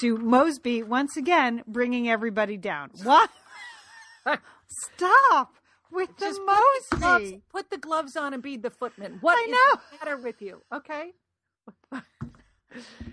to 0.00 0.16
Molesley 0.18 0.84
once 0.86 1.16
again, 1.16 1.64
bringing 1.66 2.08
everybody 2.08 2.56
down. 2.56 2.90
What? 3.02 3.30
Stop 4.68 5.54
with 5.92 6.10
the 6.18 6.26
Just 6.26 6.40
put 6.40 6.90
the, 6.90 6.96
gloves, 6.96 7.22
Molesley. 7.32 7.40
put 7.50 7.70
the 7.70 7.78
gloves 7.78 8.16
on 8.16 8.34
and 8.34 8.42
be 8.42 8.56
the 8.56 8.70
footman. 8.70 9.18
What 9.20 9.38
I 9.38 9.42
is 9.44 9.50
know. 9.50 9.80
the 9.92 10.04
matter 10.04 10.16
with 10.22 10.42
you? 10.42 10.62
Okay. 10.72 11.12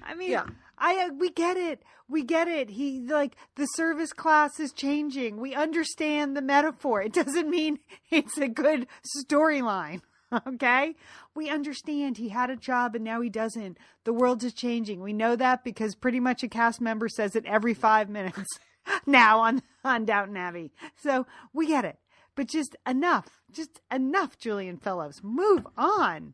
I 0.03 0.15
mean, 0.15 0.31
Yeah. 0.31 0.45
I 0.77 1.07
uh, 1.07 1.13
we 1.17 1.29
get 1.29 1.57
it. 1.57 1.83
We 2.07 2.23
get 2.23 2.47
it. 2.47 2.71
He 2.71 2.99
like 2.99 3.35
the 3.55 3.65
service 3.65 4.13
class 4.13 4.59
is 4.59 4.71
changing. 4.71 5.37
We 5.37 5.53
understand 5.53 6.35
the 6.35 6.41
metaphor. 6.41 7.01
It 7.01 7.13
doesn't 7.13 7.49
mean 7.49 7.79
it's 8.11 8.37
a 8.37 8.47
good 8.47 8.87
storyline. 9.25 10.01
Okay? 10.47 10.95
We 11.35 11.47
understand 11.51 12.17
he 12.17 12.29
had 12.29 12.49
a 12.49 12.55
job 12.55 12.95
and 12.95 13.03
now 13.03 13.21
he 13.21 13.29
doesn't. 13.29 13.77
The 14.03 14.13
world 14.13 14.43
is 14.43 14.51
changing. 14.51 15.01
We 15.01 15.13
know 15.13 15.35
that 15.35 15.63
because 15.63 15.93
pretty 15.93 16.19
much 16.19 16.41
a 16.41 16.47
cast 16.47 16.81
member 16.81 17.07
says 17.07 17.35
it 17.35 17.45
every 17.45 17.75
5 17.75 18.09
minutes 18.09 18.47
now 19.05 19.41
on 19.41 19.61
on 19.83 20.05
Downton 20.05 20.35
Abbey. 20.35 20.71
So, 20.95 21.27
we 21.53 21.67
get 21.67 21.85
it. 21.85 21.99
But 22.35 22.47
just 22.47 22.75
enough. 22.87 23.43
Just 23.51 23.79
enough, 23.91 24.37
Julian 24.39 24.77
Fellowes. 24.77 25.21
Move 25.21 25.67
on. 25.77 26.33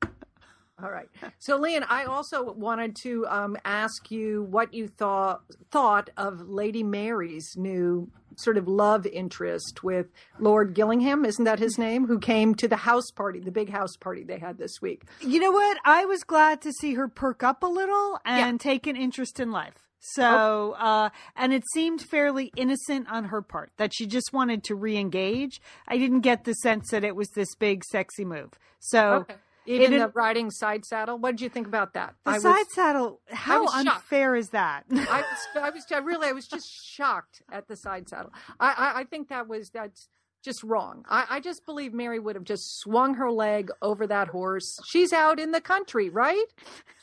All 0.82 0.92
right. 0.92 1.10
So, 1.40 1.58
Lian, 1.58 1.84
I 1.90 2.06
also 2.06 2.52
wanted 2.52 2.96
to 3.04 3.26
um, 3.28 3.58
ask 3.66 4.10
you 4.12 4.44
what 4.44 4.74
you 4.74 4.88
thought 4.88 5.42
thought 5.72 6.10
of 6.18 6.42
Lady 6.48 6.84
Mary's 6.84 7.56
new 7.58 8.10
sort 8.36 8.58
of 8.58 8.68
love 8.68 9.06
interest 9.06 9.84
with 9.84 10.08
Lord 10.40 10.74
Gillingham, 10.74 11.26
isn't 11.26 11.44
that 11.44 11.60
his 11.60 11.78
name? 11.78 12.08
Who 12.08 12.20
came 12.20 12.56
to 12.56 12.68
the 12.68 12.78
house 12.78 13.12
party, 13.12 13.40
the 13.40 13.52
big 13.52 13.70
house 13.70 13.98
party 13.98 14.24
they 14.24 14.40
had 14.40 14.58
this 14.58 14.82
week. 14.82 15.04
You 15.20 15.40
know 15.40 15.52
what? 15.52 15.78
I 15.84 16.06
was 16.06 16.24
glad 16.24 16.62
to 16.62 16.72
see 16.72 16.94
her 16.94 17.08
perk 17.08 17.44
up 17.44 17.64
a 17.64 17.68
little 17.68 18.20
and 18.26 18.60
take 18.60 18.88
an 18.88 18.96
interest 18.96 19.40
in 19.40 19.52
life. 19.52 19.74
So, 20.02 20.76
uh, 20.80 21.10
and 21.36 21.54
it 21.54 21.64
seemed 21.74 22.02
fairly 22.02 22.54
innocent 22.56 23.10
on 23.12 23.26
her 23.26 23.42
part 23.42 23.72
that 23.76 23.92
she 23.94 24.08
just 24.08 24.32
wanted 24.32 24.64
to 24.66 24.76
re-engage. 24.76 25.60
I 25.90 25.98
didn't 25.98 26.22
get 26.22 26.46
the 26.46 26.54
sense 26.54 26.92
that 26.92 27.04
it 27.04 27.18
was 27.18 27.28
this 27.32 27.54
big, 27.56 27.84
sexy 27.84 28.24
move. 28.24 28.52
So, 28.80 29.26
Even 29.70 29.94
It- 29.94 30.00
the 30.00 30.08
riding 30.10 30.50
side 30.52 30.84
saddle. 30.86 31.18
What 31.18 31.32
did 31.32 31.42
you 31.42 31.50
think 31.50 31.68
about 31.68 31.94
that? 31.94 32.16
the 32.26 32.32
I 32.32 32.34
was, 32.34 32.44
side 32.44 32.66
saddle, 32.74 33.22
how 33.32 33.62
was 33.64 33.72
shocked. 33.74 33.88
unfair 33.88 34.36
is 34.36 34.50
that? 34.50 34.84
I 34.92 34.96
was, 34.96 35.48
I 35.62 35.70
was, 35.70 35.86
I 35.92 35.98
really, 36.00 36.28
I 36.28 36.32
was 36.32 36.48
just 36.48 36.68
shocked 36.68 37.42
at 37.52 37.68
the 37.68 37.76
side 37.76 38.10
saddle. 38.10 38.32
I, 38.60 38.74
I, 38.96 39.00
I 39.02 39.04
think 39.04 39.30
that 39.30 39.48
was 39.48 39.70
that's 39.70 40.08
just 40.44 40.64
wrong. 40.64 41.04
I, 41.10 41.26
I 41.30 41.40
just 41.42 41.66
believe 41.66 41.94
Mary 41.94 42.18
would 42.18 42.36
have 42.36 42.46
just 42.46 42.80
swung 42.80 43.16
her 43.16 43.30
leg 43.30 43.70
over 43.82 44.08
that 44.08 44.30
horse. 44.30 44.80
She's 44.88 45.12
out 45.14 45.40
in 45.40 45.52
the 45.52 45.62
country, 45.62 46.10
right? 46.10 46.46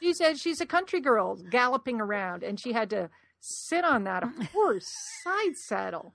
She 0.03 0.13
said 0.15 0.39
she's 0.39 0.61
a 0.61 0.67
country 0.67 1.01
girl 1.01 1.37
galloping 1.51 2.01
around, 2.01 2.43
and 2.43 2.59
she 2.59 2.73
had 2.73 2.91
to 2.91 3.11
sit 3.41 3.85
on 3.85 4.05
that 4.05 4.25
horse 4.53 4.91
side 5.23 5.55
saddle. 5.57 6.15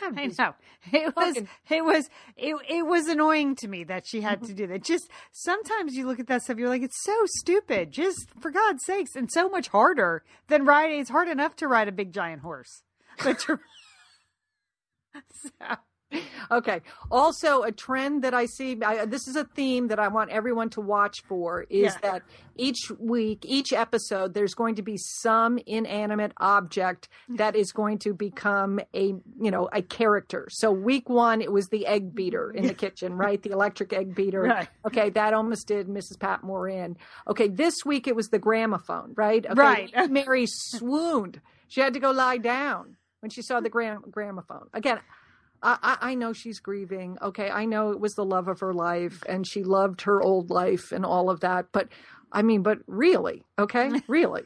I 0.00 0.26
know 0.26 0.54
it 0.92 1.16
was 1.16 1.34
fucking- 1.34 1.48
it 1.70 1.84
was 1.84 2.08
it 2.36 2.56
it 2.68 2.86
was 2.86 3.06
annoying 3.08 3.54
to 3.56 3.68
me 3.68 3.84
that 3.84 4.06
she 4.06 4.20
had 4.20 4.42
to 4.44 4.52
do 4.52 4.66
that. 4.66 4.82
Just 4.84 5.08
sometimes 5.32 5.94
you 5.94 6.06
look 6.06 6.20
at 6.20 6.26
that 6.26 6.42
stuff, 6.42 6.58
you're 6.58 6.68
like, 6.68 6.82
it's 6.82 7.02
so 7.02 7.16
stupid. 7.38 7.92
Just 7.92 8.28
for 8.40 8.50
God's 8.50 8.84
sakes, 8.84 9.16
and 9.16 9.30
so 9.30 9.48
much 9.48 9.68
harder 9.68 10.22
than 10.48 10.64
riding. 10.64 11.00
It's 11.00 11.10
hard 11.10 11.28
enough 11.28 11.56
to 11.56 11.68
ride 11.68 11.88
a 11.88 11.92
big 11.92 12.12
giant 12.12 12.42
horse, 12.42 12.82
but 13.24 13.38
to 13.40 13.58
so, 15.32 15.76
Okay. 16.50 16.80
Also, 17.10 17.62
a 17.62 17.72
trend 17.72 18.22
that 18.22 18.32
I 18.32 18.46
see, 18.46 18.78
I, 18.80 19.04
this 19.06 19.26
is 19.26 19.34
a 19.34 19.42
theme 19.44 19.88
that 19.88 19.98
I 19.98 20.06
want 20.08 20.30
everyone 20.30 20.70
to 20.70 20.80
watch 20.80 21.22
for 21.28 21.62
is 21.68 21.92
Yeah. 21.94 21.98
that 22.02 22.22
each 22.56 22.90
week, 23.00 23.44
each 23.44 23.72
episode, 23.72 24.32
there's 24.32 24.54
going 24.54 24.76
to 24.76 24.82
be 24.82 24.96
some 24.96 25.58
inanimate 25.66 26.32
object 26.38 27.08
that 27.30 27.56
is 27.56 27.72
going 27.72 27.98
to 28.00 28.14
become 28.14 28.78
a, 28.94 29.06
you 29.40 29.50
know, 29.50 29.68
a 29.72 29.82
character. 29.82 30.46
So 30.50 30.70
week 30.70 31.08
one, 31.08 31.42
it 31.42 31.50
was 31.50 31.66
the 31.68 31.84
egg 31.86 32.14
beater 32.14 32.52
in 32.52 32.68
the 32.68 32.74
kitchen, 32.74 33.14
right? 33.16 33.42
The 33.42 33.50
electric 33.50 33.92
egg 33.92 34.14
beater. 34.14 34.42
Right. 34.42 34.68
Okay. 34.86 35.10
That 35.10 35.34
almost 35.34 35.66
did 35.66 35.88
Mrs. 35.88 36.20
Patmore 36.20 36.68
in. 36.68 36.96
Okay. 37.28 37.48
This 37.48 37.84
week, 37.84 38.06
it 38.06 38.14
was 38.14 38.28
the 38.28 38.38
gramophone, 38.38 39.14
right? 39.16 39.44
Okay, 39.44 39.60
Right. 39.60 39.90
Mary 40.10 40.46
swooned. 40.46 41.40
She 41.66 41.80
had 41.80 41.94
to 41.94 42.00
go 42.00 42.12
lie 42.12 42.38
down 42.38 42.96
when 43.20 43.30
she 43.30 43.42
saw 43.42 43.58
the 43.60 43.68
gram- 43.68 44.04
gramophone. 44.08 44.68
Again, 44.72 45.00
I, 45.62 45.78
I 45.82 46.10
I 46.10 46.14
know 46.14 46.32
she's 46.32 46.60
grieving. 46.60 47.18
Okay, 47.20 47.50
I 47.50 47.64
know 47.64 47.90
it 47.90 48.00
was 48.00 48.14
the 48.14 48.24
love 48.24 48.48
of 48.48 48.60
her 48.60 48.72
life, 48.72 49.22
and 49.28 49.46
she 49.46 49.62
loved 49.62 50.02
her 50.02 50.22
old 50.22 50.50
life 50.50 50.92
and 50.92 51.04
all 51.04 51.30
of 51.30 51.40
that. 51.40 51.66
But 51.72 51.88
I 52.32 52.42
mean, 52.42 52.62
but 52.62 52.78
really, 52.86 53.44
okay, 53.58 53.90
really. 54.08 54.42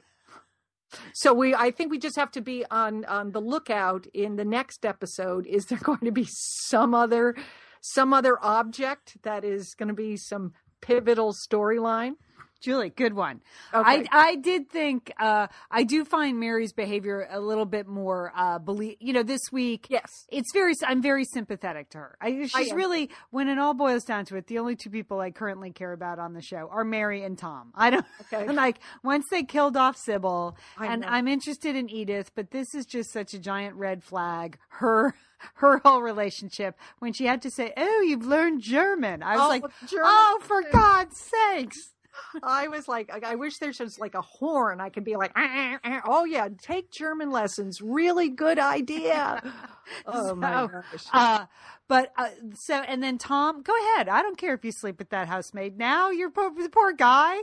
So 1.13 1.33
we, 1.33 1.55
I 1.55 1.71
think 1.71 1.93
we 1.93 1.99
just 1.99 2.17
have 2.17 2.33
to 2.33 2.41
be 2.41 2.65
on 2.71 3.05
on 3.05 3.33
the 3.33 3.41
lookout 3.41 4.07
in 4.13 4.37
the 4.37 4.45
next 4.45 4.85
episode. 4.85 5.47
Is 5.47 5.67
there 5.67 5.79
going 5.83 6.05
to 6.05 6.13
be 6.13 6.27
some 6.29 6.95
other 6.95 7.37
some 7.81 8.13
other 8.13 8.39
object 8.43 9.17
that 9.23 9.45
is 9.45 9.75
going 9.75 9.89
to 9.89 9.95
be 9.95 10.17
some 10.17 10.53
pivotal 10.81 11.33
storyline? 11.33 12.15
Julie, 12.61 12.91
good 12.91 13.15
one. 13.15 13.41
Okay. 13.73 14.07
I 14.13 14.31
I 14.31 14.35
did 14.37 14.69
think 14.69 15.13
uh, 15.19 15.47
I 15.71 15.83
do 15.85 16.05
find 16.05 16.39
Mary's 16.39 16.73
behavior 16.73 17.27
a 17.31 17.41
little 17.41 17.65
bit 17.65 17.87
more 17.87 18.33
uh, 18.37 18.59
believe. 18.59 18.97
You 19.01 19.13
know, 19.15 19.23
this 19.23 19.51
week, 19.51 19.87
Yes. 19.89 20.27
it's 20.31 20.53
very. 20.53 20.75
I'm 20.87 21.01
very 21.03 21.25
sympathetic 21.25 21.91
to 21.91 21.99
her. 21.99 22.17
I, 22.21 22.47
she's 22.47 22.71
am. 22.71 22.77
really, 22.77 23.11
when 23.31 23.49
it 23.49 23.59
all 23.59 23.75
boils 23.75 24.05
down 24.05 24.25
to 24.27 24.37
it, 24.37 24.47
the 24.47 24.59
only 24.59 24.77
two 24.77 24.91
people 24.91 25.21
I 25.21 25.31
currently 25.31 25.71
care 25.71 25.93
about 25.93 26.19
on 26.19 26.35
the 26.35 26.43
show 26.43 26.69
are 26.71 26.85
Mary 26.85 27.23
and 27.25 27.37
Tom. 27.39 27.73
I 27.75 27.91
don't 27.91 28.05
Okay. 28.33 28.47
like 28.53 28.79
once 29.03 29.27
they 29.31 29.43
killed 29.43 29.77
off 29.77 29.97
Sybil, 29.97 30.57
I 30.79 30.87
and. 30.93 31.05
I'm 31.05 31.27
interested 31.29 31.77
in 31.77 31.89
Edith, 31.91 32.31
but 32.35 32.51
this 32.51 32.75
is 32.75 32.85
just 32.87 33.11
such 33.11 33.33
a 33.35 33.39
giant 33.39 33.77
red 33.77 34.03
flag. 34.05 34.59
Her. 34.69 35.15
Her 35.55 35.79
whole 35.83 36.03
relationship 36.03 36.77
when 36.99 37.15
she 37.15 37.25
had 37.25 37.41
to 37.43 37.51
say, 37.51 37.73
"Oh, 37.75 38.03
you've 38.03 38.27
learned 38.27 38.61
German," 38.61 39.23
I 39.23 39.37
was 39.37 39.41
Oh, 39.43 39.49
like, 39.49 39.63
German. 39.89 40.05
"Oh, 40.07 40.39
for 40.43 40.61
God's 40.71 41.17
sakes!" 41.19 41.95
I 42.43 42.68
was 42.68 42.89
like, 42.89 43.11
I 43.25 43.35
wish 43.35 43.59
there's 43.59 43.79
just 43.79 44.01
like 44.01 44.14
a 44.14 44.21
horn. 44.21 44.81
I 44.81 44.89
could 44.89 45.05
be 45.05 45.16
like, 45.16 45.33
"Ah, 45.37 45.49
ah, 45.49 45.79
ah." 45.85 46.01
oh 46.05 46.25
yeah, 46.25 46.49
take 46.61 46.91
German 46.91 47.31
lessons. 47.31 47.81
Really 47.81 48.29
good 48.29 48.59
idea. 48.59 49.43
oh 50.07 50.35
my 50.35 50.66
gosh. 50.66 51.07
Uh, 51.12 51.47
but 51.89 52.12
uh, 52.16 52.29
so 52.55 52.75
and 52.75 53.03
then 53.03 53.18
Tom, 53.18 53.62
go 53.62 53.73
ahead. 53.77 54.09
I 54.09 54.23
don't 54.23 54.39
care 54.39 54.55
if 54.55 54.64
you 54.64 54.73
sleep 54.73 54.99
with 54.99 55.11
that 55.11 55.29
housemaid. 55.29 55.79
Now 55.79 56.11
you're 56.11 56.31
poor, 56.31 56.53
the 56.55 56.68
poor 56.68 56.93
guy. 56.93 57.39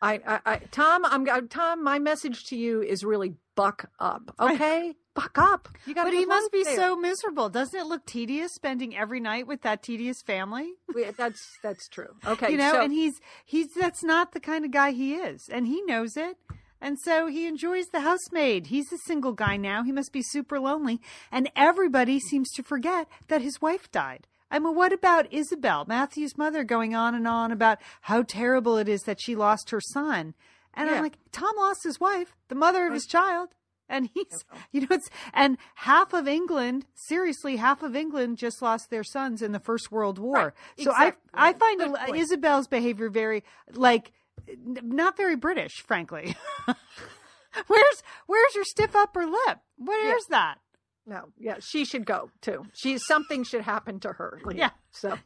I, 0.00 0.20
I, 0.26 0.40
I, 0.46 0.56
Tom, 0.70 1.04
I'm 1.04 1.28
uh, 1.28 1.40
Tom. 1.48 1.82
My 1.82 1.98
message 1.98 2.46
to 2.46 2.56
you 2.56 2.82
is 2.82 3.04
really 3.04 3.34
buck 3.58 3.90
up. 3.98 4.34
Okay, 4.40 4.94
buck 5.14 5.36
up. 5.36 5.68
You 5.84 5.94
got. 5.94 6.04
But 6.04 6.14
he 6.14 6.24
must 6.24 6.52
be 6.52 6.62
so 6.64 6.94
miserable. 6.96 7.48
Doesn't 7.48 7.78
it 7.78 7.86
look 7.86 8.06
tedious 8.06 8.52
spending 8.54 8.96
every 8.96 9.20
night 9.20 9.46
with 9.46 9.62
that 9.62 9.82
tedious 9.82 10.22
family? 10.22 10.74
That's 11.16 11.40
that's 11.62 11.88
true. 11.88 12.14
Okay, 12.24 12.52
you 12.52 12.56
know, 12.56 12.72
so, 12.72 12.82
and 12.82 12.92
he's 12.92 13.20
he's 13.44 13.68
that's 13.74 14.04
not 14.04 14.32
the 14.32 14.40
kind 14.40 14.64
of 14.64 14.70
guy 14.70 14.92
he 14.92 15.14
is, 15.14 15.48
and 15.50 15.66
he 15.66 15.82
knows 15.82 16.16
it. 16.16 16.36
And 16.80 16.96
so 17.00 17.26
he 17.26 17.46
enjoys 17.48 17.86
the 17.86 18.00
housemaid. 18.00 18.68
He's 18.68 18.92
a 18.92 18.98
single 18.98 19.32
guy 19.32 19.56
now. 19.56 19.82
He 19.82 19.90
must 19.90 20.12
be 20.12 20.22
super 20.22 20.60
lonely. 20.60 21.00
And 21.32 21.50
everybody 21.56 22.20
seems 22.20 22.52
to 22.52 22.62
forget 22.62 23.08
that 23.26 23.42
his 23.42 23.60
wife 23.60 23.90
died. 23.90 24.28
I 24.48 24.60
mean, 24.60 24.76
what 24.76 24.92
about 24.92 25.30
Isobel, 25.32 25.88
Matthew's 25.88 26.38
mother, 26.38 26.62
going 26.62 26.94
on 26.94 27.16
and 27.16 27.26
on 27.26 27.50
about 27.50 27.78
how 28.02 28.22
terrible 28.22 28.78
it 28.78 28.88
is 28.88 29.02
that 29.02 29.20
she 29.20 29.34
lost 29.34 29.70
her 29.70 29.80
son? 29.80 30.34
And 30.78 30.88
Yeah. 30.88 30.94
I'm 30.96 31.02
like, 31.02 31.18
Tom 31.32 31.54
lost 31.56 31.82
his 31.84 32.00
wife, 32.00 32.34
the 32.48 32.54
mother 32.54 32.86
of 32.86 32.94
his 32.94 33.04
child. 33.04 33.48
And 33.90 34.08
he's, 34.14 34.44
you 34.72 34.82
know, 34.82 34.86
it's, 34.90 35.10
and 35.34 35.58
half 35.74 36.12
of 36.12 36.28
England, 36.28 36.86
seriously, 36.94 37.56
half 37.56 37.82
of 37.82 37.96
England 37.96 38.38
just 38.38 38.62
lost 38.62 38.88
their 38.90 39.04
sons 39.04 39.42
in 39.42 39.52
the 39.52 39.58
First 39.58 39.90
World 39.90 40.18
War. 40.18 40.34
Right. 40.34 40.52
So 40.78 40.90
Exactly. 40.92 41.30
I, 41.34 41.48
I 41.48 41.52
find. 41.54 41.80
Isobel's 42.16 42.68
behavior 42.68 43.10
very, 43.10 43.44
like, 43.72 44.12
not 44.56 45.16
very 45.16 45.36
British, 45.36 45.82
frankly. 45.86 46.36
where's, 47.66 48.02
where's 48.26 48.54
your 48.54 48.64
stiff 48.64 48.94
upper 48.94 49.26
lip? 49.26 49.58
Where's 49.76 50.26
that? 50.26 50.58
No, 51.06 51.30
yeah, 51.38 51.56
she 51.60 51.86
should 51.86 52.04
go 52.04 52.30
too. 52.42 52.66
She 52.74 52.98
something 52.98 53.42
should 53.42 53.62
happen 53.62 53.98
to 54.00 54.12
her. 54.12 54.40
Yeah. 54.52 54.70
So, 54.90 55.16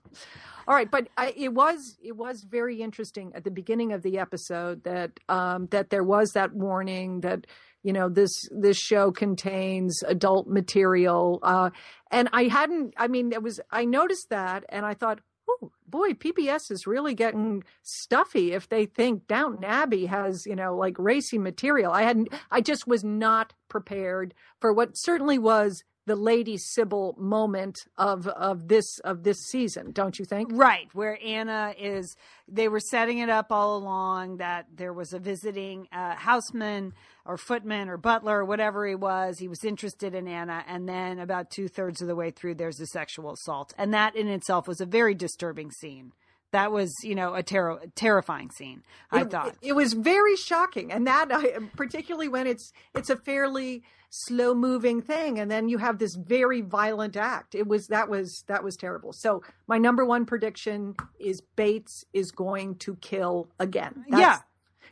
all 0.66 0.74
right, 0.74 0.90
but 0.90 1.08
I, 1.16 1.32
it 1.36 1.52
was 1.52 1.96
it 2.02 2.16
was 2.16 2.42
very 2.42 2.80
interesting 2.80 3.32
at 3.34 3.44
the 3.44 3.50
beginning 3.50 3.92
of 3.92 4.02
the 4.02 4.18
episode 4.18 4.84
that 4.84 5.18
um, 5.28 5.66
that 5.70 5.90
there 5.90 6.04
was 6.04 6.32
that 6.32 6.52
warning 6.54 7.20
that 7.20 7.46
you 7.82 7.92
know 7.92 8.08
this 8.08 8.48
this 8.50 8.78
show 8.78 9.10
contains 9.10 10.02
adult 10.06 10.46
material, 10.46 11.40
uh, 11.42 11.70
and 12.10 12.28
I 12.32 12.44
hadn't. 12.44 12.94
I 12.96 13.08
mean, 13.08 13.32
it 13.32 13.42
was 13.42 13.60
I 13.70 13.84
noticed 13.84 14.30
that, 14.30 14.64
and 14.68 14.86
I 14.86 14.94
thought. 14.94 15.20
Oh 15.50 15.72
boy, 15.88 16.12
PBS 16.12 16.70
is 16.70 16.86
really 16.86 17.14
getting 17.14 17.64
stuffy 17.82 18.52
if 18.52 18.68
they 18.68 18.86
think 18.86 19.26
Downton 19.26 19.64
Abbey 19.64 20.06
has, 20.06 20.46
you 20.46 20.54
know, 20.54 20.76
like 20.76 20.96
racy 21.00 21.36
material. 21.36 21.92
I 21.92 22.02
hadn't, 22.02 22.28
I 22.48 22.60
just 22.60 22.86
was 22.86 23.02
not 23.02 23.52
prepared 23.68 24.34
for 24.60 24.72
what 24.72 24.96
certainly 24.96 25.38
was 25.38 25.82
the 26.07 26.16
Lady 26.16 26.57
Sybil 26.57 27.14
moment 27.18 27.78
of 27.96 28.26
of 28.26 28.68
this 28.68 28.98
of 29.00 29.22
this 29.22 29.38
season, 29.46 29.92
don't 29.92 30.18
you 30.18 30.24
think? 30.24 30.50
Right, 30.53 30.88
where 30.92 31.18
Anna 31.24 31.74
is, 31.78 32.16
they 32.48 32.68
were 32.68 32.80
setting 32.80 33.18
it 33.18 33.28
up 33.28 33.53
all 33.53 33.76
along 33.76 34.38
that 34.38 34.66
there 34.74 34.92
was 34.92 35.12
a 35.12 35.18
visiting 35.18 35.88
uh, 35.92 36.16
houseman 36.16 36.92
or 37.24 37.36
footman 37.36 37.88
or 37.88 37.96
butler 37.96 38.38
or 38.40 38.44
whatever 38.44 38.86
he 38.86 38.94
was. 38.94 39.38
He 39.38 39.48
was 39.48 39.64
interested 39.64 40.14
in 40.14 40.26
Anna. 40.26 40.64
And 40.66 40.88
then 40.88 41.18
about 41.18 41.50
two 41.50 41.68
thirds 41.68 42.03
of 42.03 42.09
the 42.09 42.16
way 42.16 42.30
through, 42.30 42.57
there's 42.57 42.80
a 42.80 42.86
sexual 42.86 43.32
assault. 43.32 43.72
And 43.78 43.94
that 43.94 44.16
in 44.16 44.28
itself 44.28 44.66
was 44.66 44.80
a 44.80 44.86
very 44.86 45.14
disturbing 45.14 45.70
scene. 45.70 46.12
That 46.53 46.70
was, 46.70 46.94
you 47.03 47.14
know, 47.14 47.34
a 47.34 47.42
ter- 47.42 47.80
terrifying 47.94 48.50
scene, 48.50 48.82
I 49.11 49.22
it, 49.22 49.30
thought. 49.30 49.57
it, 49.62 49.72
was 49.72 49.94
very 49.94 50.36
shocking, 50.36 50.92
and 50.92 51.07
that 51.07 51.28
I, 51.32 51.59
particularly 51.76 52.28
when 52.28 52.46
it's 52.46 52.72
it's 52.94 53.11
a 53.11 53.16
fairly 53.16 53.82
slow 54.11 54.55
moving 54.55 55.00
thing, 55.00 55.38
and 55.38 55.50
then 55.50 55.70
you 55.70 55.78
have 55.78 55.98
this 55.98 56.14
very 56.14 56.61
violent 56.61 57.16
act. 57.16 57.55
It 57.55 57.66
was 57.66 57.86
that 57.86 58.09
was 58.11 58.44
that 58.48 58.62
was 58.62 58.76
terrible. 58.76 59.12
So 59.14 59.42
my 59.66 59.78
number 59.78 60.05
one 60.05 60.26
prediction 60.26 60.94
is 61.18 61.40
Bates 61.57 62.05
is 62.12 62.30
going 62.30 62.76
to 62.80 62.96
kill 62.96 63.48
again. 63.59 64.05
That's- 64.11 64.20
yeah. 64.20 64.38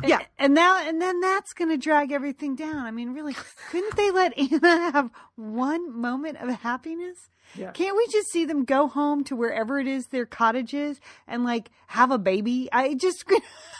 And, 0.02 0.26
and 0.38 0.54
now 0.54 0.78
and 0.86 1.00
then 1.00 1.20
that's 1.20 1.52
going 1.52 1.70
to 1.70 1.76
drag 1.76 2.12
everything 2.12 2.56
down. 2.56 2.86
I 2.86 2.90
mean, 2.90 3.12
really, 3.12 3.34
couldn't 3.70 3.96
they 3.96 4.10
let 4.10 4.36
Anna 4.52 4.90
have 4.92 5.10
one 5.36 5.98
moment 5.98 6.38
of 6.38 6.48
happiness? 6.48 7.28
Yeah. 7.54 7.72
Can't 7.72 7.96
we 7.96 8.06
just 8.08 8.30
see 8.30 8.44
them 8.44 8.64
go 8.64 8.86
home 8.86 9.24
to 9.24 9.36
wherever 9.36 9.78
it 9.78 9.86
is 9.86 10.06
their 10.06 10.26
cottage 10.26 10.72
is 10.72 11.00
and 11.26 11.44
like 11.44 11.70
have 11.88 12.10
a 12.10 12.18
baby? 12.18 12.68
I 12.72 12.94
just 12.94 13.24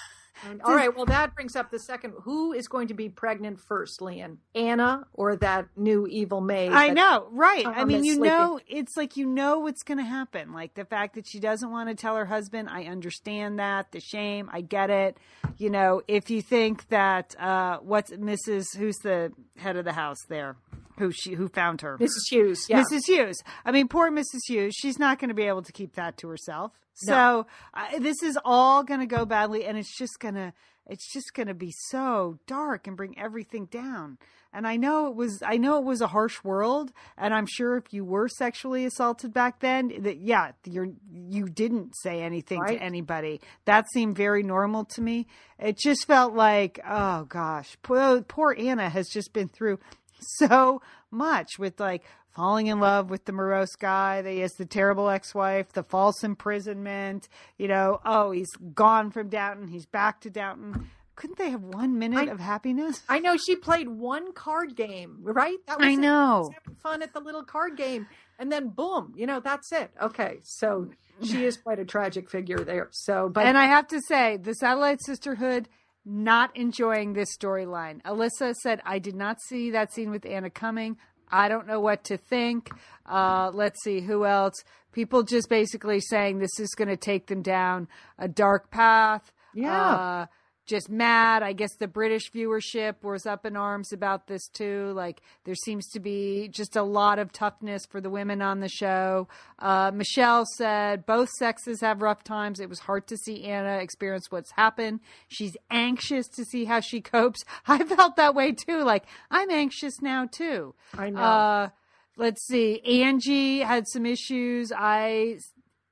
All 0.64 0.74
right. 0.74 0.95
Well, 0.95 1.07
that 1.07 1.34
brings 1.34 1.57
up 1.57 1.70
the 1.70 1.78
second. 1.78 2.14
Who 2.22 2.53
is 2.53 2.68
going 2.68 2.88
to 2.88 2.95
be 2.95 3.09
pregnant 3.09 3.61
first, 3.61 4.01
Lian? 4.01 4.38
Anna 4.55 5.07
or 5.12 5.36
that 5.36 5.66
new 5.76 6.07
evil 6.07 6.41
maid? 6.41 6.72
I 6.72 6.88
know, 6.88 7.28
right? 7.32 7.66
I 7.66 7.84
mean, 7.84 8.05
you 8.05 8.14
sleeping. 8.14 8.30
know, 8.30 8.61
it's 8.66 8.97
like 8.97 9.16
you 9.16 9.26
know 9.26 9.61
what's 9.61 9.82
going 9.82 9.99
to 9.99 10.05
happen. 10.05 10.53
Like 10.53 10.74
the 10.74 10.84
fact 10.84 11.14
that 11.14 11.26
she 11.26 11.41
doesn't 11.41 11.70
want 11.70 11.88
to 11.88 11.95
tell 11.95 12.16
her 12.16 12.26
husband, 12.26 12.68
I 12.70 12.84
understand 12.84 13.59
that. 13.59 13.93
The 13.93 14.01
shame, 14.01 14.49
I 14.53 14.61
get 14.61 14.91
it. 14.91 15.16
You 15.57 15.70
know, 15.70 16.03
if 16.09 16.30
you 16.30 16.43
think 16.43 16.88
that 16.88 17.38
uh 17.38 17.78
what's 17.78 18.11
Mrs. 18.11 18.76
who's 18.76 18.97
the 18.99 19.32
head 19.57 19.76
of 19.76 19.84
the 19.84 19.93
house 19.93 20.22
there, 20.28 20.57
who 21.01 21.11
she 21.11 21.35
who 21.35 21.49
found 21.49 21.81
her, 21.81 21.99
Mrs. 21.99 22.31
Hughes. 22.31 22.67
Yeah. 22.69 22.83
Mrs. 22.85 23.07
Hughes. 23.07 23.37
I 23.65 23.73
mean, 23.73 23.89
poor 23.89 24.11
Mrs. 24.11 24.41
Hughes. 24.47 24.75
She's 24.77 24.99
not 24.99 25.19
going 25.19 25.29
to 25.31 25.35
be 25.35 25.45
able 25.45 25.63
to 25.63 25.73
keep 25.73 25.95
that 25.97 26.17
to 26.19 26.29
herself. 26.29 26.73
So 26.95 27.47
uh, 27.75 27.99
this 27.99 28.23
is 28.23 28.39
all 28.45 28.85
going 28.85 29.01
to 29.01 29.07
go 29.07 29.25
badly, 29.25 29.65
and 29.65 29.77
it's 29.79 29.97
just 29.99 30.21
going 30.21 30.35
to 30.35 30.53
it's 30.87 31.13
just 31.13 31.35
going 31.35 31.47
to 31.47 31.55
be 31.55 31.73
so 31.89 32.39
dark 32.47 32.87
and 32.87 32.97
bring 32.97 33.19
everything 33.19 33.67
down. 33.67 34.19
And 34.53 34.67
I 34.67 34.77
know 34.77 35.07
it 35.07 35.15
was 35.15 35.41
I 35.47 35.57
know 35.57 35.79
it 35.79 35.85
was 35.85 36.01
a 36.01 36.09
harsh 36.09 36.43
world, 36.43 36.93
and 37.17 37.33
I'm 37.33 37.47
sure 37.47 37.77
if 37.77 37.93
you 37.93 38.05
were 38.05 38.29
sexually 38.29 38.85
assaulted 38.85 39.33
back 39.33 39.61
then, 39.61 39.93
that 40.03 40.19
yeah, 40.19 40.51
you're 40.67 40.89
you 41.13 41.49
didn't 41.49 41.95
say 41.97 42.21
anything 42.21 42.59
Right. 42.61 42.77
to 42.77 42.85
anybody. 42.85 43.41
That 43.67 43.87
seemed 43.93 44.17
very 44.17 44.43
normal 44.43 44.85
to 44.87 45.01
me. 45.01 45.29
It 45.59 45.79
just 45.79 46.07
felt 46.07 46.35
like 46.35 46.81
oh 46.87 47.25
gosh, 47.25 47.77
poor, 47.83 48.23
poor 48.23 48.55
Anna 48.59 48.89
has 48.91 49.09
just 49.09 49.33
been 49.33 49.49
through 49.49 49.79
so 50.39 50.81
much 51.11 51.59
with 51.59 51.79
like 51.81 52.05
falling 52.31 52.68
in 52.68 52.79
love 52.79 53.11
with 53.11 53.25
the 53.25 53.33
morose 53.33 53.75
guy 53.77 54.23
that 54.23 54.31
he 54.31 54.39
has 54.39 54.53
the 54.53 54.64
terrible 54.64 55.09
ex-wife 55.09 55.73
the 55.73 55.83
false 55.83 56.23
imprisonment 56.23 57.29
you 57.59 57.66
know 57.66 58.01
oh 58.05 58.31
he's 58.31 58.51
gone 58.75 59.11
from 59.11 59.29
downton 59.29 59.66
he's 59.68 59.87
back 59.87 60.21
to 60.21 60.31
downton 60.31 60.89
couldn't 61.16 61.39
they 61.39 61.51
have 61.51 61.62
one 61.62 61.99
minute 61.99 62.29
I- 62.29 62.33
of 62.33 62.39
happiness 62.41 63.03
I 63.09 63.18
know 63.18 63.37
she 63.37 63.57
played 63.57 63.89
one 63.89 64.33
card 64.33 64.75
game, 64.75 65.18
right? 65.21 65.59
That 65.66 65.81
I 65.81 65.91
it. 65.91 65.97
know. 65.99 66.51
Was 66.66 66.75
fun 66.83 67.03
at 67.03 67.12
the 67.12 67.21
little 67.21 67.43
card 67.43 67.77
game, 67.77 68.07
and 68.39 68.51
then 68.51 68.68
boom, 68.68 69.12
you 69.14 69.27
know, 69.27 69.39
that's 69.39 69.71
it. 69.71 69.91
Okay, 70.01 70.39
so 70.45 70.89
she 71.23 71.45
is 71.45 71.59
quite 71.59 71.79
a 71.79 71.85
tragic 71.85 72.31
figure 72.31 72.61
there. 72.61 72.89
So, 72.93 73.29
but 73.29 73.45
and 73.45 73.59
i 73.59 73.66
have 73.66 73.87
to 73.89 74.01
say 74.01 74.39
the 74.39 74.55
satellite 74.55 75.03
sisterhood 75.05 75.68
not 76.05 76.57
enjoying 76.57 77.13
this 77.13 77.37
storyline. 77.37 78.03
Alyssa 78.03 78.55
said 78.55 78.81
i 78.85 78.99
did 78.99 79.15
not 79.15 79.41
see 79.41 79.71
that 79.71 79.93
scene 79.93 80.11
with 80.11 80.25
anna 80.27 80.51
coming. 80.51 80.97
I 81.31 81.49
don't 81.49 81.67
know 81.67 81.81
what 81.81 82.05
to 82.05 82.17
think. 82.17 82.71
Uh, 83.07 83.51
let's 83.55 83.83
see 83.83 84.01
who 84.01 84.25
else? 84.25 84.55
People 84.93 85.23
just 85.23 85.49
basically 85.49 86.01
saying 86.01 86.39
this 86.39 86.59
is 86.59 86.75
going 86.75 86.89
to 86.89 86.97
take 86.97 87.27
them 87.27 87.43
down 87.43 87.87
a 88.19 88.27
dark 88.27 88.71
path. 88.71 89.33
Yeah. 89.55 89.95
uh, 89.95 90.27
just 90.71 90.89
mad. 90.89 91.43
I 91.43 91.53
guess 91.53 91.75
the 91.75 91.89
British 91.89 92.31
viewership 92.31 93.03
was 93.03 93.27
up 93.27 93.45
in 93.45 93.57
arms 93.57 93.93
about 93.93 94.29
this 94.29 94.47
too. 94.47 94.93
Like 94.95 95.21
there 95.45 95.57
seems 95.57 95.89
to 95.91 96.01
be 96.01 96.49
just 96.49 96.77
a 96.77 96.83
lot 96.85 97.18
of 97.18 97.33
toughness 97.33 97.85
for 97.85 98.01
the 98.01 98.09
women 98.09 98.41
on 98.41 98.61
the 98.61 98.68
show. 98.68 99.27
Uh, 99.59 99.91
Michelle 99.93 100.47
said 100.47 101.05
both 101.05 101.29
sexes 101.31 101.81
have 101.81 102.03
rough 102.03 102.23
times. 102.23 102.61
It 102.61 102.68
was 102.68 102.79
hard 102.79 103.09
to 103.09 103.16
see 103.16 103.45
Anna 103.45 103.79
experience 103.79 104.31
what's 104.31 104.53
happened. 104.53 105.01
She's 105.27 105.57
anxious 105.71 106.29
to 106.29 106.45
see 106.45 106.64
how 106.64 106.79
she 106.79 107.01
copes. 107.01 107.45
I 107.66 107.83
felt 107.85 108.14
that 108.16 108.37
way 108.37 108.53
too. 108.53 108.85
Like 108.85 109.05
I'm 109.31 109.51
anxious 109.51 110.01
now 110.01 110.27
too. 110.27 110.75
I 110.97 111.11
know. 111.11 111.21
Uh, 111.21 111.68
let's 112.16 112.47
see. 112.47 112.81
Angie 113.03 113.59
had 113.59 113.89
some 113.89 114.07
issues. 114.07 114.73
I 114.75 115.39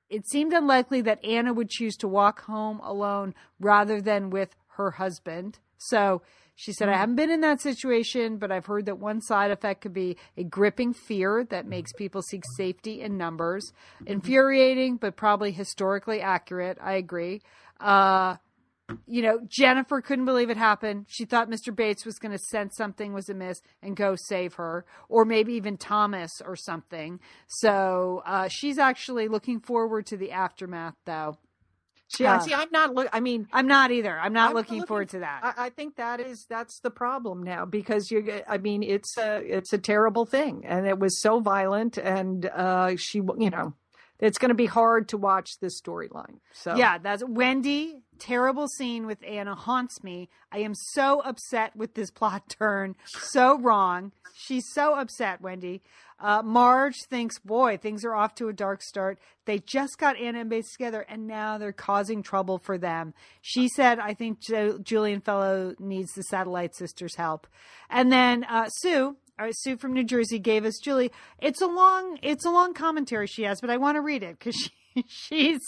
it 0.08 0.26
seemed 0.26 0.52
unlikely 0.52 1.02
that 1.02 1.22
Anna 1.24 1.52
would 1.52 1.68
choose 1.68 1.96
to 1.96 2.08
walk 2.08 2.42
home 2.42 2.80
alone 2.82 3.34
rather 3.60 4.00
than 4.00 4.30
with 4.30 4.54
her 4.78 4.92
husband. 4.92 5.58
So 5.76 6.22
she 6.54 6.72
said, 6.72 6.88
I 6.88 6.96
haven't 6.96 7.16
been 7.16 7.30
in 7.30 7.40
that 7.42 7.60
situation, 7.60 8.38
but 8.38 8.50
I've 8.50 8.66
heard 8.66 8.86
that 8.86 8.98
one 8.98 9.20
side 9.20 9.50
effect 9.50 9.82
could 9.82 9.92
be 9.92 10.16
a 10.36 10.42
gripping 10.42 10.92
fear 10.92 11.46
that 11.50 11.66
makes 11.66 11.92
people 11.92 12.22
seek 12.22 12.42
safety 12.56 13.00
in 13.00 13.16
numbers. 13.16 13.72
Infuriating, 14.06 14.96
but 14.96 15.14
probably 15.14 15.52
historically 15.52 16.20
accurate. 16.20 16.78
I 16.80 16.94
agree. 16.94 17.42
Uh, 17.78 18.36
you 19.06 19.22
know, 19.22 19.40
Jennifer 19.46 20.00
couldn't 20.00 20.24
believe 20.24 20.50
it 20.50 20.56
happened. 20.56 21.06
She 21.08 21.26
thought 21.26 21.50
Mr. 21.50 21.74
Bates 21.74 22.06
was 22.06 22.18
going 22.18 22.32
to 22.32 22.38
sense 22.38 22.74
something 22.76 23.12
was 23.12 23.28
amiss 23.28 23.60
and 23.82 23.94
go 23.94 24.16
save 24.16 24.54
her, 24.54 24.84
or 25.08 25.24
maybe 25.24 25.52
even 25.54 25.76
Thomas 25.76 26.40
or 26.44 26.56
something. 26.56 27.20
So 27.46 28.22
uh, 28.26 28.48
she's 28.48 28.78
actually 28.78 29.28
looking 29.28 29.60
forward 29.60 30.06
to 30.06 30.16
the 30.16 30.32
aftermath, 30.32 30.94
though. 31.04 31.36
See, 32.08 32.26
uh, 32.26 32.38
see, 32.40 32.54
I'm 32.54 32.68
not. 32.70 32.94
Look, 32.94 33.08
I 33.12 33.20
mean, 33.20 33.48
I'm 33.52 33.66
not 33.66 33.90
either. 33.90 34.18
I'm 34.18 34.32
not 34.32 34.50
I'm 34.50 34.56
looking, 34.56 34.84
forward 34.84 35.10
to 35.10 35.20
that. 35.20 35.40
I, 35.42 35.66
I 35.66 35.70
think 35.70 35.96
that 35.96 36.20
is 36.20 36.46
that's 36.48 36.80
the 36.80 36.90
problem 36.90 37.42
now 37.42 37.64
because 37.64 38.10
you. 38.10 38.42
I 38.48 38.58
mean, 38.58 38.82
it's 38.82 39.16
a 39.16 39.42
it's 39.44 39.72
a 39.72 39.78
terrible 39.78 40.26
thing, 40.26 40.64
and 40.66 40.86
it 40.86 40.98
was 40.98 41.20
so 41.20 41.40
violent, 41.40 41.98
and 41.98 42.46
uh, 42.46 42.96
she, 42.96 43.18
you 43.18 43.50
know, 43.50 43.74
it's 44.18 44.38
going 44.38 44.48
to 44.48 44.54
be 44.54 44.66
hard 44.66 45.08
to 45.08 45.16
watch 45.16 45.58
this 45.60 45.80
storyline. 45.80 46.40
So 46.52 46.74
Yeah, 46.76 46.98
that's 46.98 47.22
Wendy. 47.26 48.02
Terrible 48.18 48.66
scene 48.66 49.06
with 49.06 49.18
Anna 49.24 49.54
haunts 49.54 50.02
me. 50.02 50.28
I 50.50 50.58
am 50.58 50.74
so 50.74 51.20
upset 51.20 51.76
with 51.76 51.94
this 51.94 52.10
plot 52.10 52.48
turn. 52.58 52.96
So 53.04 53.58
wrong. 53.60 54.12
She's 54.34 54.64
so 54.72 54.94
upset, 54.94 55.40
Wendy. 55.40 55.82
Uh, 56.20 56.42
Marge 56.42 56.96
thinks, 57.08 57.38
boy, 57.38 57.76
things 57.76 58.04
are 58.04 58.14
off 58.14 58.34
to 58.34 58.48
a 58.48 58.52
dark 58.52 58.82
start. 58.82 59.18
They 59.44 59.60
just 59.60 59.98
got 59.98 60.16
Anna 60.16 60.40
and 60.40 60.50
Bates 60.50 60.72
together, 60.72 61.04
and 61.08 61.26
now 61.26 61.58
they're 61.58 61.72
causing 61.72 62.22
trouble 62.22 62.58
for 62.58 62.76
them. 62.76 63.14
She 63.40 63.68
said, 63.68 63.98
I 64.00 64.14
think 64.14 64.40
jo- 64.40 64.78
Julian 64.78 65.20
Fellow 65.20 65.74
needs 65.78 66.12
the 66.12 66.24
Satellite 66.24 66.74
Sisters' 66.74 67.14
help. 67.14 67.46
And 67.88 68.10
then 68.10 68.44
uh, 68.44 68.68
Sue, 68.68 69.16
uh, 69.38 69.52
Sue 69.52 69.76
from 69.76 69.92
New 69.92 70.04
Jersey 70.04 70.40
gave 70.40 70.64
us 70.64 70.78
Julie. 70.82 71.12
It's 71.38 71.60
a 71.60 71.66
long, 71.66 72.18
it's 72.22 72.44
a 72.44 72.50
long 72.50 72.74
commentary 72.74 73.28
she 73.28 73.44
has, 73.44 73.60
but 73.60 73.70
I 73.70 73.76
want 73.76 73.96
to 73.96 74.00
read 74.00 74.24
it 74.24 74.38
because 74.38 74.56
she, 74.94 75.04
she's 75.06 75.60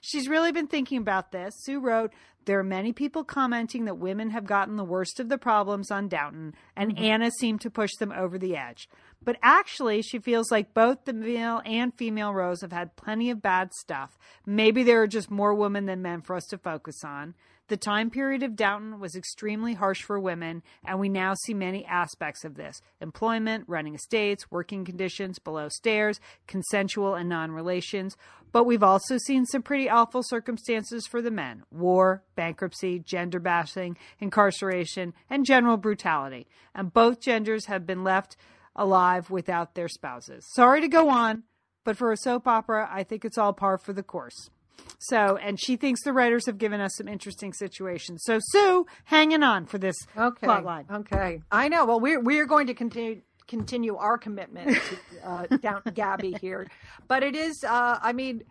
she's 0.00 0.28
really 0.28 0.52
been 0.52 0.66
thinking 0.66 0.98
about 0.98 1.32
this. 1.32 1.54
Sue 1.62 1.80
wrote, 1.80 2.12
"There 2.44 2.58
are 2.58 2.64
many 2.64 2.92
people 2.92 3.24
commenting 3.24 3.84
that 3.84 3.98
women 3.98 4.30
have 4.30 4.46
gotten 4.46 4.76
the 4.76 4.84
worst 4.84 5.20
of 5.20 5.28
the 5.28 5.38
problems 5.38 5.90
on 5.90 6.08
Downton, 6.08 6.54
and 6.76 6.94
mm-hmm. 6.94 7.04
Anna 7.04 7.30
seemed 7.30 7.60
to 7.62 7.70
push 7.70 7.94
them 7.98 8.12
over 8.12 8.38
the 8.38 8.56
edge." 8.56 8.88
But 9.22 9.38
actually, 9.42 10.02
she 10.02 10.18
feels 10.18 10.50
like 10.50 10.74
both 10.74 11.04
the 11.04 11.12
male 11.12 11.60
and 11.64 11.92
female 11.94 12.32
rows 12.32 12.60
have 12.60 12.72
had 12.72 12.96
plenty 12.96 13.30
of 13.30 13.42
bad 13.42 13.72
stuff. 13.72 14.18
Maybe 14.44 14.82
there 14.82 15.02
are 15.02 15.08
just 15.08 15.30
more 15.30 15.54
women 15.54 15.86
than 15.86 16.02
men 16.02 16.22
for 16.22 16.36
us 16.36 16.46
to 16.50 16.58
focus 16.58 17.02
on. 17.04 17.34
The 17.68 17.76
time 17.76 18.10
period 18.10 18.44
of 18.44 18.54
Downton 18.54 19.00
was 19.00 19.16
extremely 19.16 19.74
harsh 19.74 20.00
for 20.02 20.20
women, 20.20 20.62
and 20.84 21.00
we 21.00 21.08
now 21.08 21.34
see 21.34 21.52
many 21.52 21.84
aspects 21.84 22.44
of 22.44 22.54
this 22.54 22.80
employment, 23.00 23.64
running 23.66 23.96
estates, 23.96 24.52
working 24.52 24.84
conditions 24.84 25.40
below 25.40 25.68
stairs, 25.68 26.20
consensual 26.46 27.16
and 27.16 27.28
non 27.28 27.50
relations. 27.50 28.16
But 28.52 28.66
we've 28.66 28.84
also 28.84 29.18
seen 29.18 29.46
some 29.46 29.62
pretty 29.62 29.90
awful 29.90 30.22
circumstances 30.22 31.08
for 31.08 31.20
the 31.20 31.32
men 31.32 31.64
war, 31.72 32.22
bankruptcy, 32.36 33.00
gender 33.00 33.40
bashing, 33.40 33.96
incarceration, 34.20 35.12
and 35.28 35.44
general 35.44 35.76
brutality. 35.76 36.46
And 36.72 36.94
both 36.94 37.20
genders 37.20 37.66
have 37.66 37.84
been 37.84 38.04
left 38.04 38.36
alive 38.76 39.28
without 39.28 39.74
their 39.74 39.88
spouses. 39.88 40.46
Sorry 40.54 40.80
to 40.82 40.88
go 40.88 41.08
on, 41.08 41.42
but 41.82 41.96
for 41.96 42.12
a 42.12 42.16
soap 42.16 42.46
opera, 42.46 42.88
I 42.92 43.02
think 43.02 43.24
it's 43.24 43.38
all 43.38 43.52
par 43.52 43.76
for 43.76 43.92
the 43.92 44.04
course. 44.04 44.50
So, 44.98 45.36
and 45.36 45.60
she 45.60 45.76
thinks 45.76 46.02
the 46.02 46.12
writers 46.12 46.46
have 46.46 46.58
given 46.58 46.80
us 46.80 46.96
some 46.96 47.06
interesting 47.08 47.52
situations. 47.52 48.22
So, 48.24 48.38
Sue, 48.40 48.86
hanging 49.04 49.42
on 49.42 49.66
for 49.66 49.78
this 49.78 49.96
Okay. 50.16 50.46
plot 50.46 50.64
line. 50.64 50.86
Okay. 50.90 51.42
I 51.50 51.68
know. 51.68 51.84
Well, 51.86 52.00
we're 52.00 52.20
we're 52.20 52.46
going 52.46 52.66
to 52.68 52.74
continue 52.74 53.20
continue 53.46 53.94
our 53.96 54.18
commitment 54.18 54.76
to 54.76 55.28
uh, 55.28 55.46
Downton 55.60 55.94
Gabbey 55.94 56.36
here, 56.40 56.66
but 57.08 57.22
it 57.22 57.34
is. 57.36 57.62
Uh, 57.64 57.98
I 58.02 58.12
mean. 58.12 58.42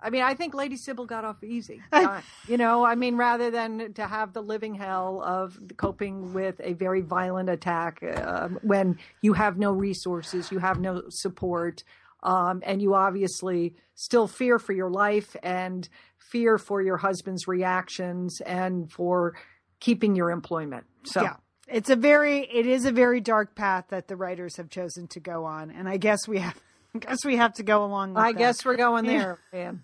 I 0.00 0.10
mean, 0.10 0.20
I 0.22 0.34
think 0.34 0.52
Lady 0.52 0.76
Sybil 0.76 1.06
got 1.06 1.24
off 1.24 1.42
easy. 1.42 1.80
Uh, 1.92 2.20
you 2.46 2.58
know, 2.58 2.84
I 2.84 2.94
mean, 2.94 3.16
rather 3.16 3.50
than 3.50 3.94
to 3.94 4.06
have 4.06 4.34
the 4.34 4.42
living 4.42 4.74
hell 4.74 5.22
of 5.24 5.56
coping 5.78 6.34
with 6.34 6.60
a 6.62 6.74
very 6.74 7.00
violent 7.00 7.48
attack 7.48 8.02
uh, 8.02 8.48
when 8.60 8.98
you 9.22 9.32
have 9.32 9.56
no 9.56 9.72
resources, 9.72 10.52
you 10.52 10.58
have 10.58 10.78
no 10.78 11.04
support, 11.08 11.84
um, 12.24 12.62
and 12.64 12.82
you 12.82 12.94
obviously 12.94 13.74
still 13.94 14.26
fear 14.26 14.58
for 14.58 14.72
your 14.72 14.90
life 14.90 15.36
and 15.42 15.88
fear 16.18 16.58
for 16.58 16.82
your 16.82 16.96
husband's 16.96 17.46
reactions 17.46 18.40
and 18.40 18.90
for 18.90 19.34
keeping 19.78 20.16
your 20.16 20.30
employment. 20.30 20.84
So, 21.04 21.22
Yeah. 21.22 21.36
It's 21.66 21.88
a 21.88 21.96
very 21.96 22.40
it 22.40 22.66
is 22.66 22.84
a 22.84 22.92
very 22.92 23.20
dark 23.22 23.54
path 23.54 23.86
that 23.88 24.06
the 24.06 24.16
writers 24.16 24.56
have 24.58 24.68
chosen 24.68 25.06
to 25.08 25.20
go 25.20 25.46
on. 25.46 25.70
And 25.70 25.88
I 25.88 25.96
guess 25.96 26.28
we 26.28 26.38
have 26.38 26.60
I 26.94 26.98
guess 27.06 27.24
we 27.24 27.36
have 27.36 27.54
to 27.54 27.62
go 27.62 27.84
along 27.84 28.10
with 28.14 28.22
I 28.22 28.32
that. 28.32 28.38
guess 28.38 28.64
we're 28.66 28.76
going 28.76 29.06
there, 29.06 29.38
man. 29.50 29.82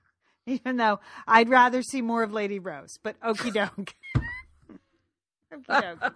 even 0.46 0.76
though 0.76 0.98
I'd 1.28 1.48
rather 1.48 1.82
see 1.82 2.02
more 2.02 2.24
of 2.24 2.32
Lady 2.32 2.58
Rose, 2.58 2.98
but 3.02 3.14
okie 3.20 3.52
doke. 3.52 3.94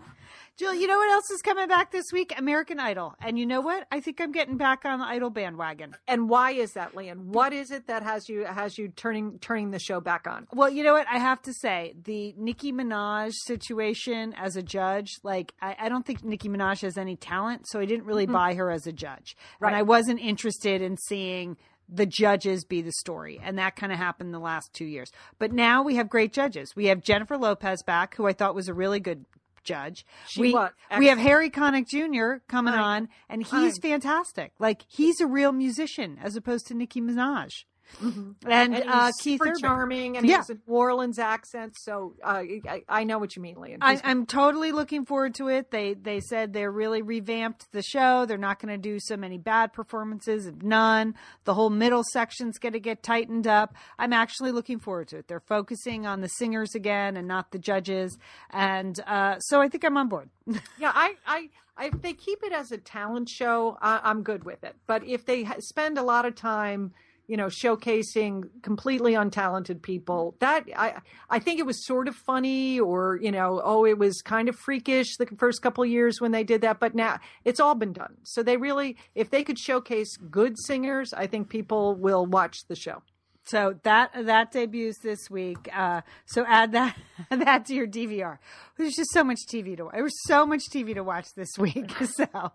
Jill, 0.56 0.72
you 0.72 0.86
know 0.86 0.98
what 0.98 1.10
else 1.10 1.28
is 1.32 1.42
coming 1.42 1.66
back 1.66 1.90
this 1.90 2.12
week? 2.12 2.32
American 2.38 2.78
Idol. 2.78 3.16
And 3.20 3.36
you 3.36 3.44
know 3.44 3.60
what? 3.60 3.88
I 3.90 3.98
think 3.98 4.20
I'm 4.20 4.30
getting 4.30 4.56
back 4.56 4.84
on 4.84 5.00
the 5.00 5.04
Idol 5.04 5.28
bandwagon. 5.28 5.96
And 6.06 6.28
why 6.28 6.52
is 6.52 6.74
that, 6.74 6.94
Lian? 6.94 7.32
What 7.32 7.52
is 7.52 7.72
it 7.72 7.88
that 7.88 8.04
has 8.04 8.28
you 8.28 8.44
has 8.44 8.78
you 8.78 8.88
turning 8.88 9.40
turning 9.40 9.72
the 9.72 9.80
show 9.80 10.00
back 10.00 10.28
on? 10.28 10.46
Well, 10.52 10.70
you 10.70 10.84
know 10.84 10.92
what? 10.92 11.08
I 11.10 11.18
have 11.18 11.42
to 11.42 11.52
say, 11.52 11.94
the 12.04 12.34
Nicki 12.38 12.72
Minaj 12.72 13.32
situation 13.32 14.32
as 14.38 14.54
a 14.54 14.62
judge, 14.62 15.10
like, 15.24 15.52
I, 15.60 15.74
I 15.76 15.88
don't 15.88 16.06
think 16.06 16.22
Nicki 16.22 16.48
Minaj 16.48 16.82
has 16.82 16.96
any 16.96 17.16
talent, 17.16 17.66
so 17.66 17.80
I 17.80 17.84
didn't 17.84 18.04
really 18.04 18.26
mm-hmm. 18.26 18.34
buy 18.34 18.54
her 18.54 18.70
as 18.70 18.86
a 18.86 18.92
judge. 18.92 19.36
Right. 19.58 19.70
And 19.70 19.76
I 19.76 19.82
wasn't 19.82 20.20
interested 20.20 20.82
in 20.82 20.96
seeing 20.98 21.56
the 21.88 22.06
judges 22.06 22.64
be 22.64 22.80
the 22.80 22.92
story. 22.92 23.40
And 23.42 23.58
that 23.58 23.76
kind 23.76 23.92
of 23.92 23.98
happened 23.98 24.32
the 24.32 24.38
last 24.38 24.72
two 24.72 24.86
years. 24.86 25.10
But 25.38 25.52
now 25.52 25.82
we 25.82 25.96
have 25.96 26.08
great 26.08 26.32
judges. 26.32 26.74
We 26.74 26.86
have 26.86 27.02
Jennifer 27.02 27.36
Lopez 27.36 27.82
back, 27.82 28.14
who 28.14 28.26
I 28.26 28.32
thought 28.32 28.54
was 28.54 28.68
a 28.68 28.74
really 28.74 29.00
good 29.00 29.26
judge. 29.64 30.04
She 30.28 30.40
we, 30.40 30.58
we 30.98 31.06
have 31.06 31.18
Harry 31.18 31.50
Connick 31.50 31.88
Jr. 31.88 32.42
coming 32.48 32.74
on, 32.74 33.08
and 33.28 33.42
he's 33.44 33.78
fantastic. 33.78 34.52
Like, 34.58 34.82
he's 34.88 35.20
a 35.20 35.26
real 35.26 35.52
musician 35.52 36.18
as 36.22 36.36
opposed 36.36 36.66
to 36.68 36.74
Nicki 36.74 37.00
Minaj. 37.00 37.64
And, 38.02 38.34
And 38.46 38.84
uh, 38.88 39.10
Keith 39.22 39.38
super 39.40 39.50
Urban. 39.50 39.60
charming, 39.60 40.16
and 40.16 40.26
Yeah. 40.26 40.32
he 40.32 40.36
has 40.36 40.50
a 40.50 40.54
New 40.54 40.60
Orleans 40.74 41.18
accent. 41.18 41.74
So 41.78 42.14
uh, 42.22 42.42
I, 42.68 42.82
I 42.88 43.04
know 43.04 43.18
what 43.18 43.36
you 43.36 43.42
mean, 43.42 43.56
Lian. 43.56 43.78
I, 43.82 44.00
I'm 44.04 44.26
totally 44.26 44.72
looking 44.72 45.04
forward 45.04 45.34
to 45.36 45.48
it. 45.48 45.70
They 45.70 45.94
they 45.94 46.20
said 46.20 46.52
they're 46.52 46.70
really 46.72 47.02
revamped 47.02 47.70
the 47.72 47.82
show. 47.82 48.26
They're 48.26 48.36
not 48.38 48.60
going 48.60 48.72
to 48.74 48.78
do 48.78 48.98
so 49.00 49.16
many 49.16 49.38
bad 49.38 49.72
performances, 49.72 50.46
if 50.46 50.62
none. 50.62 51.14
The 51.44 51.54
whole 51.54 51.70
middle 51.70 52.02
section's 52.12 52.58
going 52.58 52.72
to 52.72 52.80
get 52.80 53.02
tightened 53.02 53.46
up. 53.46 53.74
I'm 53.98 54.12
actually 54.12 54.52
looking 54.52 54.78
forward 54.78 55.08
to 55.08 55.18
it. 55.18 55.28
They're 55.28 55.40
focusing 55.40 56.06
on 56.06 56.20
the 56.20 56.28
singers 56.28 56.74
again 56.74 57.16
and 57.16 57.28
not 57.28 57.52
the 57.52 57.58
judges, 57.58 58.18
and 58.50 58.98
uh, 59.06 59.38
so 59.40 59.60
I 59.60 59.68
think 59.68 59.84
I'm 59.84 59.96
on 59.96 60.08
board. 60.08 60.30
yeah, 60.78 60.92
I, 60.94 61.14
I, 61.26 61.48
I, 61.76 61.86
if 61.86 62.02
they 62.02 62.12
keep 62.12 62.42
it 62.42 62.52
as 62.52 62.70
a 62.72 62.78
talent 62.78 63.28
show, 63.28 63.76
I, 63.80 64.00
I'm 64.04 64.22
good 64.22 64.44
with 64.44 64.62
it. 64.64 64.76
But 64.86 65.04
if 65.06 65.24
they 65.24 65.44
ha- 65.44 65.56
spend 65.60 65.98
a 65.98 66.02
lot 66.02 66.24
of 66.26 66.34
time, 66.34 66.92
you 67.26 67.36
know, 67.36 67.46
showcasing 67.46 68.44
completely 68.62 69.12
untalented 69.12 69.82
people, 69.82 70.36
that 70.40 70.64
I, 70.76 71.00
I 71.30 71.38
think 71.38 71.60
it 71.60 71.66
was 71.66 71.86
sort 71.86 72.08
of 72.08 72.14
funny, 72.14 72.78
or 72.80 73.18
you 73.20 73.32
know, 73.32 73.60
oh, 73.64 73.84
it 73.84 73.98
was 73.98 74.20
kind 74.22 74.48
of 74.48 74.56
freakish 74.56 75.16
the 75.16 75.26
first 75.38 75.62
couple 75.62 75.84
of 75.84 75.90
years 75.90 76.20
when 76.20 76.32
they 76.32 76.44
did 76.44 76.60
that. 76.62 76.80
But 76.80 76.94
now 76.94 77.18
it's 77.44 77.60
all 77.60 77.74
been 77.74 77.92
done. 77.92 78.16
So 78.24 78.42
they 78.42 78.56
really, 78.56 78.96
if 79.14 79.30
they 79.30 79.44
could 79.44 79.58
showcase 79.58 80.16
good 80.16 80.58
singers, 80.58 81.12
I 81.12 81.26
think 81.26 81.48
people 81.48 81.94
will 81.94 82.26
watch 82.26 82.66
the 82.68 82.76
show. 82.76 83.02
So 83.46 83.78
that 83.82 84.10
that 84.14 84.52
debuts 84.52 84.98
this 85.02 85.30
week. 85.30 85.68
Uh, 85.74 86.00
so 86.26 86.44
add 86.46 86.72
that 86.72 86.96
that 87.30 87.66
to 87.66 87.74
your 87.74 87.86
DVR. 87.86 88.38
There's 88.76 88.94
just 88.94 89.12
so 89.12 89.22
much 89.22 89.40
TV 89.52 89.76
to 89.76 89.84
watch. 89.84 89.94
There 89.94 90.02
was 90.02 90.22
so 90.26 90.46
much 90.46 90.62
TV 90.72 90.94
to 90.94 91.04
watch 91.04 91.26
this 91.36 91.58
week. 91.58 91.92
So 92.16 92.52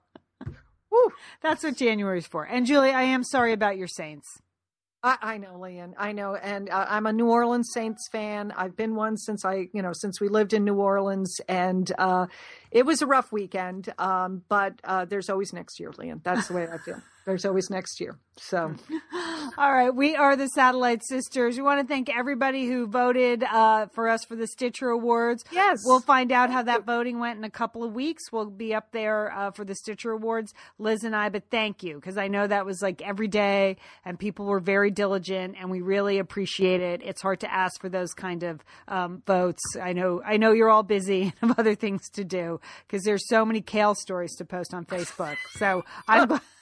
Whew. 0.89 1.11
that's 1.41 1.63
what 1.63 1.75
January's 1.75 2.25
for. 2.25 2.43
And 2.43 2.65
Julie, 2.65 2.91
I 2.91 3.03
am 3.03 3.23
sorry 3.23 3.53
about 3.53 3.77
your 3.77 3.87
Saints. 3.87 4.27
I, 5.01 5.17
I 5.21 5.37
know, 5.37 5.57
Lian. 5.57 5.93
I 5.97 6.11
know, 6.11 6.35
and 6.35 6.69
uh, 6.69 6.85
I'm 6.89 7.05
a 7.05 7.13
New 7.13 7.29
Orleans 7.29 7.69
Saints 7.73 8.09
fan. 8.11 8.51
I've 8.55 8.75
been 8.75 8.95
one 8.95 9.15
since 9.15 9.45
I, 9.45 9.69
you 9.73 9.81
know, 9.81 9.93
since 9.93 10.19
we 10.19 10.27
lived 10.27 10.53
in 10.53 10.65
New 10.65 10.75
Orleans, 10.75 11.39
and 11.47 11.89
uh, 11.97 12.27
it 12.71 12.85
was 12.85 13.01
a 13.01 13.07
rough 13.07 13.31
weekend. 13.31 13.93
Um, 13.97 14.43
but 14.49 14.73
uh, 14.83 15.05
there's 15.05 15.29
always 15.29 15.53
next 15.53 15.79
year, 15.79 15.91
Lian. 15.97 16.21
That's 16.23 16.49
the 16.49 16.53
way 16.53 16.67
I 16.67 16.77
feel. 16.77 17.01
There's 17.25 17.45
always 17.45 17.69
next 17.69 17.99
year. 17.99 18.17
So 18.37 18.73
All 19.57 19.73
right, 19.73 19.93
we 19.93 20.15
are 20.15 20.35
the 20.35 20.47
Satellite 20.47 21.03
Sisters. 21.03 21.57
We 21.57 21.63
want 21.63 21.81
to 21.81 21.87
thank 21.87 22.09
everybody 22.09 22.65
who 22.67 22.87
voted 22.87 23.43
uh, 23.43 23.87
for 23.87 24.07
us 24.07 24.23
for 24.23 24.35
the 24.35 24.47
Stitcher 24.47 24.89
Awards. 24.89 25.43
Yes. 25.51 25.79
We'll 25.83 25.99
find 25.99 26.31
out 26.31 26.49
how 26.49 26.63
that 26.63 26.85
voting 26.85 27.19
went 27.19 27.37
in 27.37 27.43
a 27.43 27.49
couple 27.49 27.83
of 27.83 27.93
weeks. 27.93 28.31
We'll 28.31 28.49
be 28.49 28.73
up 28.73 28.91
there 28.91 29.33
uh, 29.33 29.51
for 29.51 29.65
the 29.65 29.75
Stitcher 29.75 30.11
Awards, 30.11 30.53
Liz 30.77 31.03
and 31.03 31.15
I. 31.15 31.29
But 31.29 31.49
thank 31.51 31.83
you 31.83 31.95
because 31.95 32.17
I 32.17 32.27
know 32.27 32.47
that 32.47 32.65
was 32.65 32.81
like 32.81 33.01
every 33.01 33.27
day, 33.27 33.77
and 34.05 34.17
people 34.17 34.45
were 34.45 34.61
very 34.61 34.91
diligent, 34.91 35.55
and 35.59 35.69
we 35.69 35.81
really 35.81 36.19
appreciate 36.19 36.81
it. 36.81 37.01
It's 37.03 37.21
hard 37.21 37.41
to 37.41 37.53
ask 37.53 37.81
for 37.81 37.89
those 37.89 38.13
kind 38.13 38.43
of 38.43 38.63
um, 38.87 39.23
votes. 39.25 39.61
I 39.81 39.93
know, 39.93 40.21
I 40.25 40.37
know 40.37 40.53
you're 40.53 40.69
all 40.69 40.83
busy 40.83 41.33
and 41.41 41.49
have 41.49 41.59
other 41.59 41.75
things 41.75 42.09
to 42.11 42.23
do 42.23 42.61
because 42.87 43.03
there's 43.03 43.27
so 43.27 43.43
many 43.45 43.61
kale 43.61 43.95
stories 43.95 44.35
to 44.37 44.45
post 44.45 44.73
on 44.73 44.85
Facebook. 44.85 45.35
So 45.57 45.83
I'm, 46.07 46.39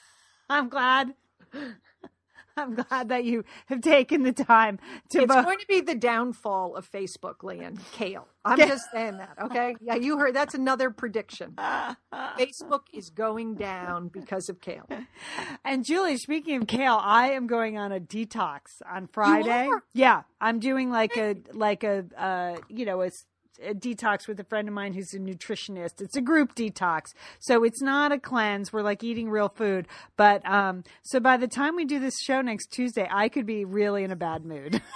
I'm 0.48 0.68
glad. 0.68 1.14
I'm 2.58 2.74
glad 2.74 3.10
that 3.10 3.24
you 3.24 3.44
have 3.66 3.80
taken 3.80 4.22
the 4.22 4.32
time 4.32 4.78
to 5.10 5.22
it's 5.22 5.32
going 5.32 5.58
to 5.58 5.66
be 5.68 5.80
the 5.80 5.94
downfall 5.94 6.74
of 6.74 6.90
Facebook, 6.90 7.44
Lian. 7.44 7.78
Kale. 7.92 8.26
I'm 8.44 8.58
just 8.58 8.90
saying 8.92 9.18
that. 9.18 9.36
Okay. 9.44 9.76
Yeah, 9.80 9.94
you 9.94 10.18
heard. 10.18 10.34
That's 10.34 10.54
another 10.54 10.90
prediction. 10.90 11.54
Facebook 12.12 12.82
is 12.92 13.10
going 13.10 13.54
down 13.54 14.08
because 14.08 14.48
of 14.48 14.60
Kale. 14.60 14.88
And 15.64 15.84
Julie, 15.84 16.16
speaking 16.16 16.62
of 16.62 16.66
kale, 16.66 16.98
I 17.00 17.30
am 17.30 17.46
going 17.46 17.78
on 17.78 17.92
a 17.92 18.00
detox 18.00 18.82
on 18.90 19.06
Friday. 19.06 19.68
Yeah, 19.92 20.22
I'm 20.40 20.58
doing 20.58 20.90
like 20.90 21.16
a 21.16 21.36
like 21.52 21.84
a 21.84 22.04
uh, 22.16 22.56
you 22.68 22.86
know 22.86 23.02
a 23.02 23.10
detox 23.74 24.26
with 24.28 24.38
a 24.40 24.44
friend 24.44 24.68
of 24.68 24.74
mine 24.74 24.92
who's 24.92 25.12
a 25.14 25.18
nutritionist. 25.18 26.00
It's 26.00 26.16
a 26.16 26.20
group 26.20 26.54
detox. 26.54 27.14
So 27.40 27.64
it's 27.64 27.82
not 27.82 28.12
a 28.12 28.18
cleanse. 28.18 28.72
We're 28.72 28.82
like 28.82 29.02
eating 29.02 29.28
real 29.30 29.48
food. 29.48 29.86
But 30.16 30.48
um 30.48 30.84
so 31.02 31.20
by 31.20 31.36
the 31.36 31.48
time 31.48 31.76
we 31.76 31.84
do 31.84 31.98
this 31.98 32.20
show 32.20 32.40
next 32.40 32.68
Tuesday, 32.68 33.08
I 33.10 33.28
could 33.28 33.46
be 33.46 33.64
really 33.64 34.04
in 34.04 34.10
a 34.10 34.16
bad 34.16 34.44
mood. 34.44 34.82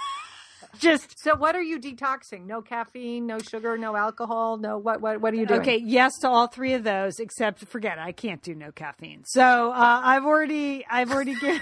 Just 0.79 1.19
So 1.19 1.35
what 1.35 1.55
are 1.55 1.61
you 1.61 1.79
detoxing? 1.79 2.45
No 2.45 2.61
caffeine, 2.61 3.27
no 3.27 3.37
sugar, 3.39 3.77
no 3.77 3.95
alcohol, 3.95 4.57
no 4.57 4.77
what 4.77 5.01
what 5.01 5.21
what 5.21 5.33
are 5.33 5.37
you 5.37 5.45
doing? 5.45 5.61
Okay, 5.61 5.77
yes 5.77 6.17
to 6.21 6.29
all 6.29 6.47
three 6.47 6.73
of 6.73 6.83
those, 6.83 7.19
except 7.19 7.59
forget 7.65 7.97
it, 7.97 8.01
I 8.01 8.11
can't 8.11 8.41
do 8.41 8.55
no 8.55 8.71
caffeine. 8.71 9.23
So 9.25 9.71
uh, 9.71 10.01
I've 10.03 10.25
already, 10.25 10.85
I've 10.89 11.11
already 11.11 11.35
given. 11.39 11.61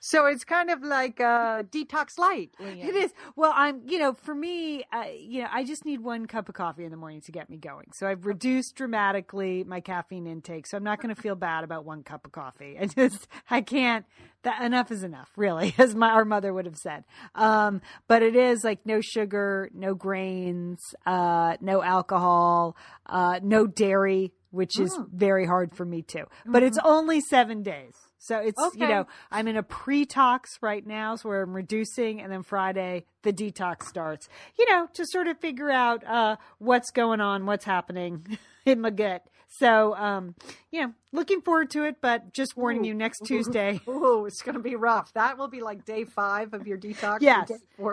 So 0.00 0.26
it's 0.26 0.44
kind 0.44 0.70
of 0.70 0.82
like 0.82 1.20
a 1.20 1.66
detox 1.70 2.18
light. 2.18 2.50
It 2.88 2.94
is. 2.94 3.12
Well, 3.34 3.52
I'm, 3.54 3.82
you 3.86 3.98
know, 3.98 4.14
for 4.14 4.34
me, 4.34 4.84
uh, 4.92 5.04
you 5.18 5.42
know, 5.42 5.48
I 5.52 5.64
just 5.64 5.84
need 5.84 6.00
one 6.00 6.26
cup 6.26 6.48
of 6.48 6.54
coffee 6.54 6.84
in 6.84 6.90
the 6.90 6.96
morning 6.96 7.20
to 7.22 7.32
get 7.32 7.50
me 7.50 7.56
going. 7.56 7.86
So 7.92 8.06
I've 8.06 8.26
reduced 8.26 8.76
dramatically 8.76 9.64
my 9.64 9.80
caffeine 9.80 10.26
intake. 10.26 10.66
So 10.66 10.76
I'm 10.76 10.84
not 10.84 11.00
going 11.00 11.14
to 11.14 11.20
feel 11.20 11.34
bad 11.34 11.64
about 11.64 11.84
one 11.84 12.02
cup 12.02 12.26
of 12.26 12.32
coffee. 12.32 12.76
I 12.80 12.86
just, 12.86 13.26
I 13.50 13.60
can't, 13.60 14.06
that 14.42 14.62
enough 14.62 14.90
is 14.90 15.02
enough, 15.02 15.30
really, 15.36 15.74
as 15.78 15.94
my, 15.94 16.10
our 16.10 16.24
mother 16.24 16.52
would 16.52 16.66
have 16.66 16.76
said. 16.76 17.04
Um, 17.34 17.80
but 18.08 18.22
it 18.22 18.36
is 18.36 18.62
like 18.64 18.86
no 18.86 19.00
sugar, 19.00 19.70
no 19.74 19.94
grains, 19.94 20.80
uh, 21.04 21.56
no 21.60 21.82
alcohol, 21.82 22.76
uh, 23.06 23.40
no 23.42 23.66
dairy, 23.66 24.32
which 24.50 24.78
is 24.78 24.96
very 25.12 25.46
hard 25.46 25.74
for 25.74 25.84
me 25.84 26.02
too. 26.02 26.24
But 26.46 26.62
it's 26.62 26.78
only 26.84 27.20
seven 27.20 27.62
days. 27.62 27.94
So 28.26 28.38
it's, 28.40 28.60
you 28.74 28.88
know, 28.88 29.06
I'm 29.30 29.46
in 29.46 29.56
a 29.56 29.62
pre-tox 29.62 30.58
right 30.60 30.84
now, 30.84 31.14
so 31.14 31.28
where 31.28 31.42
I'm 31.42 31.54
reducing, 31.54 32.20
and 32.20 32.32
then 32.32 32.42
Friday 32.42 33.04
the 33.22 33.32
detox 33.32 33.84
starts. 33.84 34.28
You 34.58 34.68
know, 34.70 34.88
to 34.94 35.04
sort 35.06 35.28
of 35.28 35.38
figure 35.38 35.70
out 35.70 36.04
uh, 36.04 36.36
what's 36.58 36.90
going 36.90 37.20
on, 37.20 37.46
what's 37.46 37.64
happening 37.64 38.38
in 38.64 38.80
my 38.80 38.90
gut. 38.90 39.22
So, 39.48 39.94
um, 39.94 40.34
you 40.70 40.82
know, 40.82 40.92
looking 41.12 41.40
forward 41.40 41.70
to 41.70 41.84
it, 41.84 41.96
but 42.00 42.32
just 42.32 42.56
warning 42.56 42.84
you, 42.84 42.94
next 42.94 43.20
Tuesday. 43.24 43.80
Oh, 43.86 44.26
it's 44.26 44.42
going 44.42 44.56
to 44.56 44.62
be 44.62 44.74
rough. 44.76 45.12
That 45.14 45.38
will 45.38 45.48
be 45.48 45.60
like 45.60 45.84
day 45.84 46.04
five 46.04 46.52
of 46.52 46.66
your 46.66 46.78
detox. 46.78 47.18
Yes. 47.20 47.50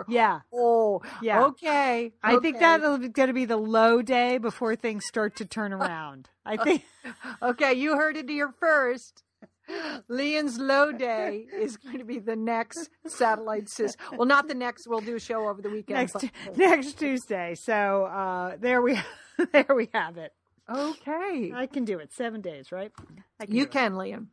Yeah, 0.08 0.40
Oh, 0.52 1.00
Yeah. 1.22 1.44
Okay. 1.44 2.12
I 2.22 2.36
think 2.38 2.56
okay. 2.56 2.58
that'll 2.58 2.98
be 2.98 3.08
going 3.08 3.28
to 3.28 3.32
be 3.32 3.44
the 3.44 3.56
low 3.56 4.02
day 4.02 4.38
before 4.38 4.74
things 4.76 5.06
start 5.06 5.36
to 5.36 5.44
turn 5.44 5.72
around. 5.80 6.28
I 6.44 6.56
think. 6.56 6.84
Okay, 7.40 7.74
you 7.74 7.96
heard 7.96 8.16
it 8.16 8.28
here 8.28 8.52
first. 8.58 9.23
Lian's 10.08 10.58
low 10.58 10.92
day 10.92 11.46
is 11.52 11.76
going 11.76 11.98
to 11.98 12.04
be 12.04 12.18
the 12.18 12.36
next 12.36 12.90
satellite 13.06 13.68
sis. 13.68 13.96
Well, 14.12 14.26
not 14.26 14.48
the 14.48 14.54
next. 14.54 14.86
We'll 14.86 15.00
do 15.00 15.16
a 15.16 15.20
show 15.20 15.48
over 15.48 15.62
the 15.62 15.70
weekend. 15.70 15.98
next 15.98 16.12
but- 16.12 16.30
next 16.56 16.98
Tuesday. 16.98 17.54
So 17.54 18.04
uh, 18.04 18.56
there 18.60 18.82
we 18.82 18.98
there 19.52 19.66
we 19.74 19.88
have 19.94 20.16
it. 20.18 20.32
Okay, 20.68 21.52
I 21.54 21.66
can 21.66 21.84
do 21.84 21.98
it. 21.98 22.12
Seven 22.12 22.40
days, 22.40 22.72
right? 22.72 22.90
I 23.40 23.44
you 23.48 23.48
do 23.48 23.62
it. 23.62 23.70
can, 23.70 23.96
Lian. 23.96 24.28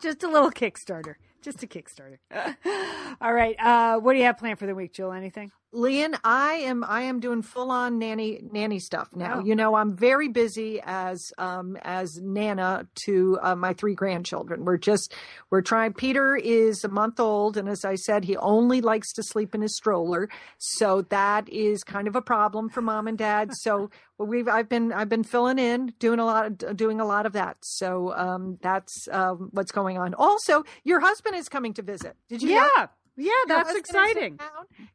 Just 0.00 0.24
a 0.24 0.28
little 0.28 0.50
Kickstarter. 0.50 1.14
Just 1.42 1.62
a 1.62 1.66
Kickstarter. 1.66 2.18
All 3.20 3.32
right. 3.32 3.54
Uh, 3.60 3.98
what 4.00 4.14
do 4.14 4.18
you 4.18 4.24
have 4.24 4.38
planned 4.38 4.58
for 4.58 4.66
the 4.66 4.74
week, 4.74 4.92
Jill? 4.92 5.12
Anything? 5.12 5.52
Lian, 5.74 6.14
I 6.22 6.54
am 6.64 6.84
I 6.84 7.02
am 7.02 7.18
doing 7.18 7.40
full 7.40 7.70
on 7.70 7.98
nanny 7.98 8.40
nanny 8.52 8.78
stuff 8.78 9.08
now. 9.16 9.38
Oh. 9.38 9.44
You 9.44 9.56
know, 9.56 9.74
I'm 9.74 9.96
very 9.96 10.28
busy 10.28 10.82
as 10.84 11.32
um 11.38 11.78
as 11.80 12.18
nana 12.20 12.86
to 13.06 13.38
uh, 13.40 13.56
my 13.56 13.72
three 13.72 13.94
grandchildren. 13.94 14.66
We're 14.66 14.76
just 14.76 15.14
we're 15.50 15.62
trying. 15.62 15.94
Peter 15.94 16.36
is 16.36 16.84
a 16.84 16.88
month 16.88 17.18
old, 17.18 17.56
and 17.56 17.70
as 17.70 17.86
I 17.86 17.94
said, 17.94 18.24
he 18.24 18.36
only 18.36 18.82
likes 18.82 19.14
to 19.14 19.22
sleep 19.22 19.54
in 19.54 19.62
his 19.62 19.74
stroller, 19.74 20.28
so 20.58 21.02
that 21.08 21.48
is 21.48 21.82
kind 21.84 22.06
of 22.06 22.16
a 22.16 22.22
problem 22.22 22.68
for 22.68 22.82
mom 22.82 23.08
and 23.08 23.16
dad. 23.16 23.50
So 23.62 23.90
we've 24.18 24.48
I've 24.48 24.68
been 24.68 24.92
I've 24.92 25.08
been 25.08 25.22
filling 25.22 25.60
in, 25.60 25.94
doing 26.00 26.18
a 26.18 26.24
lot 26.24 26.46
of, 26.64 26.76
doing 26.76 27.00
a 27.00 27.04
lot 27.04 27.26
of 27.26 27.32
that. 27.34 27.58
So 27.62 28.12
um 28.12 28.58
that's 28.60 29.06
um, 29.12 29.50
what's 29.52 29.70
going 29.70 29.98
on. 29.98 30.14
Also, 30.14 30.64
your 30.82 30.98
husband 30.98 31.36
is 31.36 31.48
coming 31.48 31.74
to 31.74 31.82
visit. 31.82 32.16
Did 32.28 32.42
you? 32.42 32.56
know? 32.56 32.88
Yeah. 33.16 33.30
That's 33.46 33.68
husband 33.68 33.84
is 33.84 33.94
in 33.94 33.96
exciting. 33.96 34.38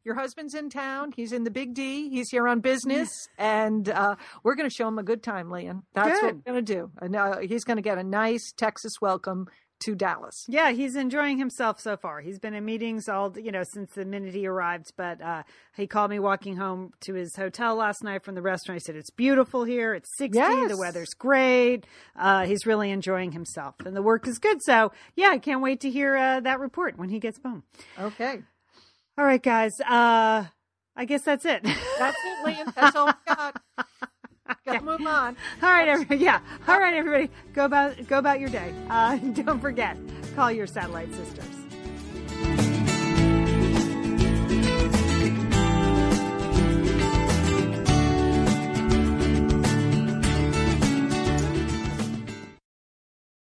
Your 0.04 0.14
husband's 0.14 0.54
in 0.54 0.70
town. 0.70 1.12
He's 1.14 1.32
in 1.32 1.44
the 1.44 1.50
Big 1.50 1.74
D. 1.74 2.08
He's 2.10 2.30
here 2.30 2.48
on 2.48 2.60
business, 2.60 3.28
and 3.38 3.88
uh, 3.88 4.16
we're 4.42 4.54
going 4.54 4.68
to 4.68 4.74
show 4.74 4.88
him 4.88 4.98
a 4.98 5.02
good 5.02 5.22
time, 5.22 5.50
Lian. 5.50 5.82
That's 5.94 6.22
what 6.22 6.34
we're 6.34 6.52
going 6.52 6.64
to 6.64 6.74
do. 6.74 6.90
And 7.00 7.14
uh, 7.14 7.38
he's 7.38 7.64
going 7.64 7.76
to 7.76 7.82
get 7.82 7.98
a 7.98 8.04
nice 8.04 8.52
Texas 8.56 8.94
welcome 9.00 9.48
to 9.80 9.94
Dallas. 9.94 10.44
Yeah, 10.48 10.70
he's 10.72 10.96
enjoying 10.96 11.38
himself 11.38 11.80
so 11.80 11.96
far. 11.96 12.20
He's 12.20 12.38
been 12.38 12.54
in 12.54 12.64
meetings 12.64 13.08
all, 13.08 13.36
you 13.38 13.52
know, 13.52 13.62
since 13.62 13.92
the 13.94 14.04
minute 14.04 14.34
he 14.34 14.46
arrived. 14.46 14.92
But 14.96 15.20
uh, 15.20 15.42
he 15.76 15.86
called 15.86 16.10
me 16.10 16.18
walking 16.18 16.56
home 16.56 16.92
to 17.02 17.14
his 17.14 17.36
hotel 17.36 17.76
last 17.76 18.02
night 18.02 18.24
from 18.24 18.34
the 18.34 18.42
restaurant. 18.42 18.80
He 18.80 18.84
said, 18.84 18.96
It's 18.96 19.10
beautiful 19.10 19.64
here. 19.64 19.94
It's 19.94 20.10
60. 20.16 20.36
Yes. 20.38 20.70
The 20.70 20.76
weather's 20.76 21.14
great. 21.18 21.86
Uh, 22.16 22.46
he's 22.46 22.66
really 22.66 22.90
enjoying 22.90 23.32
himself. 23.32 23.74
And 23.84 23.94
the 23.94 24.02
work 24.02 24.26
is 24.26 24.38
good. 24.38 24.62
So, 24.62 24.92
yeah, 25.16 25.28
I 25.30 25.38
can't 25.38 25.62
wait 25.62 25.80
to 25.80 25.90
hear 25.90 26.16
uh, 26.16 26.40
that 26.40 26.60
report 26.60 26.98
when 26.98 27.08
he 27.08 27.18
gets 27.20 27.38
home. 27.44 27.62
Okay, 27.98 28.42
All 29.16 29.24
right, 29.24 29.42
guys. 29.42 29.72
Uh, 29.80 30.44
I 30.96 31.04
guess 31.04 31.22
that's 31.22 31.44
it. 31.44 31.62
that's 31.62 32.16
it, 32.26 32.44
Lian. 32.46 32.72
That's 32.74 32.96
all 32.96 33.06
we 33.06 33.12
got. 33.34 33.62
Got 34.66 34.78
to 34.78 34.84
move 34.84 35.06
on. 35.06 35.36
All 35.62 35.70
right, 35.70 35.88
everybody. 35.88 36.24
Yeah. 36.24 36.40
All 36.66 36.78
right, 36.78 36.94
everybody. 36.94 37.30
Go 37.52 37.64
about 37.64 38.06
go 38.08 38.18
about 38.18 38.40
your 38.40 38.48
day. 38.48 38.72
Uh, 38.88 39.16
don't 39.42 39.60
forget, 39.60 39.96
call 40.34 40.50
your 40.50 40.66
satellite 40.66 41.12
sisters. 41.14 41.67